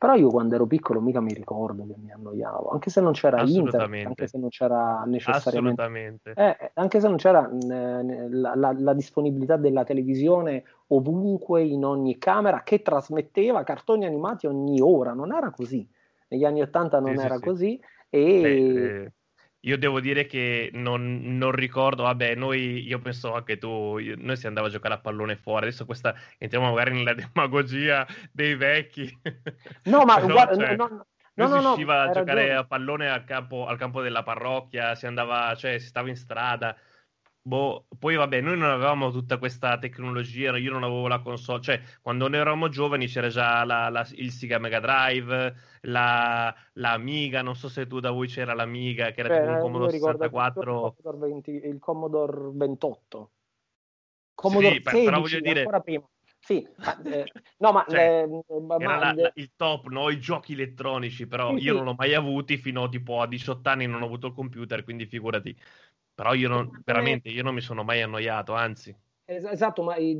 Però 0.00 0.14
io 0.14 0.30
quando 0.30 0.54
ero 0.54 0.64
piccolo 0.64 0.98
mica 1.02 1.20
mi 1.20 1.34
ricordo 1.34 1.86
che 1.86 1.94
mi 1.98 2.10
annoiavo, 2.10 2.70
anche 2.70 2.88
se 2.88 3.02
non 3.02 3.12
c'era 3.12 3.42
internet, 3.42 4.06
anche 4.06 4.28
se 4.28 4.38
non 4.38 4.48
c'era 4.48 5.02
necessariamente... 5.04 6.32
Eh, 6.36 6.56
eh, 6.58 6.70
anche 6.72 7.00
se 7.00 7.06
non 7.06 7.18
c'era 7.18 7.46
eh, 7.46 8.28
la, 8.30 8.54
la, 8.54 8.74
la, 8.78 8.94
disponibilità 8.94 9.58
della 9.58 9.84
televisione 9.84 10.64
ovunque, 10.86 11.64
in 11.64 11.84
ogni 11.84 12.16
camera, 12.16 12.62
che 12.62 12.80
trasmetteva 12.80 13.62
cartoni 13.62 14.06
animati 14.06 14.46
ogni 14.46 14.80
ora, 14.80 15.12
non 15.12 15.34
era 15.34 15.50
così. 15.50 15.86
Negli 16.28 16.46
anni 16.46 16.62
Ottanta 16.62 16.98
non 16.98 17.18
sì, 17.18 17.22
era 17.22 17.36
sì, 17.36 17.42
così. 17.42 17.80
E... 18.08 18.40
Beh, 18.40 19.02
eh, 19.02 19.12
io 19.60 19.76
devo 19.76 20.00
dire 20.00 20.26
che 20.26 20.70
non, 20.72 21.36
non, 21.36 21.50
ricordo, 21.52 22.04
vabbè, 22.04 22.34
noi, 22.34 22.86
io 22.86 22.98
penso 22.98 23.34
anche 23.34 23.58
tu, 23.58 23.98
io, 23.98 24.14
noi 24.18 24.36
si 24.36 24.46
andava 24.46 24.68
a 24.68 24.70
giocare 24.70 24.94
a 24.94 24.98
pallone 24.98 25.36
fuori, 25.36 25.66
adesso 25.66 25.84
questa 25.84 26.14
entriamo 26.38 26.70
magari 26.70 26.92
nella 26.92 27.12
demagogia 27.14 28.06
dei 28.32 28.54
vecchi. 28.54 29.20
No, 29.84 30.04
ma 30.04 30.16
Però, 30.20 30.32
guarda, 30.32 30.54
cioè, 30.54 30.76
no, 30.76 31.06
no, 31.34 31.48
no, 31.48 31.60
si 31.60 31.66
usciva 31.66 32.02
a 32.02 32.10
giocare 32.10 32.40
ragione. 32.40 32.54
a 32.54 32.64
pallone 32.64 33.10
al 33.10 33.24
campo, 33.24 33.66
al 33.66 33.76
campo 33.76 34.00
della 34.00 34.22
parrocchia, 34.22 34.94
si 34.94 35.06
andava, 35.06 35.54
cioè 35.56 35.78
si 35.78 35.86
stava 35.86 36.08
in 36.08 36.16
strada. 36.16 36.76
Boh, 37.42 37.86
poi 37.98 38.16
vabbè, 38.16 38.42
noi 38.42 38.58
non 38.58 38.68
avevamo 38.68 39.10
tutta 39.10 39.38
questa 39.38 39.78
tecnologia, 39.78 40.56
io 40.58 40.72
non 40.72 40.82
avevo 40.82 41.08
la 41.08 41.20
console, 41.20 41.62
cioè 41.62 41.80
quando 42.02 42.28
noi 42.28 42.38
eravamo 42.38 42.68
giovani 42.68 43.06
c'era 43.06 43.28
già 43.28 43.64
la, 43.64 43.88
la, 43.88 44.06
il 44.16 44.30
Sega 44.30 44.58
Mega 44.58 44.78
Drive, 44.78 45.54
la, 45.82 46.54
la, 46.74 46.92
Amiga, 46.92 47.40
non 47.40 47.56
so 47.56 47.70
se 47.70 47.86
tu 47.86 47.98
da 47.98 48.10
voi 48.10 48.28
c'era 48.28 48.52
l'Amiga, 48.52 49.10
che 49.12 49.20
era 49.20 49.28
Beh, 49.30 49.40
tipo 49.40 49.52
un 49.52 49.60
Commodore 49.60 49.92
64. 49.92 50.86
Il 50.86 51.02
Commodore, 51.02 51.30
20, 51.30 51.50
il 51.50 51.78
Commodore 51.78 52.50
28. 52.52 53.30
Commodore 54.34 54.74
sì, 54.74 54.82
16, 54.82 55.04
però 55.04 55.20
voglio 55.20 55.40
dire... 55.40 55.58
ancora 55.60 55.80
prima. 55.80 56.08
Sì, 56.42 56.66
ma, 56.76 57.02
eh, 57.04 57.30
no, 57.58 57.72
ma, 57.72 57.84
cioè, 57.88 58.26
eh, 58.26 58.60
ma 58.60 58.76
la, 58.78 59.12
la, 59.12 59.32
il 59.34 59.50
top, 59.56 59.88
no? 59.88 60.08
I 60.08 60.18
giochi 60.18 60.54
elettronici, 60.54 61.26
però 61.26 61.56
sì, 61.56 61.64
io 61.64 61.72
sì. 61.72 61.76
non 61.76 61.84
l'ho 61.84 61.94
mai 61.96 62.14
avuti 62.14 62.56
fino 62.56 62.88
tipo 62.88 63.20
a 63.20 63.26
18 63.26 63.68
anni, 63.68 63.86
non 63.86 64.02
ho 64.02 64.06
avuto 64.06 64.28
il 64.28 64.34
computer, 64.34 64.82
quindi 64.82 65.06
figurati. 65.06 65.54
Però 66.20 66.34
io 66.34 66.48
non, 66.50 66.82
veramente 66.84 67.30
io 67.30 67.42
non 67.42 67.54
mi 67.54 67.62
sono 67.62 67.82
mai 67.82 68.02
annoiato, 68.02 68.52
anzi. 68.52 68.94
Esatto, 69.32 69.84
ma 69.84 69.94
eh, 69.94 70.18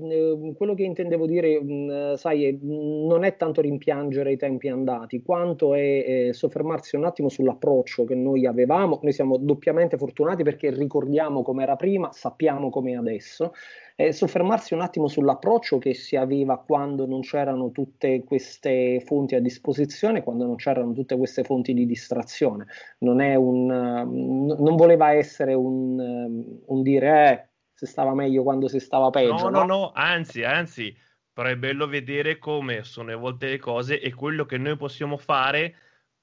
quello 0.56 0.74
che 0.74 0.84
intendevo 0.84 1.26
dire, 1.26 1.60
mh, 1.60 2.14
sai, 2.14 2.56
non 2.62 3.24
è 3.24 3.36
tanto 3.36 3.60
rimpiangere 3.60 4.30
i 4.30 4.36
tempi 4.36 4.68
andati, 4.68 5.20
quanto 5.20 5.74
è 5.74 6.28
eh, 6.28 6.32
soffermarsi 6.32 6.94
un 6.94 7.04
attimo 7.04 7.28
sull'approccio 7.28 8.04
che 8.04 8.14
noi 8.14 8.46
avevamo. 8.46 9.00
Noi 9.02 9.12
siamo 9.12 9.36
doppiamente 9.36 9.96
fortunati 9.96 10.44
perché 10.44 10.70
ricordiamo 10.70 11.42
come 11.42 11.64
era 11.64 11.74
prima, 11.74 12.12
sappiamo 12.12 12.70
come 12.70 12.92
è 12.92 12.94
adesso 12.94 13.52
eh, 14.00 14.12
soffermarsi 14.12 14.72
un 14.72 14.80
attimo 14.80 15.08
sull'approccio 15.08 15.76
che 15.78 15.92
si 15.92 16.16
aveva 16.16 16.58
quando 16.58 17.04
non 17.06 17.20
c'erano 17.20 17.70
tutte 17.70 18.24
queste 18.24 19.00
fonti 19.04 19.34
a 19.34 19.40
disposizione, 19.40 20.22
quando 20.22 20.46
non 20.46 20.56
c'erano 20.56 20.92
tutte 20.92 21.16
queste 21.18 21.42
fonti 21.42 21.74
di 21.74 21.84
distrazione. 21.84 22.66
Non, 22.98 23.18
un, 23.20 23.66
non 23.66 24.76
voleva 24.76 25.12
essere 25.12 25.52
un, 25.52 26.60
un 26.64 26.82
dire 26.82 27.30
eh, 27.30 27.48
se 27.80 27.86
stava 27.86 28.12
meglio 28.12 28.42
quando 28.42 28.68
si 28.68 28.78
stava 28.78 29.08
peggio. 29.08 29.32
No, 29.32 29.48
no, 29.48 29.60
no, 29.60 29.64
no, 29.64 29.92
anzi, 29.94 30.44
anzi, 30.44 30.94
però 31.32 31.48
è 31.48 31.56
bello 31.56 31.86
vedere 31.86 32.36
come 32.36 32.84
sono 32.84 33.10
evolte 33.10 33.48
le 33.48 33.58
cose 33.58 33.98
e 33.98 34.12
quello 34.12 34.44
che 34.44 34.58
noi 34.58 34.76
possiamo 34.76 35.16
fare 35.16 35.74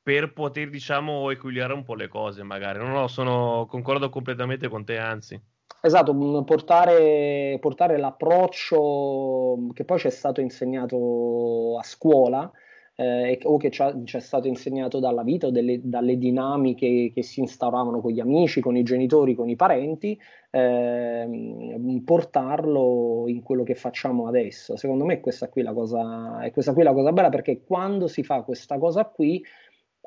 per 0.03 0.34
poter, 0.34 0.70
diciamo, 0.70 1.32
equilibrare 1.32 1.74
un 1.74 1.82
po' 1.82 1.95
le 1.95 2.08
cose, 2.10 2.43
magari. 2.43 2.78
No, 2.78 2.89
no, 2.89 3.08
sono, 3.08 3.66
concordo 3.68 4.10
completamente 4.10 4.68
con 4.68 4.86
te, 4.86 4.99
anzi. 4.99 5.41
Esatto, 5.82 6.43
portare, 6.43 7.58
portare 7.60 7.97
l'approccio 7.97 9.58
che 9.74 9.84
poi 9.84 9.97
ci 9.97 10.08
è 10.08 10.12
stato 10.12 10.41
insegnato 10.41 11.76
a 11.80 11.84
scuola 11.84 12.51
eh, 13.00 13.39
o 13.43 13.58
che 13.58 13.70
ci, 13.70 13.84
è 13.84 14.20
stato 14.20 14.48
insegnato 14.48 15.00
dalla 15.00 15.22
vita 15.22 15.48
o 15.48 15.52
delle, 15.52 15.80
dalle 15.84 16.18
dinamiche 16.18 17.12
che 17.14 17.22
si 17.22 17.41
instauravano 17.41 18.02
con 18.02 18.12
gli 18.12 18.20
amici, 18.20 18.60
con 18.60 18.76
i 18.76 18.82
genitori, 18.82 19.36
con 19.36 19.48
i 19.50 19.56
parenti, 19.56 20.20
eh, 20.50 22.02
portarlo 22.04 23.26
in 23.28 23.43
quello 23.43 23.62
che 23.62 23.76
facciamo 23.76 24.28
adesso. 24.28 24.76
Secondo 24.78 25.06
me 25.06 25.20
questa 25.20 25.48
qui 25.48 25.62
la 25.62 25.74
cosa, 25.74 26.41
è 26.41 26.52
questa 26.52 26.74
qui 26.74 26.82
la 26.82 26.93
cosa 26.93 27.12
bella 27.12 27.30
perché 27.30 27.62
quando 27.64 28.08
si 28.08 28.24
fa 28.24 28.41
questa 28.41 28.80
cosa 28.80 29.06
qui 29.06 29.45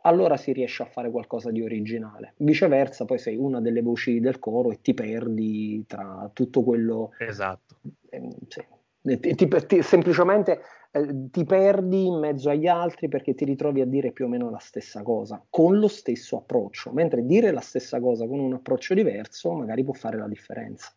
allora 0.03 0.37
si 0.37 0.53
riesce 0.53 0.83
a 0.83 0.87
fare 0.87 1.11
qualcosa 1.11 1.53
di 1.53 1.63
originale. 1.63 2.35
Viceversa, 2.39 3.05
poi 3.05 3.19
sei 3.19 3.37
una 3.37 3.61
delle 3.61 3.83
voci 3.83 4.19
del 4.19 4.41
coro 4.41 4.73
e 4.73 4.81
ti 4.81 4.95
perdi 4.95 5.85
tra 5.87 6.29
tutto 6.33 6.63
quello. 6.63 7.13
Esatto. 7.19 7.77
Eh, 8.09 8.29
sì. 8.49 9.37
ti, 9.37 9.49
ti, 9.67 9.83
semplicemente 9.83 10.61
eh, 10.91 11.31
ti 11.31 11.45
perdi 11.45 12.07
in 12.07 12.19
mezzo 12.19 12.51
agli 12.51 12.67
altri 12.67 13.09
perché 13.09 13.35
ti 13.35 13.45
ritrovi 13.45 13.81
a 13.81 13.87
dire 13.87 14.13
più 14.13 14.27
o 14.27 14.29
meno 14.29 14.51
la 14.51 14.59
stessa 14.59 15.03
cosa, 15.03 15.45
con 15.49 15.79
lo 15.79 15.89
stesso 15.89 16.37
approccio, 16.37 16.93
mentre 16.93 17.25
dire 17.25 17.53
la 17.53 17.61
stessa 17.61 18.01
cosa 18.01 18.27
con 18.27 18.39
un 18.39 18.55
approccio 18.55 18.95
diverso 18.95 19.53
magari 19.53 19.85
può 19.85 19.95
fare 19.95 20.19
la 20.19 20.29
differenza. 20.29 20.93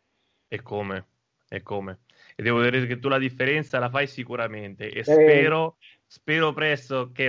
E 0.48 0.62
come? 0.62 1.08
E 1.48 1.62
come? 1.62 2.00
E 2.36 2.42
devo 2.42 2.62
dire 2.62 2.88
che 2.88 3.00
tu 3.00 3.10
la 3.10 3.20
differenza 3.20 3.78
la 3.78 3.90
fai 3.90 4.08
sicuramente 4.08 4.92
e 4.92 5.00
eh, 5.00 5.04
spero 5.04 5.78
Spero 6.14 6.54
presto 6.54 7.12
che 7.12 7.28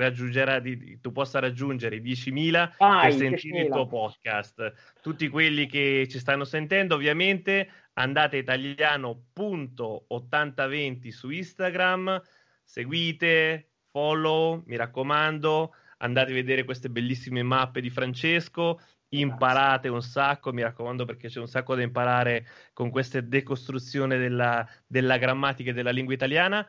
di, 0.60 1.00
tu 1.00 1.10
possa 1.10 1.38
raggiungere 1.38 1.96
i 1.96 2.02
10.000 2.02 2.72
Vai, 2.76 3.08
per 3.08 3.14
sentire 3.14 3.60
10.000. 3.60 3.64
il 3.64 3.70
tuo 3.70 3.86
podcast. 3.86 4.74
Tutti 5.00 5.26
quelli 5.30 5.64
che 5.64 6.06
ci 6.06 6.18
stanno 6.18 6.44
sentendo, 6.44 6.96
ovviamente, 6.96 7.66
andate 7.94 8.36
italiano.8020 8.36 11.08
su 11.08 11.30
Instagram, 11.30 12.20
seguite, 12.64 13.70
follow, 13.90 14.62
mi 14.66 14.76
raccomando, 14.76 15.74
andate 15.98 16.30
a 16.32 16.34
vedere 16.34 16.64
queste 16.64 16.90
bellissime 16.90 17.42
mappe 17.42 17.80
di 17.80 17.90
Francesco, 17.90 18.80
imparate 19.10 19.88
un 19.88 20.02
sacco, 20.02 20.52
mi 20.52 20.62
raccomando 20.62 21.04
perché 21.04 21.28
c'è 21.28 21.40
un 21.40 21.46
sacco 21.46 21.74
da 21.74 21.82
imparare 21.82 22.46
con 22.72 22.90
questa 22.90 23.20
decostruzione 23.20 24.18
della, 24.18 24.66
della 24.86 25.18
grammatica 25.18 25.70
e 25.70 25.72
della 25.72 25.90
lingua 25.90 26.14
italiana. 26.14 26.66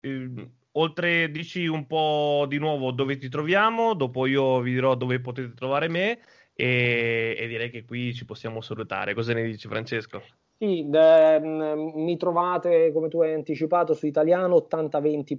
Ehm, 0.00 0.52
oltre 0.72 1.30
dici 1.30 1.66
un 1.66 1.86
po' 1.86 2.46
di 2.48 2.58
nuovo 2.58 2.92
dove 2.92 3.16
ti 3.18 3.28
troviamo, 3.28 3.94
dopo 3.94 4.26
io 4.26 4.60
vi 4.60 4.72
dirò 4.72 4.94
dove 4.94 5.20
potete 5.20 5.54
trovare 5.54 5.88
me 5.88 6.20
e, 6.52 7.34
e 7.38 7.46
direi 7.48 7.70
che 7.70 7.84
qui 7.84 8.14
ci 8.14 8.24
possiamo 8.24 8.60
salutare. 8.60 9.14
Cosa 9.14 9.32
ne 9.32 9.44
dici 9.44 9.68
Francesco? 9.68 10.22
Sì, 10.58 10.88
eh, 10.90 11.38
mi 11.38 12.16
trovate 12.16 12.90
come 12.90 13.08
tu 13.08 13.20
hai 13.20 13.34
anticipato 13.34 13.92
su 13.92 14.06
italiano 14.06 14.54
8020, 14.54 15.36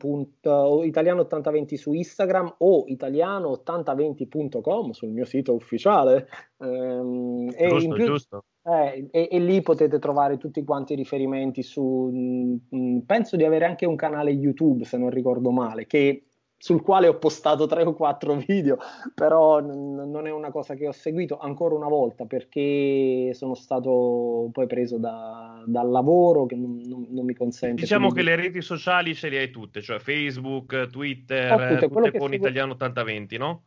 italiano 0.83 1.21
8020 1.21 1.75
su 1.75 1.91
Instagram 1.93 2.57
o 2.59 2.85
italiano8020.com 2.87 4.91
sul 4.91 5.09
mio 5.09 5.25
sito 5.25 5.55
ufficiale. 5.55 6.27
Eh, 6.59 7.67
giusto, 7.67 7.95
più, 7.95 8.05
giusto. 8.05 8.43
Eh, 8.63 9.07
e, 9.09 9.29
e, 9.31 9.39
lì 9.39 9.59
potete 9.61 9.97
trovare 9.97 10.37
tutti 10.37 10.63
quanti 10.63 10.93
i 10.93 10.97
riferimenti 10.97 11.63
su, 11.63 11.81
mh, 11.81 12.59
mm, 12.75 12.99
penso 12.99 13.35
di 13.37 13.43
avere 13.43 13.65
anche 13.65 13.87
un 13.87 13.95
canale 13.95 14.29
YouTube 14.29 14.83
se 14.83 14.97
non 14.97 15.09
ricordo 15.09 15.49
male, 15.49 15.87
che, 15.87 16.25
sul 16.57 16.81
quale 16.81 17.07
ho 17.07 17.17
postato 17.17 17.67
tre 17.67 17.83
o 17.83 17.93
quattro 17.93 18.35
video, 18.47 18.77
però 19.13 19.59
n- 19.59 20.09
non 20.09 20.25
è 20.27 20.31
una 20.31 20.51
cosa 20.51 20.73
che 20.73 20.87
ho 20.87 20.91
seguito 20.91 21.37
ancora 21.37 21.75
una 21.75 21.87
volta 21.87 22.25
perché 22.25 23.31
sono 23.33 23.53
stato 23.53 24.49
poi 24.51 24.67
preso 24.67 24.97
da, 24.97 25.63
dal 25.65 25.89
lavoro 25.89 26.45
che 26.45 26.55
non, 26.55 26.81
non, 26.85 27.07
non 27.09 27.25
mi 27.25 27.33
consente. 27.33 27.81
Diciamo 27.81 28.09
che 28.09 28.21
di... 28.21 28.27
le 28.27 28.35
reti 28.35 28.61
sociali 28.61 29.13
ce 29.13 29.29
le 29.29 29.39
hai 29.39 29.51
tutte, 29.51 29.81
cioè 29.81 29.99
Facebook, 29.99 30.87
Twitter, 30.89 31.51
oh, 31.51 31.57
tutte, 31.57 31.87
tutte 31.87 32.17
con 32.17 32.29
seguo... 32.29 32.35
Italiano 32.35 32.73
8020, 32.73 33.37
no? 33.37 33.61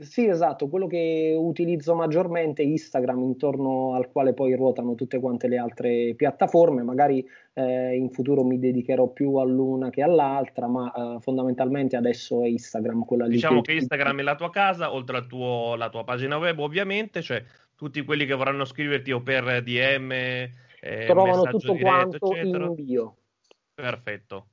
Sì, 0.00 0.26
esatto, 0.26 0.68
quello 0.68 0.86
che 0.86 1.34
utilizzo 1.36 1.94
maggiormente 1.94 2.62
è 2.62 2.66
Instagram, 2.66 3.22
intorno 3.22 3.94
al 3.94 4.10
quale 4.10 4.34
poi 4.34 4.54
ruotano 4.54 4.94
tutte 4.94 5.20
quante 5.20 5.48
le 5.48 5.58
altre 5.58 6.14
piattaforme, 6.14 6.82
magari 6.82 7.26
eh, 7.52 7.94
in 7.94 8.10
futuro 8.10 8.44
mi 8.44 8.58
dedicherò 8.58 9.08
più 9.08 9.36
all'una 9.36 9.90
che 9.90 10.02
all'altra, 10.02 10.66
ma 10.66 10.92
eh, 10.92 11.20
fondamentalmente 11.20 11.96
adesso 11.96 12.42
è 12.42 12.48
Instagram 12.48 13.04
quella 13.04 13.26
lì. 13.26 13.32
Diciamo 13.32 13.60
che, 13.60 13.72
Instagram 13.74 14.20
è 14.20 14.22
la 14.22 14.34
tua 14.34 14.50
casa, 14.50 14.92
oltre 14.92 15.24
alla 15.28 15.88
tua 15.90 16.04
pagina 16.04 16.38
web 16.38 16.58
ovviamente, 16.58 17.22
cioè 17.22 17.42
tutti 17.76 18.02
quelli 18.04 18.26
che 18.26 18.34
vorranno 18.34 18.64
scriverti 18.64 19.12
o 19.12 19.22
per 19.22 19.62
DM, 19.62 20.12
eh, 20.12 20.50
trovano 21.06 21.42
tutto 21.42 21.72
diretto, 21.72 21.88
quanto 21.88 22.32
eccetera. 22.32 22.64
in 22.66 22.74
bio. 22.74 23.16
Perfetto 23.74 24.46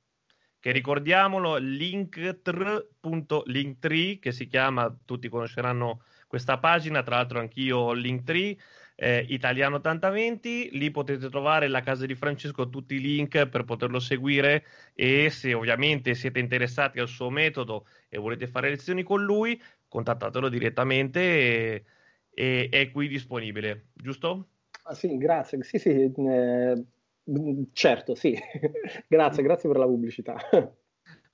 che 0.62 0.70
ricordiamolo, 0.70 1.56
linktr.linktree, 1.56 4.20
che 4.20 4.30
si 4.30 4.46
chiama, 4.46 4.96
tutti 5.04 5.28
conosceranno 5.28 6.04
questa 6.28 6.58
pagina, 6.58 7.02
tra 7.02 7.16
l'altro 7.16 7.40
anch'io 7.40 7.78
ho 7.78 7.92
Linktree, 7.92 8.56
eh, 8.94 9.26
Italiano 9.30 9.74
8020, 9.76 10.78
lì 10.78 10.92
potete 10.92 11.28
trovare 11.28 11.66
la 11.66 11.80
casa 11.80 12.06
di 12.06 12.14
Francesco, 12.14 12.68
tutti 12.68 12.94
i 12.94 13.00
link 13.00 13.48
per 13.48 13.64
poterlo 13.64 13.98
seguire 13.98 14.64
e 14.94 15.30
se 15.30 15.52
ovviamente 15.52 16.14
siete 16.14 16.38
interessati 16.38 17.00
al 17.00 17.08
suo 17.08 17.28
metodo 17.28 17.86
e 18.08 18.18
volete 18.18 18.46
fare 18.46 18.68
lezioni 18.68 19.02
con 19.02 19.24
lui, 19.24 19.60
contattatelo 19.88 20.48
direttamente 20.48 21.20
e, 21.20 21.84
e 22.32 22.68
è 22.70 22.88
qui 22.92 23.08
disponibile, 23.08 23.86
giusto? 23.94 24.46
Ah, 24.84 24.94
sì, 24.94 25.16
grazie. 25.16 25.60
Sì, 25.64 25.80
sì, 25.80 25.90
eh, 25.90 26.84
certo, 27.72 28.14
sì. 28.14 28.36
grazie, 29.08 29.42
grazie 29.42 29.68
per 29.68 29.78
la 29.78 29.86
pubblicità. 29.86 30.36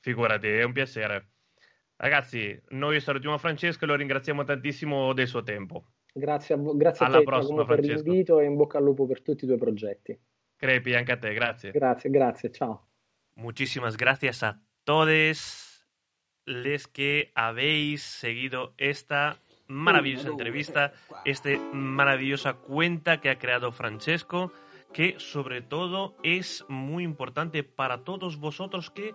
Figurati, 0.00 0.48
è 0.48 0.62
un 0.62 0.72
piacere. 0.72 1.30
Ragazzi, 1.96 2.60
noi 2.68 3.00
salutiamo 3.00 3.38
Francesco 3.38 3.84
e 3.84 3.86
lo 3.88 3.96
ringraziamo 3.96 4.44
tantissimo 4.44 5.12
del 5.12 5.26
suo 5.26 5.42
tempo. 5.42 5.84
Grazie 6.12 6.54
a, 6.54 6.58
grazie 6.58 7.06
Alla 7.06 7.16
a 7.16 7.18
te 7.18 7.24
prossima, 7.24 7.64
per 7.64 7.80
l'invito 7.80 8.38
e 8.40 8.44
in 8.44 8.56
bocca 8.56 8.78
al 8.78 8.84
lupo 8.84 9.06
per 9.06 9.22
tutti 9.22 9.44
i 9.44 9.46
tuoi 9.46 9.58
progetti. 9.58 10.18
Crepi, 10.56 10.94
anche 10.94 11.12
a 11.12 11.16
te, 11.16 11.32
grazie. 11.34 11.70
Grazie, 11.70 12.10
grazie, 12.10 12.50
ciao. 12.50 12.86
Muchísimas 13.34 13.96
gracias 13.96 14.42
a 14.42 14.60
todos 14.84 15.86
les 16.44 16.88
que 16.88 17.30
habéis 17.34 18.02
seguido 18.02 18.74
esta 18.78 19.38
maravillosa 19.68 20.28
entrevista, 20.28 20.92
esta 21.24 21.50
maravillosa 21.72 22.54
cuenta 22.54 23.20
que 23.20 23.30
ha 23.30 23.38
creado 23.38 23.70
Francesco, 23.70 24.50
que 24.92 25.16
sobre 25.18 25.62
todo 25.62 26.16
es 26.22 26.64
muy 26.68 27.04
importante 27.04 27.62
para 27.62 28.04
todos 28.04 28.38
vosotros 28.38 28.90
que 28.90 29.14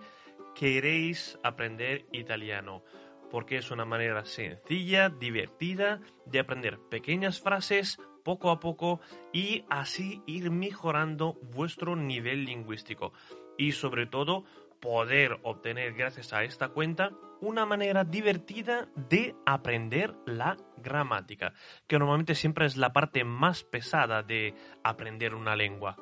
queréis 0.54 1.38
aprender 1.42 2.06
italiano, 2.12 2.84
porque 3.30 3.56
es 3.56 3.70
una 3.70 3.84
manera 3.84 4.24
sencilla, 4.24 5.08
divertida 5.08 6.00
de 6.26 6.38
aprender 6.38 6.78
pequeñas 6.88 7.40
frases 7.40 7.98
poco 8.22 8.50
a 8.50 8.60
poco 8.60 9.00
y 9.32 9.64
así 9.68 10.22
ir 10.26 10.50
mejorando 10.50 11.34
vuestro 11.42 11.96
nivel 11.96 12.44
lingüístico. 12.44 13.12
Y 13.56 13.72
sobre 13.72 14.06
todo 14.06 14.44
poder 14.84 15.38
obtener 15.44 15.94
gracias 15.94 16.34
a 16.34 16.44
esta 16.44 16.68
cuenta 16.68 17.12
una 17.40 17.64
manera 17.64 18.04
divertida 18.04 18.86
de 18.94 19.34
aprender 19.46 20.14
la 20.26 20.58
gramática, 20.76 21.54
que 21.86 21.98
normalmente 21.98 22.34
siempre 22.34 22.66
es 22.66 22.76
la 22.76 22.92
parte 22.92 23.24
más 23.24 23.64
pesada 23.64 24.22
de 24.22 24.54
aprender 24.82 25.34
una 25.34 25.56
lengua. 25.56 25.96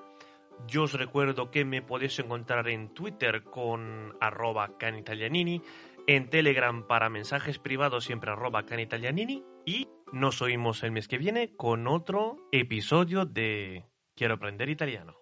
Yo 0.67 0.83
os 0.83 0.95
recuerdo 0.95 1.53
que 1.53 1.65
me 1.65 1.81
podéis 1.81 2.19
encontrar 2.19 2.69
en 2.69 2.93
Twitter 2.93 3.45
con 3.45 4.17
arroba 4.21 4.77
canitalianini, 4.79 5.63
en 6.09 6.29
Telegram 6.29 6.85
para 6.89 7.09
mensajes 7.09 7.61
privados 7.61 8.05
siempre 8.05 8.33
arroba 8.33 8.67
canitalianini 8.67 9.45
y 9.65 9.87
nos 10.13 10.43
oímos 10.43 10.83
el 10.83 10.91
mes 10.91 11.07
que 11.07 11.19
viene 11.19 11.55
con 11.55 11.87
otro 11.87 12.49
episodio 12.51 13.27
de 13.27 13.85
Quiero 14.17 14.35
aprender 14.35 14.69
italiano. 14.69 15.22